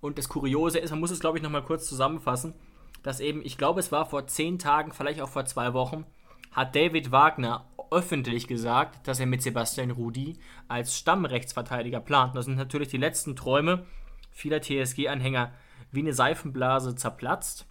Und 0.00 0.18
das 0.18 0.28
Kuriose 0.28 0.78
ist, 0.80 0.90
man 0.90 0.98
muss 0.98 1.12
es 1.12 1.20
glaube 1.20 1.38
ich 1.38 1.44
nochmal 1.44 1.62
kurz 1.62 1.86
zusammenfassen, 1.88 2.54
dass 3.02 3.20
eben, 3.20 3.44
ich 3.44 3.58
glaube 3.58 3.80
es 3.80 3.92
war 3.92 4.06
vor 4.06 4.26
zehn 4.26 4.58
Tagen, 4.58 4.92
vielleicht 4.92 5.20
auch 5.20 5.28
vor 5.28 5.44
zwei 5.44 5.72
Wochen, 5.74 6.04
hat 6.50 6.74
David 6.74 7.12
Wagner 7.12 7.66
öffentlich 7.92 8.48
gesagt, 8.48 9.06
dass 9.06 9.20
er 9.20 9.26
mit 9.26 9.42
Sebastian 9.42 9.90
Rudi 9.90 10.38
als 10.68 10.98
Stammrechtsverteidiger 10.98 12.00
plant. 12.00 12.34
Das 12.34 12.46
sind 12.46 12.56
natürlich 12.56 12.88
die 12.88 12.96
letzten 12.96 13.36
Träume 13.36 13.86
vieler 14.30 14.60
TSG-Anhänger 14.60 15.52
wie 15.90 16.00
eine 16.00 16.14
Seifenblase 16.14 16.96
zerplatzt. 16.96 17.66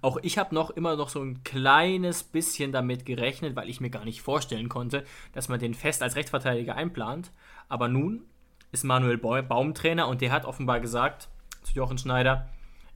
Auch 0.00 0.18
ich 0.22 0.38
habe 0.38 0.54
noch 0.54 0.70
immer 0.70 0.96
noch 0.96 1.08
so 1.08 1.22
ein 1.22 1.42
kleines 1.44 2.22
bisschen 2.22 2.72
damit 2.72 3.06
gerechnet, 3.06 3.56
weil 3.56 3.68
ich 3.68 3.80
mir 3.80 3.90
gar 3.90 4.04
nicht 4.04 4.22
vorstellen 4.22 4.68
konnte, 4.68 5.04
dass 5.32 5.48
man 5.48 5.58
den 5.58 5.74
fest 5.74 6.02
als 6.02 6.14
Rechtsverteidiger 6.14 6.76
einplant. 6.76 7.32
Aber 7.68 7.88
nun 7.88 8.22
ist 8.70 8.84
Manuel 8.84 9.18
Baum 9.18 9.74
Trainer 9.74 10.08
und 10.08 10.20
der 10.20 10.30
hat 10.30 10.44
offenbar 10.44 10.80
gesagt 10.80 11.28
zu 11.62 11.74
Jochen 11.74 11.98
Schneider, 11.98 12.48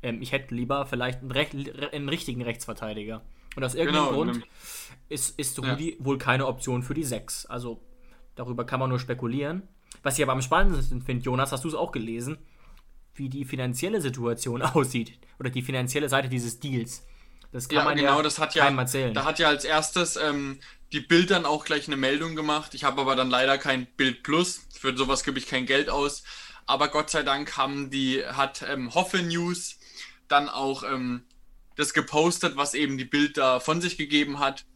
ähm, 0.02 0.22
ich 0.22 0.32
hätte 0.32 0.54
lieber 0.54 0.86
vielleicht 0.86 1.20
einen, 1.20 1.30
Rech 1.30 1.48
einen, 1.92 2.08
richtigen 2.08 2.42
Rechtsverteidiger. 2.42 3.22
Und 3.56 3.64
aus 3.64 3.74
irgendeinem 3.74 4.06
genau, 4.06 4.16
Grund 4.16 4.44
ist, 5.08 5.38
ist 5.38 5.58
Rudi 5.58 5.96
ja. 5.98 6.04
wohl 6.04 6.18
keine 6.18 6.46
Option 6.46 6.82
für 6.82 6.94
die 6.94 7.04
6. 7.04 7.46
Also 7.46 7.80
darüber 8.34 8.64
kann 8.64 8.80
man 8.80 8.90
nur 8.90 8.98
spekulieren. 8.98 9.62
Was 10.02 10.18
ich 10.18 10.22
aber 10.22 10.32
am 10.32 10.42
spannendsten 10.42 11.02
finde, 11.02 11.24
Jonas, 11.24 11.50
hast 11.50 11.64
du 11.64 11.68
es 11.68 11.74
auch 11.74 11.92
gelesen? 11.92 12.38
wie 13.18 13.28
die 13.28 13.44
finanzielle 13.44 14.00
Situation 14.00 14.62
aussieht 14.74 15.18
oder 15.38 15.50
die 15.50 15.62
finanzielle 15.62 16.08
Seite 16.08 16.28
dieses 16.28 16.60
Deals. 16.60 17.04
Das 17.52 17.68
kann 17.68 17.78
ja, 17.78 17.84
man 17.84 17.96
genau, 17.96 18.16
ja 18.18 18.22
das 18.22 18.38
hat 18.38 18.54
ja, 18.54 18.68
erzählen. 18.68 19.14
Da 19.14 19.24
hat 19.24 19.38
ja 19.38 19.48
als 19.48 19.64
erstes 19.64 20.16
ähm, 20.16 20.58
die 20.92 21.00
Bild 21.00 21.30
dann 21.30 21.46
auch 21.46 21.64
gleich 21.64 21.86
eine 21.86 21.96
Meldung 21.96 22.36
gemacht. 22.36 22.74
Ich 22.74 22.84
habe 22.84 23.00
aber 23.00 23.16
dann 23.16 23.30
leider 23.30 23.56
kein 23.56 23.86
Bild 23.96 24.22
Plus. 24.22 24.66
Für 24.78 24.96
sowas 24.96 25.24
gebe 25.24 25.38
ich 25.38 25.46
kein 25.46 25.66
Geld 25.66 25.88
aus. 25.88 26.22
aber 26.66 26.88
Gott 26.88 27.10
sei 27.10 27.22
Dank 27.22 27.56
haben 27.56 27.90
die, 27.90 28.22
hat 28.24 28.62
ähm, 28.68 28.94
Hoffe 28.94 29.22
News 29.22 29.78
dann 30.28 30.50
auch 30.50 30.82
ähm, 30.82 31.22
das 31.78 31.94
gepostet, 31.94 32.56
was 32.56 32.74
eben 32.74 32.98
die 32.98 33.04
Bild 33.04 33.36
da 33.36 33.60
von 33.60 33.80
sich 33.80 33.96
gegeben 33.96 34.40
hat. 34.40 34.66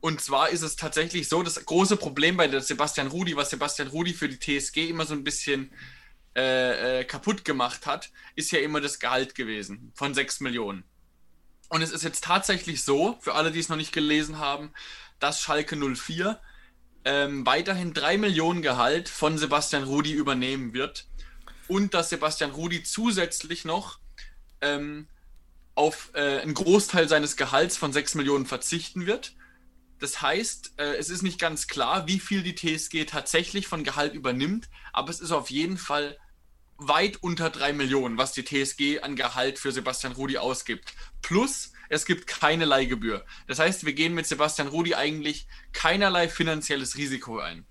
Und 0.00 0.20
zwar 0.20 0.50
ist 0.50 0.62
es 0.62 0.74
tatsächlich 0.74 1.28
so, 1.28 1.44
das 1.44 1.64
große 1.64 1.96
Problem 1.96 2.36
bei 2.36 2.60
Sebastian 2.60 3.06
Rudi, 3.06 3.36
was 3.36 3.50
Sebastian 3.50 3.88
Rudi 3.88 4.12
für 4.12 4.28
die 4.28 4.38
TSG 4.38 4.88
immer 4.90 5.06
so 5.06 5.14
ein 5.14 5.22
bisschen 5.22 5.70
äh, 6.36 7.00
äh, 7.00 7.04
kaputt 7.04 7.44
gemacht 7.44 7.86
hat, 7.86 8.10
ist 8.34 8.50
ja 8.50 8.58
immer 8.58 8.80
das 8.80 8.98
Gehalt 8.98 9.36
gewesen 9.36 9.92
von 9.94 10.12
6 10.12 10.40
Millionen. 10.40 10.82
Und 11.68 11.82
es 11.82 11.92
ist 11.92 12.02
jetzt 12.02 12.24
tatsächlich 12.24 12.82
so, 12.82 13.16
für 13.20 13.34
alle, 13.34 13.52
die 13.52 13.60
es 13.60 13.68
noch 13.68 13.76
nicht 13.76 13.92
gelesen 13.92 14.38
haben, 14.38 14.72
dass 15.20 15.40
Schalke 15.40 15.76
04 15.76 16.40
ähm, 17.04 17.46
weiterhin 17.46 17.94
3 17.94 18.18
Millionen 18.18 18.60
Gehalt 18.60 19.08
von 19.08 19.38
Sebastian 19.38 19.84
Rudi 19.84 20.12
übernehmen 20.12 20.74
wird. 20.74 21.06
Und 21.68 21.94
dass 21.94 22.10
Sebastian 22.10 22.50
Rudi 22.50 22.82
zusätzlich 22.82 23.64
noch 23.64 24.00
ähm, 24.60 25.06
auf 25.74 26.10
äh, 26.14 26.40
einen 26.40 26.54
Großteil 26.54 27.08
seines 27.08 27.36
Gehalts 27.36 27.76
von 27.76 27.92
6 27.92 28.14
Millionen 28.14 28.46
verzichten 28.46 29.06
wird. 29.06 29.34
Das 29.98 30.22
heißt, 30.22 30.74
äh, 30.78 30.96
es 30.96 31.10
ist 31.10 31.22
nicht 31.22 31.38
ganz 31.38 31.66
klar, 31.66 32.06
wie 32.06 32.20
viel 32.20 32.42
die 32.42 32.54
TSG 32.54 33.04
tatsächlich 33.06 33.66
von 33.66 33.84
Gehalt 33.84 34.14
übernimmt, 34.14 34.68
aber 34.92 35.10
es 35.10 35.20
ist 35.20 35.32
auf 35.32 35.50
jeden 35.50 35.78
Fall 35.78 36.18
weit 36.76 37.22
unter 37.22 37.50
3 37.50 37.72
Millionen, 37.72 38.18
was 38.18 38.32
die 38.32 38.44
TSG 38.44 39.00
an 39.00 39.16
Gehalt 39.16 39.58
für 39.58 39.72
Sebastian 39.72 40.12
Rudi 40.12 40.38
ausgibt. 40.38 40.94
Plus, 41.22 41.72
es 41.88 42.04
gibt 42.04 42.26
keine 42.26 42.64
Leihgebühr. 42.64 43.24
Das 43.46 43.58
heißt, 43.58 43.86
wir 43.86 43.92
gehen 43.92 44.14
mit 44.14 44.26
Sebastian 44.26 44.68
Rudi 44.68 44.94
eigentlich 44.94 45.46
keinerlei 45.72 46.28
finanzielles 46.28 46.96
Risiko 46.96 47.38
ein. 47.38 47.64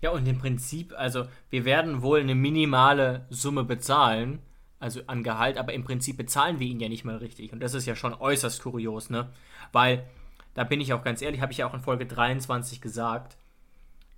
Ja, 0.00 0.10
und 0.10 0.26
im 0.26 0.38
Prinzip, 0.38 0.92
also 0.96 1.26
wir 1.48 1.64
werden 1.64 2.02
wohl 2.02 2.20
eine 2.20 2.34
minimale 2.34 3.26
Summe 3.30 3.64
bezahlen, 3.64 4.40
also 4.82 5.00
an 5.06 5.22
Gehalt, 5.22 5.58
aber 5.58 5.72
im 5.72 5.84
Prinzip 5.84 6.16
bezahlen 6.16 6.58
wir 6.58 6.66
ihn 6.66 6.80
ja 6.80 6.88
nicht 6.88 7.04
mal 7.04 7.16
richtig. 7.16 7.52
Und 7.52 7.60
das 7.60 7.74
ist 7.74 7.86
ja 7.86 7.94
schon 7.94 8.14
äußerst 8.14 8.62
kurios, 8.62 9.10
ne? 9.10 9.30
Weil, 9.72 10.04
da 10.54 10.64
bin 10.64 10.80
ich 10.80 10.92
auch 10.92 11.04
ganz 11.04 11.22
ehrlich, 11.22 11.40
habe 11.40 11.52
ich 11.52 11.58
ja 11.58 11.66
auch 11.66 11.74
in 11.74 11.80
Folge 11.80 12.06
23 12.06 12.80
gesagt, 12.80 13.36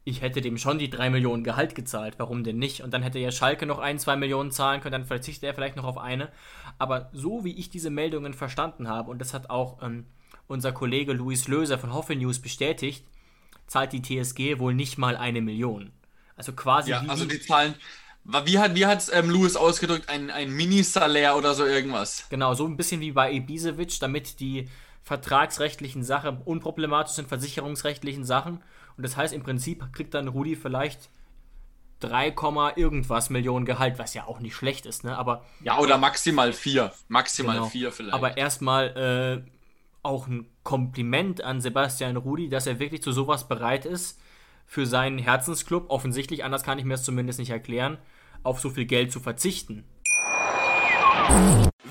ich 0.04 0.20
hätte 0.20 0.40
dem 0.40 0.58
schon 0.58 0.78
die 0.78 0.90
3 0.90 1.10
Millionen 1.10 1.44
Gehalt 1.44 1.74
gezahlt. 1.74 2.14
Warum 2.18 2.44
denn 2.44 2.58
nicht? 2.58 2.82
Und 2.82 2.92
dann 2.92 3.02
hätte 3.02 3.18
ja 3.18 3.30
Schalke 3.30 3.64
noch 3.64 3.78
ein, 3.78 3.98
zwei 3.98 4.16
Millionen 4.16 4.50
zahlen 4.50 4.80
können, 4.80 4.92
dann 4.92 5.04
verzichtet 5.06 5.44
er 5.44 5.54
vielleicht 5.54 5.76
noch 5.76 5.84
auf 5.84 5.98
eine. 5.98 6.30
Aber 6.78 7.08
so 7.12 7.44
wie 7.44 7.56
ich 7.58 7.70
diese 7.70 7.90
Meldungen 7.90 8.34
verstanden 8.34 8.88
habe, 8.88 9.10
und 9.10 9.18
das 9.18 9.32
hat 9.32 9.48
auch 9.48 9.82
ähm, 9.82 10.06
unser 10.46 10.72
Kollege 10.72 11.12
Luis 11.12 11.48
Löser 11.48 11.78
von 11.78 11.94
Hoffe 11.94 12.16
News 12.16 12.38
bestätigt, 12.38 13.06
zahlt 13.66 13.92
die 13.92 14.02
TSG 14.02 14.58
wohl 14.58 14.74
nicht 14.74 14.98
mal 14.98 15.16
eine 15.16 15.40
Million. 15.40 15.92
Also 16.36 16.52
quasi. 16.52 16.90
Ja, 16.90 17.04
also 17.06 17.24
die 17.24 17.40
Zahlen. 17.40 17.74
Wie 18.24 18.58
hat 18.58 18.74
wie 18.74 18.86
hat's 18.86 19.10
ähm, 19.12 19.28
Louis 19.28 19.54
ausgedrückt? 19.56 20.08
Ein, 20.08 20.30
ein 20.30 20.50
Mini-Salär 20.50 21.36
oder 21.36 21.54
so 21.54 21.66
irgendwas? 21.66 22.26
Genau, 22.30 22.54
so 22.54 22.66
ein 22.66 22.76
bisschen 22.76 23.00
wie 23.00 23.12
bei 23.12 23.32
Ibisevic, 23.32 24.00
damit 24.00 24.40
die 24.40 24.68
vertragsrechtlichen 25.02 26.02
Sachen 26.02 26.38
unproblematisch 26.38 27.14
sind, 27.14 27.28
versicherungsrechtlichen 27.28 28.24
Sachen. 28.24 28.62
Und 28.96 29.04
das 29.04 29.16
heißt, 29.16 29.34
im 29.34 29.42
Prinzip 29.42 29.92
kriegt 29.92 30.14
dann 30.14 30.28
Rudi 30.28 30.56
vielleicht 30.56 31.10
3, 32.00 32.34
irgendwas 32.76 33.28
Millionen 33.28 33.66
Gehalt, 33.66 33.98
was 33.98 34.14
ja 34.14 34.26
auch 34.26 34.40
nicht 34.40 34.54
schlecht 34.54 34.86
ist, 34.86 35.04
ne? 35.04 35.16
Aber. 35.16 35.44
Ja, 35.62 35.78
oder 35.78 35.98
maximal 35.98 36.52
4. 36.52 36.92
Maximal 37.08 37.56
genau. 37.56 37.68
4 37.68 37.92
vielleicht. 37.92 38.14
Aber 38.14 38.36
erstmal 38.36 39.44
äh, 39.46 39.50
auch 40.02 40.26
ein 40.26 40.46
Kompliment 40.62 41.42
an 41.42 41.60
Sebastian 41.60 42.16
Rudi, 42.16 42.48
dass 42.48 42.66
er 42.66 42.78
wirklich 42.78 43.02
zu 43.02 43.12
sowas 43.12 43.48
bereit 43.48 43.84
ist, 43.84 44.20
für 44.66 44.86
seinen 44.86 45.18
Herzensclub, 45.18 45.90
offensichtlich, 45.90 46.42
anders 46.42 46.62
kann 46.62 46.78
ich 46.78 46.84
mir 46.84 46.94
das 46.94 47.04
zumindest 47.04 47.38
nicht 47.38 47.50
erklären, 47.50 47.98
auf 48.44 48.60
so 48.60 48.70
viel 48.70 48.84
Geld 48.84 49.10
zu 49.10 49.20
verzichten. 49.20 49.84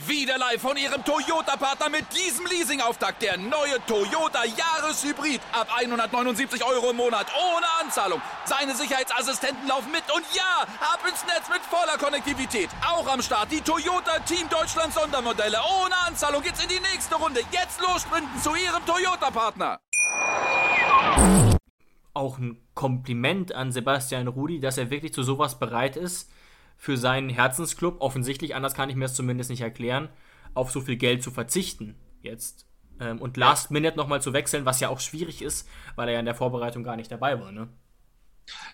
Wieder 0.08 0.38
live 0.38 0.62
von 0.62 0.78
Ihrem 0.78 1.04
Toyota-Partner 1.04 1.89
mit 1.89 2.06
diesem 2.16 2.46
Leasing-Auftakt. 2.46 3.22
Der 3.22 3.38
neue 3.38 3.84
Toyota 3.88 4.44
Jahreshybrid. 4.44 5.42
Ab 5.52 5.68
179 5.76 6.63
Euro 6.63 6.92
im 6.92 6.98
Monat. 6.98 7.28
Ohne 7.36 7.66
Anzahlung. 7.82 8.22
Seine 8.46 8.76
Sicherheitsassistenten 8.76 9.68
laufen 9.68 9.92
mit. 9.92 10.04
Und 10.13 10.24
ja, 10.36 10.63
ab 10.80 11.00
ins 11.08 11.24
Netz 11.26 11.50
mit 11.50 11.62
voller 11.62 11.98
Konnektivität. 11.98 12.70
Auch 12.88 13.08
am 13.08 13.22
Start 13.22 13.52
die 13.52 13.62
Toyota 13.62 14.20
Team 14.20 14.48
Deutschland 14.50 14.94
Sondermodelle. 14.94 15.58
Ohne 15.84 15.96
Anzahlung 16.08 16.42
geht's 16.42 16.62
in 16.62 16.70
die 16.70 16.80
nächste 16.80 17.16
Runde. 17.16 17.42
Jetzt 17.52 17.82
los 17.82 18.02
sprinten 18.02 18.39
zu 18.42 18.56
Ihrem 18.56 18.86
Toyota-Partner. 18.86 19.80
Auch 22.13 22.38
ein 22.38 22.62
Kompliment 22.74 23.54
an 23.54 23.72
Sebastian 23.72 24.28
Rudi, 24.28 24.60
dass 24.60 24.78
er 24.78 24.89
wirklich 24.89 25.13
zu 25.13 25.24
sowas 25.24 25.60
bereit 25.60 25.96
ist 25.98 26.30
für 26.84 26.98
seinen 26.98 27.30
Herzensclub, 27.30 28.02
offensichtlich, 28.02 28.56
anders 28.56 28.74
kann 28.74 28.89
ich 28.89 28.98
mir 28.98 29.06
das 29.06 29.15
zumindest 29.15 29.50
nicht 29.50 29.62
erklären, 29.62 30.10
auf 30.54 30.69
so 30.69 30.82
viel 30.82 30.98
Geld 30.98 31.24
zu 31.24 31.32
verzichten 31.32 31.96
jetzt. 32.22 32.65
Ähm, 33.00 33.22
und 33.22 33.38
Last. 33.38 33.72
Minute 33.72 33.96
nochmal 33.96 34.22
zu 34.22 34.34
wechseln, 34.34 34.65
was 34.65 34.82
ja 34.82 34.89
auch 34.89 35.00
schwierig 35.00 35.41
ist, 35.41 35.65
weil 35.96 36.10
er 36.10 36.15
ja 36.15 36.19
in 36.19 36.26
der 36.26 36.36
Vorbereitung 36.36 36.84
gar 36.84 36.98
nicht 36.98 37.10
dabei 37.10 37.39
war, 37.39 37.54
ne? 37.54 37.69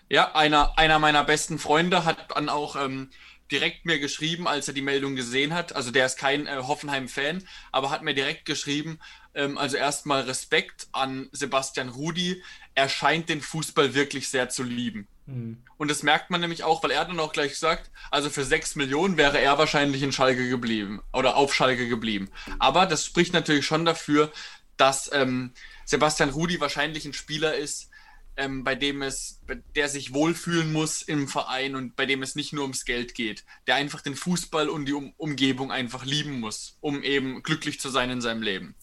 Ja, 0.08 0.34
einer, 0.34 0.76
einer 0.76 0.98
meiner 0.98 1.22
besten 1.22 1.60
Freunde 1.60 2.04
hat 2.04 2.32
dann 2.34 2.48
auch 2.48 2.74
ähm, 2.74 3.10
direkt 3.52 3.86
mir 3.86 4.00
geschrieben, 4.00 4.48
als 4.48 4.66
er 4.66 4.74
die 4.74 4.82
Meldung 4.82 5.14
gesehen 5.14 5.54
hat. 5.54 5.76
Also 5.76 5.92
der 5.92 6.06
ist 6.06 6.18
kein 6.18 6.48
äh, 6.48 6.56
Hoffenheim-Fan, 6.56 7.44
aber 7.70 7.90
hat 7.90 8.02
mir 8.02 8.14
direkt 8.14 8.44
geschrieben, 8.44 8.98
ähm, 9.34 9.56
also 9.56 9.76
erstmal 9.76 10.22
Respekt 10.22 10.88
an 10.90 11.28
Sebastian 11.30 11.90
Rudi. 11.90 12.42
Er 12.74 12.88
scheint 12.88 13.28
den 13.28 13.40
Fußball 13.40 13.94
wirklich 13.94 14.28
sehr 14.28 14.48
zu 14.48 14.64
lieben. 14.64 15.06
Mhm. 15.30 15.62
Und 15.76 15.90
das 15.90 16.02
merkt 16.02 16.30
man 16.30 16.40
nämlich 16.40 16.64
auch, 16.64 16.82
weil 16.82 16.90
er 16.90 17.04
dann 17.04 17.20
auch 17.20 17.32
gleich 17.32 17.58
sagt, 17.58 17.90
also 18.10 18.30
für 18.30 18.44
6 18.44 18.76
Millionen 18.76 19.16
wäre 19.16 19.40
er 19.40 19.58
wahrscheinlich 19.58 20.02
in 20.02 20.12
Schalke 20.12 20.48
geblieben 20.48 21.00
oder 21.12 21.36
auf 21.36 21.54
Schalke 21.54 21.88
geblieben. 21.88 22.30
Aber 22.58 22.86
das 22.86 23.04
spricht 23.04 23.32
natürlich 23.32 23.64
schon 23.64 23.84
dafür, 23.84 24.32
dass 24.76 25.10
ähm, 25.12 25.52
Sebastian 25.84 26.30
Rudi 26.30 26.60
wahrscheinlich 26.60 27.04
ein 27.04 27.12
Spieler 27.12 27.54
ist, 27.54 27.90
ähm, 28.36 28.64
bei 28.64 28.74
dem 28.74 29.02
es, 29.02 29.40
der 29.74 29.88
sich 29.88 30.14
wohlfühlen 30.14 30.72
muss 30.72 31.02
im 31.02 31.28
Verein 31.28 31.74
und 31.76 31.96
bei 31.96 32.06
dem 32.06 32.22
es 32.22 32.34
nicht 32.34 32.52
nur 32.52 32.62
ums 32.62 32.84
Geld 32.84 33.14
geht, 33.14 33.44
der 33.66 33.74
einfach 33.74 34.00
den 34.00 34.16
Fußball 34.16 34.68
und 34.68 34.86
die 34.86 34.94
um 34.94 35.12
Umgebung 35.16 35.70
einfach 35.70 36.04
lieben 36.04 36.40
muss, 36.40 36.78
um 36.80 37.02
eben 37.02 37.42
glücklich 37.42 37.80
zu 37.80 37.88
sein 37.88 38.10
in 38.10 38.20
seinem 38.20 38.42
Leben. 38.42 38.74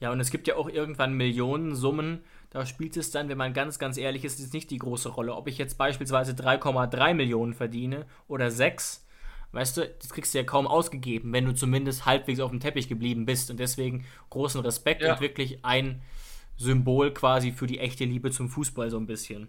Ja, 0.00 0.12
und 0.12 0.20
es 0.20 0.30
gibt 0.30 0.46
ja 0.46 0.56
auch 0.56 0.68
irgendwann 0.68 1.14
Millionensummen, 1.14 2.24
da 2.56 2.64
spielt 2.64 2.96
es 2.96 3.10
dann, 3.10 3.28
wenn 3.28 3.36
man 3.36 3.52
ganz, 3.52 3.78
ganz 3.78 3.98
ehrlich 3.98 4.24
ist, 4.24 4.40
ist 4.40 4.54
nicht 4.54 4.70
die 4.70 4.78
große 4.78 5.10
Rolle. 5.10 5.34
Ob 5.34 5.46
ich 5.46 5.58
jetzt 5.58 5.76
beispielsweise 5.76 6.32
3,3 6.32 7.12
Millionen 7.12 7.52
verdiene 7.52 8.06
oder 8.28 8.50
6, 8.50 9.04
weißt 9.52 9.76
du, 9.76 9.86
das 9.86 10.08
kriegst 10.08 10.32
du 10.32 10.38
ja 10.38 10.44
kaum 10.44 10.66
ausgegeben, 10.66 11.34
wenn 11.34 11.44
du 11.44 11.52
zumindest 11.52 12.06
halbwegs 12.06 12.40
auf 12.40 12.50
dem 12.50 12.60
Teppich 12.60 12.88
geblieben 12.88 13.26
bist. 13.26 13.50
Und 13.50 13.60
deswegen 13.60 14.06
großen 14.30 14.62
Respekt 14.62 15.02
ja. 15.02 15.12
und 15.12 15.20
wirklich 15.20 15.66
ein 15.66 16.00
Symbol 16.56 17.12
quasi 17.12 17.52
für 17.52 17.66
die 17.66 17.78
echte 17.78 18.06
Liebe 18.06 18.30
zum 18.30 18.48
Fußball 18.48 18.88
so 18.90 18.96
ein 18.96 19.06
bisschen. 19.06 19.48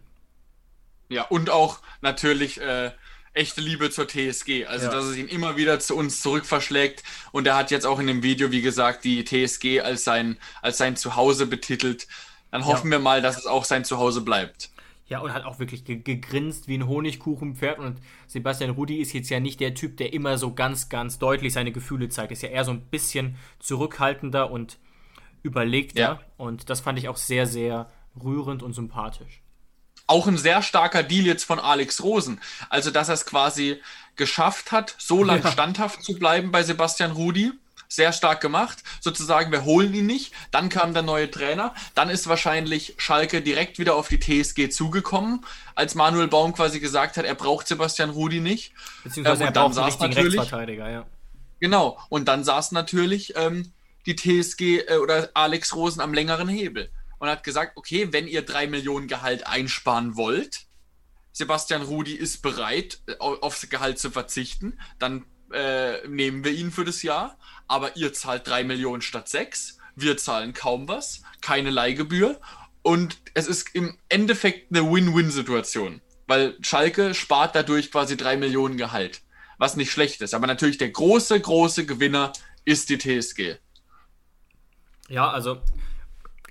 Ja, 1.07 1.23
und 1.23 1.49
auch 1.49 1.79
natürlich 2.01 2.59
äh, 2.59 2.91
echte 3.31 3.61
Liebe 3.61 3.89
zur 3.89 4.09
TSG. 4.09 4.65
Also, 4.65 4.87
ja. 4.87 4.91
dass 4.91 5.05
es 5.05 5.15
ihn 5.15 5.29
immer 5.29 5.55
wieder 5.55 5.79
zu 5.79 5.95
uns 5.95 6.19
zurückverschlägt. 6.19 7.03
Und 7.31 7.47
er 7.47 7.55
hat 7.55 7.71
jetzt 7.71 7.85
auch 7.85 7.99
in 7.99 8.07
dem 8.07 8.21
Video, 8.21 8.51
wie 8.51 8.61
gesagt, 8.61 9.05
die 9.05 9.23
TSG 9.23 9.79
als 9.79 10.03
sein, 10.03 10.37
als 10.61 10.77
sein 10.77 10.97
Zuhause 10.97 11.45
betitelt. 11.45 12.09
Dann 12.51 12.65
hoffen 12.65 12.87
ja. 12.87 12.97
wir 12.97 12.99
mal, 12.99 13.21
dass 13.21 13.37
es 13.37 13.45
auch 13.45 13.65
sein 13.65 13.85
Zuhause 13.85 14.21
bleibt. 14.21 14.69
Ja, 15.09 15.19
und 15.19 15.33
hat 15.33 15.45
auch 15.45 15.59
wirklich 15.59 15.85
gegrinst 15.85 16.67
wie 16.67 16.77
ein 16.77 16.87
Honigkuchenpferd. 16.87 17.79
Und 17.79 17.99
Sebastian 18.27 18.71
Rudi 18.71 18.97
ist 18.97 19.13
jetzt 19.13 19.29
ja 19.29 19.39
nicht 19.39 19.59
der 19.61 19.73
Typ, 19.73 19.95
der 19.97 20.11
immer 20.11 20.37
so 20.37 20.53
ganz, 20.53 20.89
ganz 20.89 21.17
deutlich 21.17 21.53
seine 21.53 21.71
Gefühle 21.71 22.09
zeigt. 22.09 22.33
Ist 22.33 22.43
ja 22.43 22.49
eher 22.49 22.65
so 22.65 22.71
ein 22.71 22.81
bisschen 22.81 23.37
zurückhaltender 23.59 24.51
und 24.51 24.77
überlegter. 25.43 26.01
Ja. 26.01 26.19
Und 26.35 26.69
das 26.69 26.81
fand 26.81 26.99
ich 26.99 27.07
auch 27.07 27.15
sehr, 27.15 27.45
sehr 27.45 27.89
rührend 28.21 28.63
und 28.63 28.73
sympathisch. 28.73 29.41
Auch 30.07 30.27
ein 30.27 30.37
sehr 30.37 30.61
starker 30.61 31.03
Deal 31.03 31.25
jetzt 31.25 31.45
von 31.45 31.59
Alex 31.59 32.03
Rosen. 32.03 32.41
Also, 32.69 32.91
dass 32.91 33.07
er 33.07 33.13
es 33.13 33.25
quasi 33.25 33.81
geschafft 34.17 34.73
hat, 34.73 34.95
so 34.97 35.23
lange 35.23 35.43
ja. 35.43 35.51
standhaft 35.51 36.03
zu 36.03 36.19
bleiben 36.19 36.51
bei 36.51 36.63
Sebastian 36.63 37.11
Rudi 37.11 37.53
sehr 37.87 38.13
stark 38.13 38.41
gemacht. 38.41 38.83
Sozusagen, 38.99 39.51
wir 39.51 39.65
holen 39.65 39.93
ihn 39.93 40.05
nicht. 40.05 40.33
Dann 40.51 40.69
kam 40.69 40.93
der 40.93 41.03
neue 41.03 41.29
Trainer. 41.29 41.73
Dann 41.95 42.09
ist 42.09 42.27
wahrscheinlich 42.27 42.95
Schalke 42.97 43.41
direkt 43.41 43.79
wieder 43.79 43.95
auf 43.95 44.07
die 44.07 44.19
TSG 44.19 44.69
zugekommen, 44.69 45.45
als 45.75 45.95
Manuel 45.95 46.27
Baum 46.27 46.53
quasi 46.53 46.79
gesagt 46.79 47.17
hat, 47.17 47.25
er 47.25 47.35
braucht 47.35 47.67
Sebastian 47.67 48.09
Rudi 48.09 48.39
nicht. 48.39 48.73
Beziehungsweise 49.03 49.43
ähm, 49.43 49.47
er 49.49 49.51
braucht 49.53 49.77
einen 49.77 49.85
richtigen 49.85 50.13
Rechtsverteidiger, 50.13 50.89
ja. 50.89 51.05
Genau. 51.59 51.99
Und 52.09 52.27
dann 52.27 52.43
saß 52.43 52.71
natürlich 52.71 53.35
ähm, 53.35 53.71
die 54.05 54.15
TSG 54.15 54.79
äh, 54.87 54.97
oder 54.97 55.29
Alex 55.33 55.75
Rosen 55.75 56.01
am 56.01 56.13
längeren 56.13 56.47
Hebel 56.47 56.89
und 57.19 57.29
hat 57.29 57.43
gesagt, 57.43 57.73
okay, 57.75 58.09
wenn 58.11 58.27
ihr 58.27 58.43
drei 58.43 58.67
Millionen 58.67 59.07
Gehalt 59.07 59.47
einsparen 59.47 60.15
wollt, 60.15 60.65
Sebastian 61.31 61.83
Rudi 61.83 62.13
ist 62.13 62.41
bereit, 62.41 62.99
äh, 63.07 63.15
aufs 63.19 63.69
Gehalt 63.69 63.99
zu 63.99 64.11
verzichten, 64.11 64.79
dann 64.99 65.25
äh, 65.51 66.07
nehmen 66.07 66.43
wir 66.43 66.51
ihn 66.51 66.71
für 66.71 66.85
das 66.85 67.03
Jahr, 67.03 67.37
aber 67.67 67.95
ihr 67.97 68.13
zahlt 68.13 68.47
3 68.47 68.63
Millionen 68.63 69.01
statt 69.01 69.29
6, 69.29 69.77
wir 69.95 70.17
zahlen 70.17 70.53
kaum 70.53 70.87
was, 70.87 71.23
keine 71.41 71.69
Leihgebühr 71.69 72.39
und 72.81 73.17
es 73.33 73.47
ist 73.47 73.73
im 73.75 73.97
Endeffekt 74.09 74.71
eine 74.71 74.89
Win-Win-Situation. 74.91 76.01
weil 76.27 76.57
Schalke 76.61 77.13
spart 77.13 77.55
dadurch 77.55 77.91
quasi 77.91 78.17
drei 78.17 78.37
Millionen 78.37 78.77
Gehalt, 78.77 79.21
was 79.57 79.77
nicht 79.77 79.91
schlecht 79.91 80.21
ist. 80.21 80.33
Aber 80.33 80.45
natürlich 80.45 80.77
der 80.77 80.89
große, 80.89 81.39
große 81.39 81.85
Gewinner 81.85 82.33
ist 82.65 82.89
die 82.89 82.97
TSG. 82.97 83.55
Ja, 85.07 85.29
also 85.29 85.61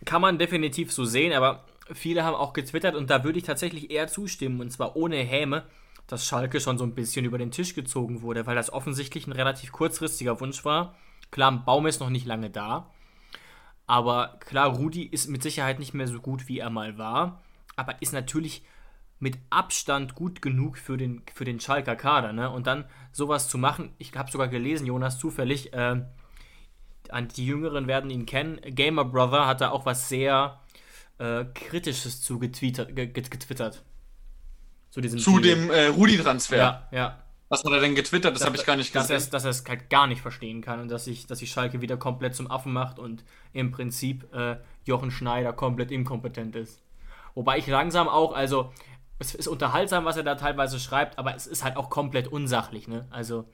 kann 0.04 0.22
man 0.22 0.38
definitiv 0.38 0.92
so 0.92 1.04
sehen, 1.04 1.35
aber 1.35 1.66
viele 1.92 2.24
haben 2.24 2.35
auch 2.35 2.54
getwittert 2.54 2.94
und 2.94 3.11
da 3.11 3.22
würde 3.22 3.38
ich 3.38 3.44
tatsächlich 3.44 3.90
eher 3.90 4.09
zustimmen 4.09 4.61
und 4.61 4.70
zwar 4.70 4.96
ohne 4.96 5.16
Häme, 5.16 5.64
dass 6.07 6.27
Schalke 6.27 6.61
schon 6.61 6.79
so 6.79 6.85
ein 6.85 6.95
bisschen 6.95 7.25
über 7.25 7.38
den 7.38 7.51
Tisch 7.51 7.75
gezogen 7.75 8.23
wurde, 8.23 8.47
weil 8.47 8.57
das 8.57 8.73
offensichtlich 8.73 9.27
ein 9.27 9.33
relativ 9.33 9.73
kurzfristiger 9.73 10.40
Wunsch 10.40 10.64
war. 10.64 10.95
Klar, 11.31 11.64
Baum 11.64 11.87
ist 11.87 12.01
noch 12.01 12.11
nicht 12.11 12.27
lange 12.27 12.51
da, 12.51 12.90
aber 13.87 14.38
klar, 14.40 14.69
Rudi 14.69 15.03
ist 15.05 15.29
mit 15.29 15.42
Sicherheit 15.42 15.79
nicht 15.79 15.95
mehr 15.95 16.09
so 16.09 16.21
gut, 16.21 16.49
wie 16.49 16.59
er 16.59 16.71
mal 16.71 16.99
war, 16.99 17.42
aber 17.77 18.01
ist 18.03 18.12
natürlich 18.12 18.64
mit 19.19 19.38
Abstand 19.49 20.14
gut 20.14 20.42
genug 20.42 20.77
für 20.77 20.97
den, 20.97 21.23
für 21.33 21.45
den 21.45 21.61
Schalker 21.61 21.97
Kader. 21.97 22.33
Ne? 22.33 22.51
Und 22.51 22.66
dann 22.66 22.85
sowas 23.12 23.49
zu 23.49 23.59
machen, 23.59 23.95
ich 23.99 24.14
habe 24.14 24.31
sogar 24.31 24.49
gelesen, 24.49 24.87
Jonas, 24.87 25.19
zufällig, 25.19 25.73
äh, 25.73 26.03
die 27.37 27.47
Jüngeren 27.47 27.87
werden 27.87 28.11
ihn 28.11 28.27
kennen. 28.27 28.61
Gamer 28.62 29.05
Brother 29.05 29.47
hat 29.47 29.61
da 29.61 29.71
auch 29.71 29.87
was 29.87 30.09
sehr 30.09 30.61
äh, 31.19 31.45
Kritisches 31.55 32.21
zu 32.21 32.38
getwittert. 32.38 32.95
getwittert. 32.95 33.85
Zu, 34.96 35.02
diesem 35.02 35.18
zu 35.18 35.40
dem 35.40 35.70
äh, 35.70 35.88
Rudi-Transfer. 35.88 36.56
Ja, 36.56 36.88
ja. 36.90 37.18
Was 37.50 37.62
hat 37.62 37.70
er 37.70 37.80
denn 37.80 37.94
getwittert? 37.94 38.35
Das 38.35 38.46
habe 38.46 38.56
ich 38.56 38.64
gar 38.64 38.76
nicht 38.76 38.94
gesehen. 38.94 39.28
Dass 39.30 39.44
er 39.44 39.50
es 39.50 39.62
halt 39.68 39.90
gar 39.90 40.06
nicht 40.06 40.22
verstehen 40.22 40.62
kann 40.62 40.80
und 40.80 40.88
dass 40.88 41.04
sich 41.04 41.26
dass 41.26 41.46
Schalke 41.46 41.82
wieder 41.82 41.98
komplett 41.98 42.35
zum 42.35 42.50
Affen 42.50 42.72
macht 42.72 42.98
und 42.98 43.22
im 43.52 43.72
Prinzip 43.72 44.32
äh, 44.32 44.56
Jochen 44.85 45.11
Schneider 45.11 45.52
komplett 45.52 45.90
inkompetent 45.90 46.56
ist. 46.56 46.80
Wobei 47.35 47.59
ich 47.59 47.66
langsam 47.66 48.09
auch, 48.09 48.32
also 48.32 48.72
es 49.18 49.35
ist 49.35 49.48
unterhaltsam, 49.48 50.06
was 50.06 50.16
er 50.16 50.22
da 50.22 50.35
teilweise 50.35 50.80
schreibt, 50.80 51.18
aber 51.18 51.35
es 51.35 51.46
ist 51.46 51.62
halt 51.62 51.76
auch 51.76 51.90
komplett 51.90 52.28
unsachlich. 52.28 52.88
Ne? 52.88 53.06
Also 53.11 53.44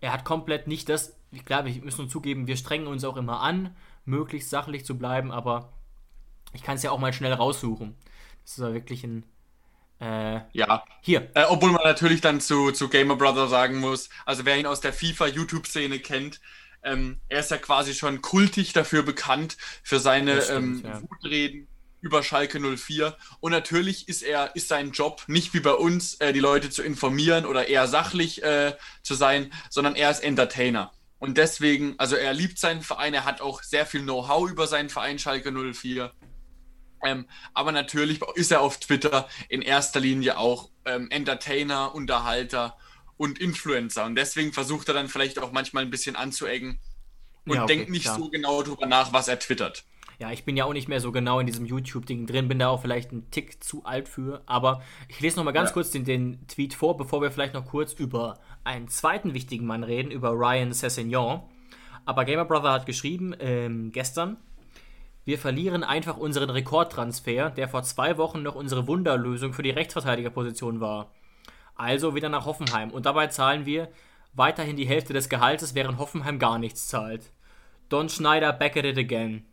er 0.00 0.14
hat 0.14 0.24
komplett 0.24 0.66
nicht 0.66 0.88
das, 0.88 1.14
ich 1.30 1.44
glaube, 1.44 1.74
wir 1.74 1.84
müssen 1.84 2.00
uns 2.00 2.12
zugeben, 2.12 2.46
wir 2.46 2.56
strengen 2.56 2.86
uns 2.86 3.04
auch 3.04 3.18
immer 3.18 3.42
an, 3.42 3.76
möglichst 4.06 4.48
sachlich 4.48 4.86
zu 4.86 4.96
bleiben, 4.96 5.30
aber 5.30 5.74
ich 6.54 6.62
kann 6.62 6.76
es 6.76 6.82
ja 6.82 6.90
auch 6.90 6.98
mal 6.98 7.12
schnell 7.12 7.34
raussuchen. 7.34 7.96
Das 8.44 8.52
ist 8.52 8.58
ja 8.58 8.72
wirklich 8.72 9.04
ein. 9.04 9.26
Äh, 10.04 10.40
ja. 10.52 10.84
Hier. 11.00 11.30
Äh, 11.34 11.44
obwohl 11.48 11.72
man 11.72 11.82
natürlich 11.84 12.20
dann 12.20 12.40
zu, 12.40 12.72
zu 12.72 12.88
Gamer 12.88 13.16
Brother 13.16 13.48
sagen 13.48 13.78
muss, 13.78 14.10
also 14.26 14.44
wer 14.44 14.58
ihn 14.58 14.66
aus 14.66 14.80
der 14.80 14.92
FIFA-YouTube-Szene 14.92 15.98
kennt, 16.00 16.40
ähm, 16.82 17.18
er 17.28 17.40
ist 17.40 17.50
ja 17.50 17.56
quasi 17.56 17.94
schon 17.94 18.20
kultig 18.20 18.74
dafür 18.74 19.02
bekannt, 19.02 19.56
für 19.82 19.98
seine 19.98 20.42
stimmt, 20.42 20.84
ähm, 20.84 20.90
ja. 20.90 21.02
Wutreden 21.02 21.68
über 22.02 22.22
Schalke 22.22 22.60
04. 22.60 23.16
Und 23.40 23.52
natürlich 23.52 24.08
ist 24.08 24.22
er, 24.22 24.54
ist 24.54 24.68
sein 24.68 24.92
Job 24.92 25.22
nicht 25.26 25.54
wie 25.54 25.60
bei 25.60 25.72
uns, 25.72 26.14
äh, 26.16 26.34
die 26.34 26.40
Leute 26.40 26.68
zu 26.68 26.82
informieren 26.82 27.46
oder 27.46 27.68
eher 27.68 27.88
sachlich 27.88 28.42
äh, 28.42 28.76
zu 29.02 29.14
sein, 29.14 29.50
sondern 29.70 29.96
er 29.96 30.10
ist 30.10 30.22
Entertainer. 30.22 30.92
Und 31.18 31.38
deswegen, 31.38 31.94
also 31.96 32.16
er 32.16 32.34
liebt 32.34 32.58
seinen 32.58 32.82
Verein, 32.82 33.14
er 33.14 33.24
hat 33.24 33.40
auch 33.40 33.62
sehr 33.62 33.86
viel 33.86 34.02
Know-how 34.02 34.50
über 34.50 34.66
seinen 34.66 34.90
Verein 34.90 35.18
Schalke 35.18 35.50
04. 35.50 36.12
Ähm, 37.04 37.26
aber 37.52 37.72
natürlich 37.72 38.20
ist 38.34 38.52
er 38.52 38.60
auf 38.60 38.78
Twitter 38.78 39.28
in 39.48 39.62
erster 39.62 40.00
Linie 40.00 40.38
auch 40.38 40.70
ähm, 40.84 41.08
Entertainer, 41.10 41.94
Unterhalter 41.94 42.76
und 43.16 43.38
Influencer. 43.38 44.04
Und 44.04 44.16
deswegen 44.16 44.52
versucht 44.52 44.88
er 44.88 44.94
dann 44.94 45.08
vielleicht 45.08 45.38
auch 45.38 45.52
manchmal 45.52 45.84
ein 45.84 45.90
bisschen 45.90 46.16
anzuecken 46.16 46.80
und 47.46 47.56
ja, 47.56 47.64
okay, 47.64 47.76
denkt 47.76 47.90
nicht 47.90 48.04
klar. 48.04 48.18
so 48.18 48.28
genau 48.30 48.62
darüber 48.62 48.86
nach, 48.86 49.12
was 49.12 49.28
er 49.28 49.38
twittert. 49.38 49.84
Ja, 50.18 50.30
ich 50.30 50.44
bin 50.44 50.56
ja 50.56 50.64
auch 50.64 50.72
nicht 50.72 50.88
mehr 50.88 51.00
so 51.00 51.10
genau 51.12 51.40
in 51.40 51.46
diesem 51.46 51.66
YouTube-Ding 51.66 52.26
drin, 52.26 52.48
bin 52.48 52.60
da 52.60 52.68
auch 52.68 52.80
vielleicht 52.80 53.12
ein 53.12 53.30
Tick 53.30 53.62
zu 53.62 53.84
alt 53.84 54.08
für. 54.08 54.42
Aber 54.46 54.82
ich 55.08 55.20
lese 55.20 55.36
noch 55.36 55.44
mal 55.44 55.52
ganz 55.52 55.70
ja. 55.70 55.74
kurz 55.74 55.90
den, 55.90 56.04
den, 56.04 56.46
Tweet 56.46 56.74
vor, 56.74 56.96
bevor 56.96 57.20
wir 57.20 57.32
vielleicht 57.32 57.54
noch 57.54 57.66
kurz 57.66 57.92
über 57.92 58.38
einen 58.62 58.88
zweiten 58.88 59.34
wichtigen 59.34 59.66
Mann 59.66 59.82
reden, 59.82 60.10
über 60.10 60.30
Ryan 60.30 60.72
Sessignon. 60.72 61.42
Aber 62.06 62.24
Gamer 62.24 62.44
Brother 62.44 62.72
hat 62.72 62.86
geschrieben, 62.86 63.34
ähm, 63.40 63.90
gestern, 63.90 64.36
wir 65.24 65.38
verlieren 65.38 65.84
einfach 65.84 66.16
unseren 66.16 66.50
Rekordtransfer, 66.50 67.50
der 67.50 67.68
vor 67.68 67.82
zwei 67.82 68.18
Wochen 68.18 68.42
noch 68.42 68.54
unsere 68.54 68.86
Wunderlösung 68.86 69.52
für 69.54 69.62
die 69.62 69.70
Rechtsverteidigerposition 69.70 70.80
war. 70.80 71.12
Also 71.74 72.14
wieder 72.14 72.28
nach 72.28 72.46
Hoffenheim. 72.46 72.90
Und 72.90 73.06
dabei 73.06 73.28
zahlen 73.28 73.66
wir 73.66 73.88
weiterhin 74.34 74.76
die 74.76 74.86
Hälfte 74.86 75.12
des 75.12 75.28
Gehaltes, 75.28 75.74
während 75.74 75.98
Hoffenheim 75.98 76.38
gar 76.38 76.58
nichts 76.58 76.88
zahlt. 76.88 77.32
Don 77.88 78.08
Schneider 78.08 78.52
back 78.52 78.76
at 78.76 78.84
it 78.84 78.98
again. 78.98 79.44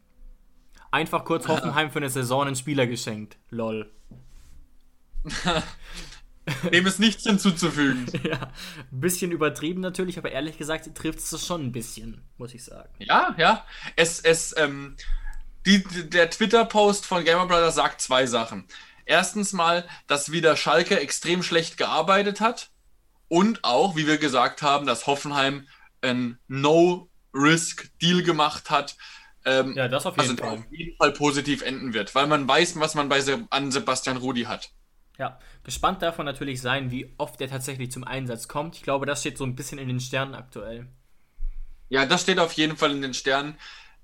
Einfach 0.91 1.23
kurz 1.23 1.47
Hoffenheim 1.47 1.89
für 1.89 1.99
eine 1.99 2.09
Saison 2.09 2.47
einen 2.47 2.55
Spieler 2.55 2.85
geschenkt. 2.85 3.37
Lol. 3.49 3.89
Dem 6.71 6.85
ist 6.85 6.99
nichts 6.99 7.23
hinzuzufügen. 7.23 8.07
ja, 8.23 8.51
ein 8.91 8.99
bisschen 8.99 9.31
übertrieben 9.31 9.79
natürlich, 9.79 10.17
aber 10.17 10.31
ehrlich 10.31 10.57
gesagt 10.57 10.93
trifft 10.95 11.19
es 11.19 11.29
das 11.29 11.45
schon 11.45 11.63
ein 11.63 11.71
bisschen, 11.71 12.21
muss 12.37 12.53
ich 12.53 12.63
sagen. 12.63 12.89
Ja, 12.99 13.35
ja. 13.37 13.63
Es, 13.95 14.19
es, 14.19 14.55
ähm, 14.57 14.95
die, 15.65 15.83
der 16.09 16.29
Twitter-Post 16.29 17.05
von 17.05 17.23
Gamer 17.23 17.45
Brothers 17.45 17.75
sagt 17.75 18.01
zwei 18.01 18.25
Sachen. 18.25 18.65
Erstens 19.05 19.53
mal, 19.53 19.87
dass 20.07 20.31
wieder 20.31 20.55
Schalke 20.55 20.99
extrem 20.99 21.43
schlecht 21.43 21.77
gearbeitet 21.77 22.39
hat 22.39 22.69
und 23.27 23.63
auch, 23.63 23.95
wie 23.95 24.07
wir 24.07 24.17
gesagt 24.17 24.61
haben, 24.61 24.85
dass 24.85 25.07
Hoffenheim 25.07 25.67
ein 26.01 26.39
No-Risk-Deal 26.47 28.23
gemacht 28.23 28.69
hat, 28.69 28.95
ähm, 29.43 29.73
ja, 29.75 29.87
das 29.87 30.05
auf 30.05 30.17
jeden 30.17 30.29
also 30.29 30.43
Fall. 30.43 30.57
auf 30.59 30.71
jeden 30.71 30.95
Fall 30.97 31.11
positiv 31.13 31.61
enden 31.61 31.93
wird, 31.93 32.13
weil 32.13 32.27
man 32.27 32.47
weiß, 32.47 32.79
was 32.79 32.93
man 32.93 33.09
bei 33.09 33.21
Se 33.21 33.45
an 33.49 33.71
Sebastian 33.71 34.17
Rudi 34.17 34.43
hat. 34.43 34.69
Ja, 35.17 35.39
gespannt 35.63 36.01
davon 36.01 36.25
natürlich 36.25 36.61
sein, 36.61 36.91
wie 36.91 37.13
oft 37.17 37.41
er 37.41 37.49
tatsächlich 37.49 37.91
zum 37.91 38.03
Einsatz 38.03 38.47
kommt. 38.47 38.75
Ich 38.75 38.81
glaube, 38.81 39.05
das 39.05 39.21
steht 39.21 39.37
so 39.37 39.43
ein 39.43 39.55
bisschen 39.55 39.77
in 39.77 39.87
den 39.87 39.99
Sternen 39.99 40.35
aktuell. 40.35 40.87
Ja, 41.89 42.05
das 42.05 42.21
steht 42.21 42.39
auf 42.39 42.53
jeden 42.53 42.77
Fall 42.77 42.91
in 42.91 43.01
den 43.01 43.13
Sternen, 43.13 43.55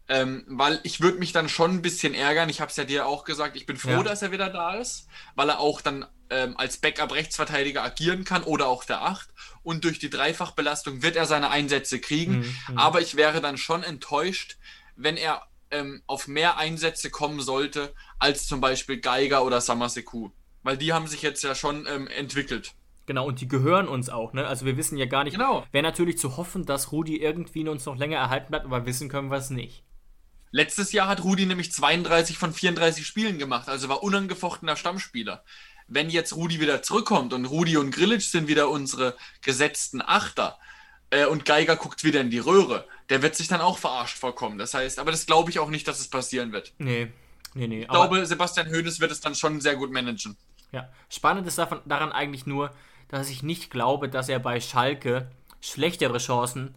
ähm, 0.10 0.46
weil 0.48 0.80
ich 0.84 1.02
würde 1.02 1.20
mich 1.20 1.34
dann 1.34 1.50
schon 1.50 1.72
ein 1.72 1.82
bisschen 1.82 2.14
ärgern. 2.14 2.50
Ich 2.50 2.62
habe 2.62 2.70
es 2.70 2.78
ja 2.78 2.86
dir 2.86 3.06
auch 3.06 3.24
gesagt, 3.26 3.56
ich 3.56 3.66
bin 3.66 3.78
froh, 3.78 3.90
ja. 3.90 4.04
dass 4.04 4.22
er 4.22 4.32
wieder 4.32 4.50
da 4.50 4.76
ist, 4.76 5.08
weil 5.36 5.50
er 5.50 5.60
auch 5.60 5.82
dann 5.82 6.06
ähm, 6.30 6.56
als 6.58 6.78
Backup-Rechtsverteidiger 6.78 7.84
agieren 7.84 8.24
kann 8.24 8.44
oder 8.44 8.68
auch 8.68 8.86
der 8.86 9.02
Acht. 9.02 9.30
Und 9.64 9.84
durch 9.84 10.00
die 10.00 10.10
Dreifachbelastung 10.10 11.04
wird 11.04 11.16
er 11.16 11.26
seine 11.26 11.50
Einsätze 11.50 12.00
kriegen. 12.00 12.40
Mhm, 12.40 12.56
mhm. 12.70 12.78
Aber 12.78 13.02
ich 13.02 13.16
wäre 13.16 13.42
dann 13.42 13.58
schon 13.58 13.84
enttäuscht, 13.84 14.58
wenn 14.96 15.18
er 15.18 15.44
ähm, 15.72 16.02
auf 16.08 16.28
mehr 16.28 16.58
Einsätze 16.58 17.10
kommen 17.10 17.42
sollte, 17.42 17.94
als 18.20 18.48
zum 18.48 18.62
Beispiel 18.62 19.00
Geiger 19.02 19.44
oder 19.44 19.60
Samaseku. 19.60 20.30
Weil 20.64 20.78
die 20.78 20.94
haben 20.94 21.08
sich 21.08 21.22
jetzt 21.22 21.44
ja 21.44 21.54
schon 21.54 21.86
ähm, 21.88 22.08
entwickelt. 22.08 22.74
Genau, 23.08 23.26
und 23.26 23.40
die 23.40 23.48
gehören 23.48 23.88
uns 23.88 24.10
auch, 24.10 24.34
ne? 24.34 24.46
Also 24.46 24.66
wir 24.66 24.76
wissen 24.76 24.98
ja 24.98 25.06
gar 25.06 25.24
nicht. 25.24 25.34
Genau. 25.34 25.66
Wäre 25.72 25.84
natürlich 25.84 26.18
zu 26.18 26.36
hoffen, 26.36 26.66
dass 26.66 26.92
Rudi 26.92 27.18
irgendwie 27.18 27.68
uns 27.68 27.86
noch 27.86 27.96
länger 27.96 28.18
erhalten 28.18 28.50
bleibt, 28.50 28.66
aber 28.66 28.86
wissen 28.86 29.08
können 29.08 29.32
wir 29.32 29.38
es 29.38 29.50
nicht. 29.50 29.84
Letztes 30.52 30.92
Jahr 30.92 31.08
hat 31.08 31.24
Rudi 31.24 31.46
nämlich 31.46 31.72
32 31.72 32.38
von 32.38 32.54
34 32.54 33.06
Spielen 33.06 33.38
gemacht, 33.38 33.68
also 33.70 33.90
war 33.90 34.04
unangefochtener 34.04 34.76
Stammspieler. 34.76 35.44
Wenn 35.88 36.10
jetzt 36.10 36.36
Rudi 36.36 36.60
wieder 36.60 36.82
zurückkommt 36.82 37.34
und 37.34 37.46
Rudi 37.46 37.78
und 37.78 37.92
Grilic 37.92 38.22
sind 38.22 38.48
wieder 38.48 38.70
unsere 38.70 39.16
gesetzten 39.42 40.02
Achter, 40.02 40.58
äh, 41.10 41.26
und 41.26 41.46
Geiger 41.46 41.76
guckt 41.76 42.04
wieder 42.04 42.22
in 42.22 42.30
die 42.30 42.40
Röhre. 42.40 42.86
Der 43.10 43.22
wird 43.22 43.36
sich 43.36 43.48
dann 43.48 43.62
auch 43.62 43.78
verarscht 43.78 44.18
vorkommen. 44.18 44.58
Das 44.58 44.74
heißt, 44.74 45.00
aber 45.00 45.12
das 45.12 45.26
glaube 45.26 45.50
ich 45.50 45.60
auch 45.60 45.70
nicht, 45.70 45.88
dass 45.88 46.00
es 46.00 46.10
passieren 46.10 46.52
wird. 46.52 46.74
Nee, 46.78 47.12
nee, 47.54 47.68
nee. 47.68 47.82
Ich 47.82 47.88
glaube, 47.88 48.26
Sebastian 48.26 48.70
Hoeneß 48.70 49.00
wird 49.00 49.12
es 49.12 49.22
dann 49.22 49.36
schon 49.36 49.62
sehr 49.62 49.76
gut 49.76 49.92
managen. 49.92 50.36
Ja, 50.72 50.90
spannend 51.10 51.48
ist 51.48 51.58
davon, 51.58 51.80
daran 51.86 52.12
eigentlich 52.12 52.46
nur, 52.46 52.74
dass 53.08 53.30
ich 53.30 53.42
nicht 53.42 53.72
glaube, 53.72 54.10
dass 54.10 54.28
er 54.28 54.40
bei 54.40 54.60
Schalke 54.60 55.32
schlechtere 55.62 56.18
Chancen 56.18 56.76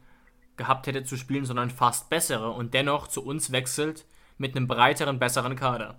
gehabt 0.60 0.86
hätte 0.86 1.04
zu 1.04 1.16
spielen, 1.16 1.46
sondern 1.46 1.70
fast 1.70 2.10
bessere 2.10 2.50
und 2.50 2.74
dennoch 2.74 3.08
zu 3.08 3.24
uns 3.24 3.50
wechselt 3.50 4.04
mit 4.36 4.54
einem 4.54 4.68
breiteren, 4.68 5.18
besseren 5.18 5.56
Kader. 5.56 5.98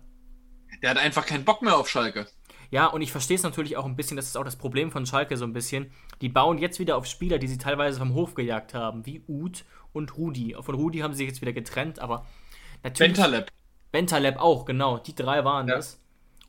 Der 0.83 0.91
hat 0.91 0.97
einfach 0.99 1.25
keinen 1.25 1.45
Bock 1.45 1.63
mehr 1.63 1.75
auf 1.75 1.89
Schalke. 1.89 2.27
Ja, 2.69 2.85
und 2.85 3.01
ich 3.01 3.11
verstehe 3.11 3.37
es 3.37 3.41
natürlich 3.41 3.75
auch 3.75 3.85
ein 3.85 3.95
bisschen, 3.95 4.17
das 4.17 4.27
ist 4.27 4.37
auch 4.37 4.43
das 4.43 4.55
Problem 4.55 4.91
von 4.91 5.07
Schalke 5.07 5.35
so 5.35 5.45
ein 5.45 5.51
bisschen. 5.51 5.91
Die 6.21 6.29
bauen 6.29 6.59
jetzt 6.59 6.77
wieder 6.77 6.95
auf 6.95 7.07
Spieler, 7.07 7.39
die 7.39 7.47
sie 7.47 7.57
teilweise 7.57 7.97
vom 7.97 8.13
Hof 8.13 8.35
gejagt 8.35 8.75
haben, 8.75 9.03
wie 9.07 9.23
Uth 9.27 9.65
und 9.93 10.15
Rudi. 10.15 10.55
Von 10.61 10.75
Rudi 10.75 10.99
haben 10.99 11.13
sie 11.13 11.17
sich 11.17 11.27
jetzt 11.29 11.41
wieder 11.41 11.53
getrennt, 11.53 11.97
aber 11.97 12.27
natürlich. 12.83 13.13
Bentaleb. 13.13 13.51
Bentaleb 13.91 14.37
auch, 14.37 14.65
genau. 14.65 14.99
Die 14.99 15.15
drei 15.15 15.43
waren 15.43 15.67
ja. 15.67 15.77
das. 15.77 15.99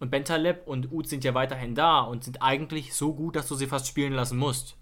Und 0.01 0.11
Bentaleb 0.11 0.67
und 0.67 0.93
Uth 0.93 1.09
sind 1.09 1.25
ja 1.25 1.33
weiterhin 1.33 1.75
da 1.75 2.01
und 2.01 2.25
sind 2.25 2.43
eigentlich 2.43 2.93
so 2.93 3.15
gut, 3.15 3.37
dass 3.37 3.49
du 3.49 3.55
sie 3.55 3.67
fast 3.67 3.87
spielen 3.87 4.13
lassen 4.13 4.37
musst. 4.37 4.77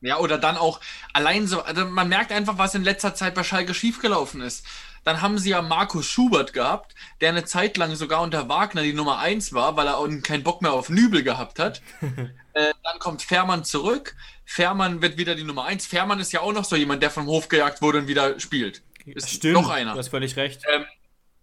Ja, 0.00 0.18
oder 0.18 0.38
dann 0.38 0.56
auch 0.56 0.80
allein 1.12 1.46
so, 1.46 1.62
also 1.62 1.84
man 1.86 2.08
merkt 2.08 2.30
einfach, 2.30 2.58
was 2.58 2.74
in 2.74 2.84
letzter 2.84 3.14
Zeit 3.14 3.34
bei 3.34 3.42
Schalke 3.42 3.74
schiefgelaufen 3.74 4.40
ist. 4.40 4.64
Dann 5.04 5.22
haben 5.22 5.38
sie 5.38 5.50
ja 5.50 5.62
Markus 5.62 6.06
Schubert 6.06 6.52
gehabt, 6.52 6.94
der 7.20 7.30
eine 7.30 7.44
Zeit 7.44 7.76
lang 7.76 7.94
sogar 7.94 8.22
unter 8.22 8.48
Wagner 8.48 8.82
die 8.82 8.92
Nummer 8.92 9.18
1 9.18 9.52
war, 9.54 9.76
weil 9.76 9.86
er 9.86 10.20
keinen 10.20 10.42
Bock 10.42 10.62
mehr 10.62 10.72
auf 10.72 10.90
Nübel 10.90 11.22
gehabt 11.22 11.58
hat. 11.58 11.82
äh, 12.52 12.72
dann 12.82 12.98
kommt 12.98 13.22
Fährmann 13.22 13.64
zurück. 13.64 14.16
Fährmann 14.44 15.02
wird 15.02 15.16
wieder 15.16 15.34
die 15.34 15.44
Nummer 15.44 15.64
1. 15.64 15.86
Fährmann 15.86 16.20
ist 16.20 16.32
ja 16.32 16.40
auch 16.40 16.52
noch 16.52 16.64
so 16.64 16.76
jemand, 16.76 17.02
der 17.02 17.10
vom 17.10 17.26
Hof 17.26 17.48
gejagt 17.48 17.82
wurde 17.82 17.98
und 17.98 18.08
wieder 18.08 18.38
spielt. 18.38 18.82
Ist 19.06 19.30
Stimmt, 19.30 19.54
noch 19.54 19.70
einer. 19.70 19.92
Du 19.92 19.98
hast 19.98 20.08
völlig 20.08 20.36
recht. 20.36 20.62
Ähm, 20.72 20.84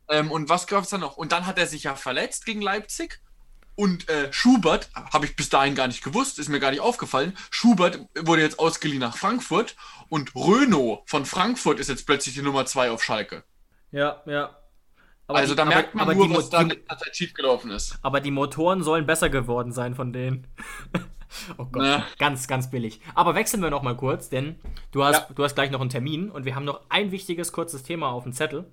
ähm, 0.09 0.31
und 0.31 0.49
was 0.49 0.67
gab 0.67 0.83
es 0.83 0.89
dann 0.89 1.01
noch? 1.01 1.17
Und 1.17 1.31
dann 1.31 1.45
hat 1.45 1.57
er 1.57 1.67
sich 1.67 1.83
ja 1.83 1.95
verletzt 1.95 2.45
gegen 2.45 2.61
Leipzig. 2.61 3.19
Und 3.75 4.07
äh, 4.09 4.31
Schubert, 4.31 4.89
habe 5.11 5.25
ich 5.25 5.35
bis 5.35 5.49
dahin 5.49 5.75
gar 5.75 5.87
nicht 5.87 6.03
gewusst, 6.03 6.39
ist 6.39 6.47
mir 6.49 6.59
gar 6.61 6.71
nicht 6.71 6.79
aufgefallen. 6.79 7.37
Schubert 7.51 7.99
wurde 8.17 8.41
jetzt 8.41 8.57
ausgeliehen 8.59 9.01
nach 9.01 9.17
Frankfurt 9.17 9.75
und 10.07 10.33
Renault 10.35 11.01
von 11.05 11.25
Frankfurt 11.25 11.79
ist 11.79 11.89
jetzt 11.89 12.05
plötzlich 12.05 12.35
die 12.35 12.41
Nummer 12.41 12.65
2 12.65 12.91
auf 12.91 13.03
Schalke. 13.03 13.43
Ja, 13.91 14.21
ja. 14.25 14.55
Aber 15.27 15.39
also 15.39 15.53
die, 15.53 15.57
da 15.57 15.65
merkt 15.65 15.95
man 15.95 16.03
aber, 16.03 16.13
nur, 16.15 16.37
was 16.37 16.49
da 16.49 16.61
in 16.61 16.69
der 16.69 16.97
Zeit 16.97 17.15
schiefgelaufen 17.15 17.71
ist. 17.71 17.97
aber 18.01 18.21
die 18.21 18.31
Motoren 18.31 18.83
sollen 18.83 19.05
besser 19.05 19.29
geworden 19.29 19.71
sein 19.71 19.95
von 19.95 20.13
denen. 20.13 20.47
oh 21.57 21.65
Gott, 21.65 21.83
Ja. 21.83 22.05
ganz, 22.19 22.47
ganz 22.47 22.69
billig. 22.69 23.01
Aber 23.15 23.35
wechseln 23.35 23.61
wir 23.63 23.71
noch 23.71 23.81
mal 23.81 23.97
kurz, 23.97 24.29
denn 24.29 24.59
du 24.91 25.03
hast, 25.03 25.27
Ja. 25.29 25.33
du 25.35 25.43
hast 25.43 25.55
gleich 25.55 25.71
noch 25.71 25.81
einen 25.81 25.89
Termin 25.89 26.29
und 26.29 26.45
wir 26.45 26.55
haben 26.55 26.65
noch 26.65 26.81
ein 26.89 27.11
wichtiges, 27.11 27.51
kurzes 27.51 27.83
Thema 27.83 28.09
auf 28.09 28.23
dem 28.23 28.33
Zettel. 28.33 28.71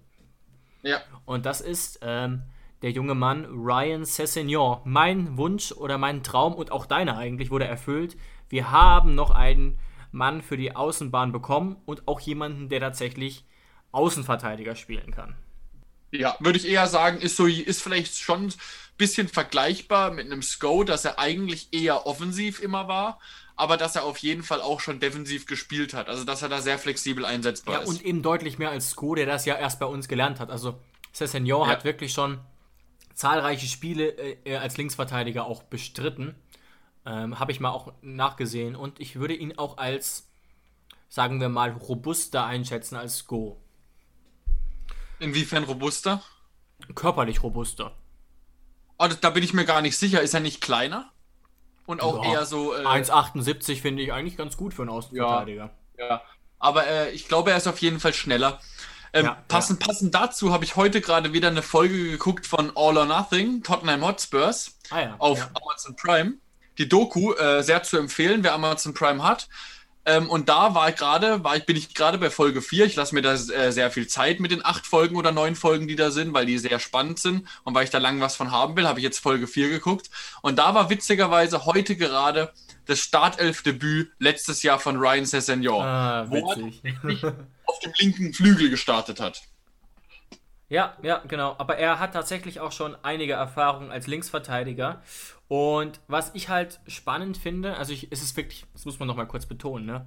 Ja. 0.83 1.01
Und 1.25 1.47
das 1.47 1.61
ist 1.61 2.01
ähm, 2.03 2.43
der 2.83 2.91
junge 2.91 3.15
Mann 3.15 3.45
Ryan 3.47 4.05
Sessegnon. 4.05 4.81
Mein 4.85 5.37
Wunsch 5.37 5.73
oder 5.73 5.99
mein 5.99 6.23
Traum 6.23 6.55
und 6.55 6.73
auch 6.73 6.87
deiner 6.87 7.17
eigentlich 7.17 7.51
wurde 7.51 7.67
erfüllt. 7.67 8.17
Wir 8.49 8.71
haben 8.71 9.15
noch 9.15 9.31
einen 9.31 9.79
Mann 10.11 10.43
für 10.43 10.57
die 10.57 10.77
Außenbahn 10.77 11.33
bekommen 11.33 11.77
und 11.87 12.07
auch 12.09 12.21
jemanden, 12.21 12.69
der 12.69 12.81
tatsächlich 12.81 13.45
Außenverteidiger 13.93 14.75
spielen 14.75 15.11
kann. 15.11 15.35
Ja, 16.11 16.37
würde 16.41 16.59
ich 16.59 16.69
eher 16.69 16.87
sagen, 16.89 17.19
ist 17.21 17.37
so, 17.37 17.47
ist 17.47 17.83
vielleicht 17.83 18.17
schon 18.17 18.47
ein 18.49 18.53
bisschen 18.99 19.29
vergleichbar 19.29 20.11
mit 20.11 20.27
einem 20.27 20.43
Sko, 20.43 20.85
dass 20.85 21.05
er 21.07 21.19
eigentlich 21.19 21.69
eher 21.73 22.07
offensiv 22.07 22.61
immer 22.61 22.87
war, 22.89 23.19
aber 23.57 23.79
dass 23.79 23.97
er 23.97 24.05
auf 24.05 24.19
jeden 24.19 24.43
Fall 24.43 24.61
auch 24.61 24.81
schon 24.81 25.01
defensiv 25.01 25.47
gespielt 25.47 25.95
hat. 25.95 26.09
Also 26.09 26.25
dass 26.25 26.43
er 26.43 26.51
da 26.51 26.61
sehr 26.61 26.79
flexibel 26.79 27.25
einsetzbar 27.25 27.77
Ja, 27.77 27.81
ist. 27.81 27.89
und 27.89 28.05
eben 28.05 28.21
deutlich 28.23 28.59
mehr 28.59 28.71
als 28.71 28.91
Sko, 28.91 29.15
der 29.15 29.25
das 29.25 29.47
ja 29.47 29.55
erst 29.57 29.81
bei 29.81 29.87
uns 29.87 30.09
gelernt 30.09 30.39
hat. 30.41 30.51
Also 30.51 30.79
Sessegnon 31.13 31.67
Ja. 31.67 31.73
hat 31.75 31.85
wirklich 31.85 32.13
schon 32.13 32.41
zahlreiche 33.15 33.67
Spiele 33.67 34.09
äh, 34.45 34.57
als 34.57 34.77
Linksverteidiger 34.77 35.45
auch 35.45 35.63
bestritten. 35.63 36.35
Ähm, 37.05 37.39
Habe 37.39 37.53
ich 37.53 37.61
mal 37.61 37.71
auch 37.71 37.93
nachgesehen. 38.03 38.77
Und 38.77 39.01
ich 39.01 39.17
würde 39.17 39.35
ihn 39.35 39.59
auch 39.59 39.79
als, 39.79 40.29
sagen 41.09 41.41
wir 41.41 41.49
mal, 41.49 41.71
robuster 41.73 42.45
einschätzen 42.45 42.97
als 42.97 43.19
Sko. 43.19 43.61
Inwiefern 45.19 45.65
robuster? 45.65 46.23
Körperlich 46.95 47.43
robuster. 47.43 47.93
Oh, 48.99 49.09
da 49.21 49.31
bin 49.31 49.43
ich 49.43 49.53
mir 49.55 49.65
gar 49.65 49.83
nicht 49.83 49.97
sicher. 49.97 50.21
Ist 50.21 50.35
er 50.35 50.41
nicht 50.41 50.61
kleiner? 50.61 51.11
Und 51.87 52.01
auch 52.03 52.25
Ja. 52.25 52.33
eher 52.33 52.47
so. 52.47 52.75
Äh, 52.75 52.85
1,78 52.85 53.81
finde 53.81 54.03
ich 54.03 54.13
eigentlich 54.13 54.37
ganz 54.37 54.57
gut 54.57 54.75
für 54.75 54.83
einen 54.83 54.91
Außenverteidiger. 54.91 55.71
Ja. 55.99 56.23
Aber 56.59 56.87
äh, 56.87 57.11
ich 57.11 57.27
glaube, 57.27 57.51
er 57.51 57.57
ist 57.57 57.67
auf 57.67 57.79
jeden 57.79 57.99
Fall 57.99 58.15
schneller. 58.15 58.61
Ähm, 59.13 59.27
Ja, 59.27 59.43
passend, 59.49 59.81
passend 59.81 60.15
dazu 60.15 60.53
habe 60.53 60.65
ich 60.65 60.77
heute 60.77 61.01
gerade 61.01 61.33
wieder 61.33 61.49
eine 61.49 61.63
Folge 61.63 62.11
geguckt 62.11 62.47
von 62.47 62.73
All 62.75 62.97
or 62.97 63.05
Nothing, 63.07 63.63
Tottenham 63.63 64.05
Hotspurs, 64.05 64.79
Ah 64.91 65.01
ja, 65.01 65.15
auf 65.19 65.39
ja. 65.39 65.51
Amazon 65.55 65.97
Prime. 65.97 66.35
Die 66.79 66.89
Doku 66.89 67.35
äh, 67.35 67.63
sehr 67.63 67.83
zu 67.83 67.99
empfehlen, 67.99 68.43
wer 68.43 68.55
Amazon 68.55 68.95
Prime 68.95 69.23
hat. 69.23 69.49
Ähm, 70.05 70.29
und 70.29 70.49
da 70.49 70.75
war 70.75 70.89
ich 70.89 70.97
gerade, 70.97 71.45
war 71.45 71.57
ich, 71.57 71.65
bin 71.65 71.77
ich 71.77 71.95
gerade 71.95 72.19
bei 72.19 72.31
Folge 72.31 72.61
4. 72.61 72.87
Ich 72.87 72.97
lasse 72.97 73.15
mir 73.15 73.23
da 73.23 73.35
äh, 73.35 73.71
sehr 73.71 73.91
viel 73.91 74.09
Zeit 74.09 74.41
mit 74.41 74.51
den 74.51 74.65
acht 74.65 74.87
Folgen 74.87 75.17
oder 75.17 75.31
neun 75.31 75.55
Folgen, 75.55 75.87
die 75.87 75.95
da 75.95 76.11
sind, 76.11 76.35
weil 76.35 76.47
die 76.47 76.59
sehr 76.59 76.81
spannend 76.81 77.21
sind. 77.21 77.47
Und 77.63 77.75
weil 77.75 77.85
ich 77.85 77.91
da 77.91 77.99
lang 77.99 78.21
was 78.21 78.35
von 78.35 78.51
haben 78.51 78.77
will, 78.77 78.89
habe 78.89 78.99
ich 78.99 79.05
jetzt 79.05 79.21
Folge 79.21 79.47
4 79.47 79.69
geguckt. 79.69 80.11
Und 80.41 80.59
da 80.59 80.75
war 80.75 80.91
witzigerweise 80.91 81.67
heute 81.67 81.97
gerade 81.97 82.53
das 82.87 82.99
Startelfdebüt 82.99 84.11
letztes 84.19 84.63
Jahr 84.65 84.81
von 84.81 84.97
Ryan 84.97 85.25
Sessegnon, 85.25 85.83
Ah, 85.83 86.27
wo 86.29 86.37
er 86.37 87.35
auf 87.67 87.79
dem 87.79 87.93
linken 87.99 88.35
Flügel 88.35 88.71
gestartet 88.71 89.21
hat. 89.21 89.43
Ja, 90.69 90.97
ja, 91.03 91.19
genau. 91.29 91.55
Aber 91.59 91.77
er 91.77 91.99
hat 91.99 92.15
tatsächlich 92.15 92.59
auch 92.61 92.73
schon 92.73 92.97
einige 93.03 93.35
Erfahrungen 93.35 93.93
als 93.93 94.07
Linksverteidiger. 94.07 95.03
Und 95.53 96.01
was 96.09 96.31
ich 96.33 96.49
halt 96.49 96.81
spannend 96.87 97.37
finde, 97.37 97.77
also 97.77 97.93
ich, 97.93 98.11
es 98.11 98.23
ist 98.23 98.35
wirklich, 98.39 98.65
das 98.73 98.87
muss 98.87 98.99
man 98.99 99.07
nochmal 99.07 99.29
kurz 99.29 99.45
betonen, 99.45 99.85
ne? 99.85 100.07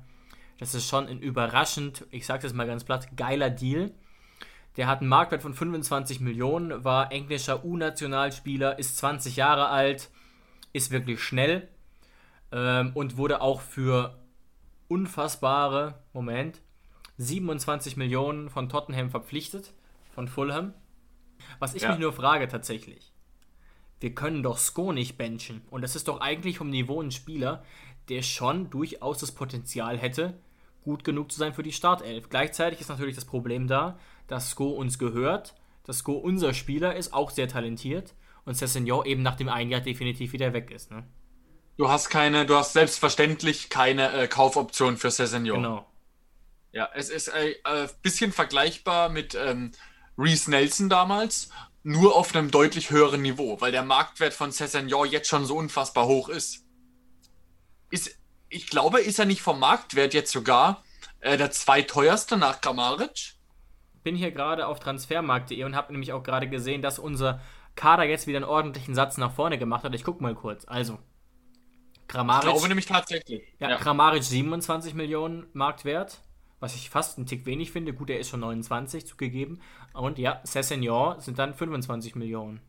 Das 0.57 0.73
ist 0.73 0.89
schon 0.89 1.05
ein 1.05 1.19
überraschend, 1.19 2.03
ich 2.09 2.25
sag's 2.25 2.43
jetzt 2.45 2.55
mal 2.55 2.65
ganz 2.65 2.83
platt, 2.83 3.15
geiler 3.15 3.51
Deal. 3.51 3.91
Der 4.75 4.87
hat 4.87 5.01
einen 5.01 5.09
Marktwert 5.09 5.43
von 5.43 5.53
25 5.53 6.19
Millionen, 6.19 6.83
war 6.83 7.11
englischer 7.11 7.63
U-Nationalspieler, 7.63 8.79
ist 8.79 8.97
20 8.97 9.35
Jahre 9.35 9.67
alt, 9.67 10.09
ist 10.73 10.89
wirklich 10.89 11.21
schnell 11.21 11.67
ähm, 12.51 12.93
und 12.95 13.17
wurde 13.17 13.39
auch 13.39 13.61
für 13.61 14.17
unfassbare, 14.87 16.01
Moment, 16.11 16.59
27 17.19 17.97
Millionen 17.97 18.49
von 18.49 18.67
Tottenham 18.67 19.11
verpflichtet, 19.11 19.75
von 20.15 20.27
Fulham. 20.27 20.73
Was 21.59 21.75
ich 21.75 21.83
Ja. 21.83 21.89
mich 21.91 21.99
nur 21.99 22.13
frage 22.13 22.47
tatsächlich, 22.47 23.11
wir 23.99 24.13
können 24.13 24.43
doch 24.43 24.57
Sko 24.57 24.91
nicht 24.91 25.17
benchen. 25.17 25.61
Und 25.69 25.81
das 25.81 25.95
ist 25.95 26.07
doch 26.07 26.21
eigentlich 26.21 26.57
vom 26.57 26.69
Niveau 26.69 27.01
ein 27.01 27.11
Spieler, 27.11 27.63
der 28.09 28.21
schon 28.21 28.69
durchaus 28.69 29.17
das 29.17 29.31
Potenzial 29.31 29.97
hätte, 29.97 30.33
gut 30.83 31.03
genug 31.03 31.31
zu 31.31 31.39
sein 31.39 31.53
für 31.53 31.63
die 31.63 31.71
Startelf. 31.71 32.29
Gleichzeitig 32.29 32.81
ist 32.81 32.89
natürlich 32.89 33.15
das 33.15 33.25
Problem 33.25 33.67
da, 33.67 33.97
dass 34.27 34.51
Sko 34.51 34.69
uns 34.69 34.99
gehört, 34.99 35.55
dass 35.83 35.99
Sko 35.99 36.13
unser 36.13 36.53
Spieler 36.53 36.95
ist, 36.95 37.13
auch 37.13 37.31
sehr 37.31 37.47
talentiert 37.47 38.13
und 38.45 38.55
Sessegnon 38.55 39.05
eben 39.05 39.23
nach 39.23 39.35
dem 39.35 39.49
einen 39.49 39.71
Jahr 39.71 39.81
definitiv 39.81 40.33
wieder 40.33 40.53
weg 40.53 40.71
ist. 40.71 40.91
Ne? 40.91 41.03
Du 41.77 41.89
hast 41.89 42.09
keine, 42.09 42.45
du 42.45 42.55
hast 42.55 42.73
selbstverständlich 42.73 43.69
keine 43.69 44.11
äh, 44.13 44.27
Kaufoption 44.27 44.97
für 44.97 45.11
Sessegnon. 45.11 45.63
Genau. 45.63 45.85
Ja, 46.71 46.89
es 46.93 47.09
ist 47.09 47.29
ein 47.29 47.53
äh, 47.63 47.87
bisschen 48.01 48.31
vergleichbar 48.31 49.09
mit 49.09 49.35
ähm, 49.35 49.71
Reese 50.17 50.51
Nelson 50.51 50.89
damals, 50.89 51.49
nur 51.85 52.15
auf 52.15 52.35
einem 52.35 52.51
deutlich 52.51 52.89
höheren 52.89 53.21
Niveau, 53.21 53.61
weil 53.61 53.71
der 53.71 53.83
Marktwert 53.83 54.33
von 54.33 54.51
Sessegnon 54.51 55.07
jetzt 55.09 55.29
schon 55.29 55.45
so 55.45 55.55
unfassbar 55.55 56.07
hoch 56.07 56.29
ist. 56.29 56.65
ist 57.91 58.17
ich 58.49 58.67
glaube, 58.67 59.01
ist 59.01 59.19
er 59.19 59.25
nicht 59.25 59.41
vom 59.41 59.59
Marktwert 59.59 60.13
jetzt 60.13 60.31
sogar 60.31 60.83
äh, 61.19 61.37
der 61.37 61.51
zweiteuerste 61.51 62.37
nach 62.37 62.61
Kramaric? 62.61 63.35
bin 64.05 64.15
hier 64.15 64.31
gerade 64.31 64.67
auf 64.67 64.79
transfermarkt.de 64.79 65.63
und 65.63 65.75
habe 65.75 65.91
nämlich 65.91 66.13
auch 66.13 66.23
gerade 66.23 66.47
gesehen, 66.47 66.81
dass 66.81 66.99
unser 66.99 67.41
Kader 67.75 68.03
jetzt 68.03 68.27
wieder 68.27 68.37
einen 68.37 68.45
ordentlichen 68.45 68.95
Satz 68.95 69.17
nach 69.17 69.33
vorne 69.33 69.57
gemacht 69.57 69.83
hat. 69.83 69.93
Ich 69.95 70.03
guck 70.03 70.21
mal 70.21 70.35
kurz. 70.35 70.63
Also, 70.67 70.99
Ich 71.93 72.07
Kramaric, 72.07 72.43
glaube 72.43 72.67
nämlich 72.67 72.85
tatsächlich. 72.85 73.43
ja, 73.59 73.71
Ja. 73.71 73.77
Kramaric 73.77 74.23
27 74.23 74.93
Millionen 74.93 75.47
Marktwert, 75.53 76.21
was 76.59 76.75
ich 76.75 76.89
fast 76.89 77.17
einen 77.17 77.27
Tick 77.27 77.45
wenig 77.45 77.71
finde. 77.71 77.93
Gut, 77.93 78.09
er 78.09 78.19
ist 78.19 78.29
schon 78.29 78.39
29 78.39 79.05
zugegeben. 79.05 79.59
Und 79.93 80.17
ja, 80.17 80.39
Sessegnon 80.43 81.19
sind 81.19 81.37
dann 81.39 81.53
25 81.53 82.15
Millionen. 82.15 82.61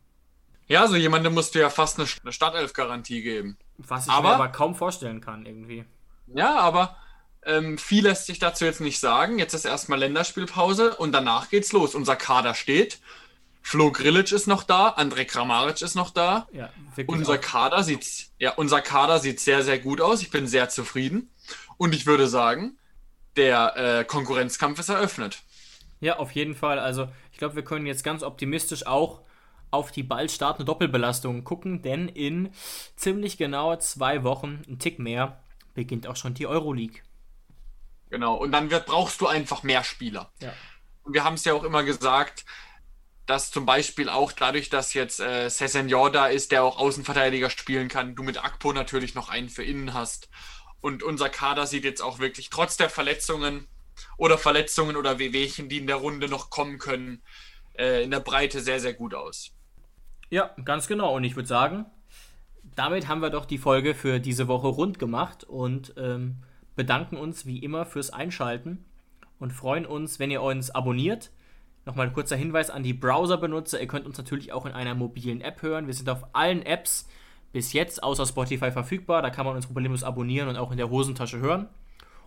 ja, 0.69 0.87
so 0.89 0.97
jemandem 0.97 1.35
musst 1.35 1.55
du 1.55 1.61
ja 1.61 1.71
fast 1.71 1.99
eine, 1.99 2.09
eine 2.23 2.33
Startelf-Garantie 2.33 3.23
geben. 3.23 3.57
Was 3.79 4.07
ich 4.07 4.13
Aber- 4.13 4.29
mir 4.31 4.35
aber 4.35 4.49
kaum 4.49 4.75
vorstellen 4.75 5.21
kann 5.21 5.47
irgendwie. 5.47 5.85
Ja, 6.27 6.59
aber 6.59 6.97
ähm, 7.45 7.79
viel 7.79 8.03
lässt 8.03 8.27
sich 8.27 8.41
dazu 8.41 8.65
jetzt 8.65 8.81
nicht 8.81 8.99
sagen. 8.99 9.39
Jetzt 9.39 9.55
ist 9.55 9.65
erstmal 9.65 10.01
Länderspielpause 10.01 10.97
und 10.97 11.13
danach 11.13 11.49
geht's 11.51 11.73
los. 11.73 11.95
Unser 11.95 12.17
Kader 12.17 12.55
steht. 12.55 12.99
Flo 13.63 13.91
Grilic 13.93 14.31
ist 14.33 14.47
noch 14.49 14.63
da, 14.65 14.89
Andrej 14.91 15.27
Kramaric 15.27 15.83
ist 15.83 15.95
noch 15.97 16.11
da. 16.11 16.47
Ja, 16.53 16.71
Unser 17.07 17.35
auch. 17.35 17.41
Kader 17.41 17.83
sieht, 17.85 18.29
ja, 18.39 18.53
unser 18.55 18.81
Kader 18.81 19.19
sieht 19.21 19.41
sehr, 19.41 19.63
sehr 19.65 19.79
gut 19.79 20.01
aus. 20.01 20.23
Ich 20.23 20.31
bin 20.31 20.47
sehr 20.49 20.69
zufrieden. 20.69 21.31
Und 21.77 21.95
ich 21.95 22.07
würde 22.07 22.27
sagen, 22.29 22.77
der 23.37 23.77
äh, 23.77 24.05
Konkurrenzkampf 24.05 24.79
ist 24.79 24.89
eröffnet. 24.89 25.43
Ja, 26.01 26.19
auf 26.19 26.33
jeden 26.33 26.55
Fall. 26.55 26.79
Also, 26.79 27.09
ich 27.33 27.39
glaube, 27.39 27.57
wir 27.57 27.65
können 27.65 27.87
jetzt 27.87 28.05
ganz 28.05 28.23
optimistisch 28.23 28.87
auch 28.87 29.23
auf 29.71 29.91
die 29.93 30.03
bald 30.03 30.31
startende 30.31 30.65
Doppelbelastung 30.65 31.45
gucken, 31.45 31.83
denn 31.83 32.09
in 32.09 32.51
ziemlich 32.97 33.37
genau 33.37 33.77
zwei 33.77 34.23
Wochen, 34.23 34.63
ein 34.69 34.79
Tick 34.79 34.99
mehr, 34.99 35.41
beginnt 35.75 36.07
auch 36.07 36.17
schon 36.17 36.35
die 36.35 36.47
Euroleague. 36.47 37.03
Genau. 38.11 38.35
Und 38.35 38.53
dann 38.53 38.71
wird, 38.71 38.87
brauchst 38.87 39.21
du 39.21 39.27
einfach 39.27 39.63
mehr 39.63 39.85
Spieler. 39.85 40.31
Ja. 40.41 40.53
Und 41.03 41.13
wir 41.13 41.25
haben 41.25 41.35
es 41.35 41.45
ja 41.45 41.55
auch 41.55 41.65
immer 41.65 41.83
gesagt, 41.83 42.45
dass 43.27 43.51
zum 43.51 43.67
Beispiel 43.67 44.09
auch 44.09 44.33
dadurch, 44.33 44.71
dass 44.71 44.95
jetzt 44.95 45.21
äh, 45.21 45.49
Sessegnon 45.49 46.13
da 46.13 46.29
ist, 46.29 46.53
der 46.53 46.63
auch 46.63 46.79
Außenverteidiger 46.79 47.51
spielen 47.51 47.89
kann, 47.89 48.15
du 48.15 48.23
mit 48.23 48.43
Akpo 48.43 48.73
natürlich 48.73 49.15
noch 49.15 49.29
einen 49.29 49.49
für 49.49 49.65
innen 49.65 49.95
hast. 49.95 50.29
Und 50.81 51.03
unser 51.03 51.29
Kader 51.29 51.67
sieht 51.67 51.85
jetzt 51.85 52.01
auch 52.01 52.19
wirklich 52.19 52.51
trotz 52.51 52.77
der 52.77 52.91
Verletzungen 52.91 53.67
oder 54.19 54.39
Verletzungen 54.39 54.97
oder 54.97 55.19
Wehwehchen, 55.19 55.69
die 55.69 55.79
in 55.79 55.87
der 55.87 55.97
Runde 55.97 56.29
noch 56.29 56.51
kommen 56.51 56.79
können, 56.79 57.23
äh, 57.79 58.05
in 58.05 58.11
der 58.11 58.21
Breite 58.21 58.61
sehr, 58.61 58.81
sehr 58.81 58.95
gut 58.95 59.15
aus. 59.15 59.53
Ja, 60.31 60.55
ganz 60.65 60.87
genau. 60.87 61.15
Und 61.15 61.25
ich 61.25 61.37
würde 61.37 61.49
sagen, 61.49 61.87
damit 62.75 63.09
haben 63.09 63.21
wir 63.21 63.31
doch 63.31 63.47
die 63.47 63.59
Folge 63.59 63.95
für 63.95 64.19
diese 64.19 64.49
Woche 64.49 64.67
rund 64.67 64.99
gemacht 64.99 65.45
und 65.45 65.95
ähm, 65.97 66.43
bedanken 66.75 67.17
uns 67.17 67.47
wie 67.47 67.59
immer 67.59 67.87
fürs 67.87 68.11
Einschalten 68.11 68.85
und 69.39 69.53
freuen 69.53 69.87
uns, 69.87 70.19
wenn 70.19 70.31
ihr 70.31 70.43
uns 70.43 70.71
abonniert. 70.71 71.31
Nochmal 71.85 72.09
ein 72.09 72.13
kurzer 72.13 72.37
Hinweis 72.37 72.69
an 72.69 72.83
die 72.83 72.95
Browser-Benutzer. 72.95 73.81
Ihr 73.81 73.87
könnt 73.87 74.07
uns 74.07 74.19
natürlich 74.19 74.53
auch 74.53 74.67
in 74.67 74.73
einer 74.73 74.95
mobilen 74.95 75.41
App 75.41 75.63
hören. 75.63 75.87
Wir 75.87 75.95
sind 75.95 76.11
auf 76.11 76.27
allen 76.33 76.63
Apps 76.63 77.09
bis 77.57 77.73
jetzt 77.73 78.03
außer 78.03 78.27
Spotify 78.27 78.71
verfügbar. 78.71 79.23
Da 79.23 79.31
kann 79.31 79.47
man 79.47 79.57
uns 79.57 79.65
problemlos 79.65 80.05
abonnieren 80.05 80.51
und 80.51 80.59
auch 80.59 80.73
in 80.73 80.77
der 80.77 80.91
Hosentasche 80.91 81.39
hören. 81.39 81.71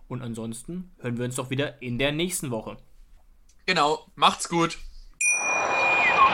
Und 0.08 0.22
ansonsten 0.22 0.90
hören 0.98 1.18
wir 1.18 1.24
uns 1.24 1.36
doch 1.36 1.50
wieder 1.50 1.80
in 1.80 2.00
der 2.00 2.10
nächsten 2.10 2.50
Woche. 2.50 2.78
Genau, 3.64 4.04
macht's 4.16 4.48
gut. 4.48 4.76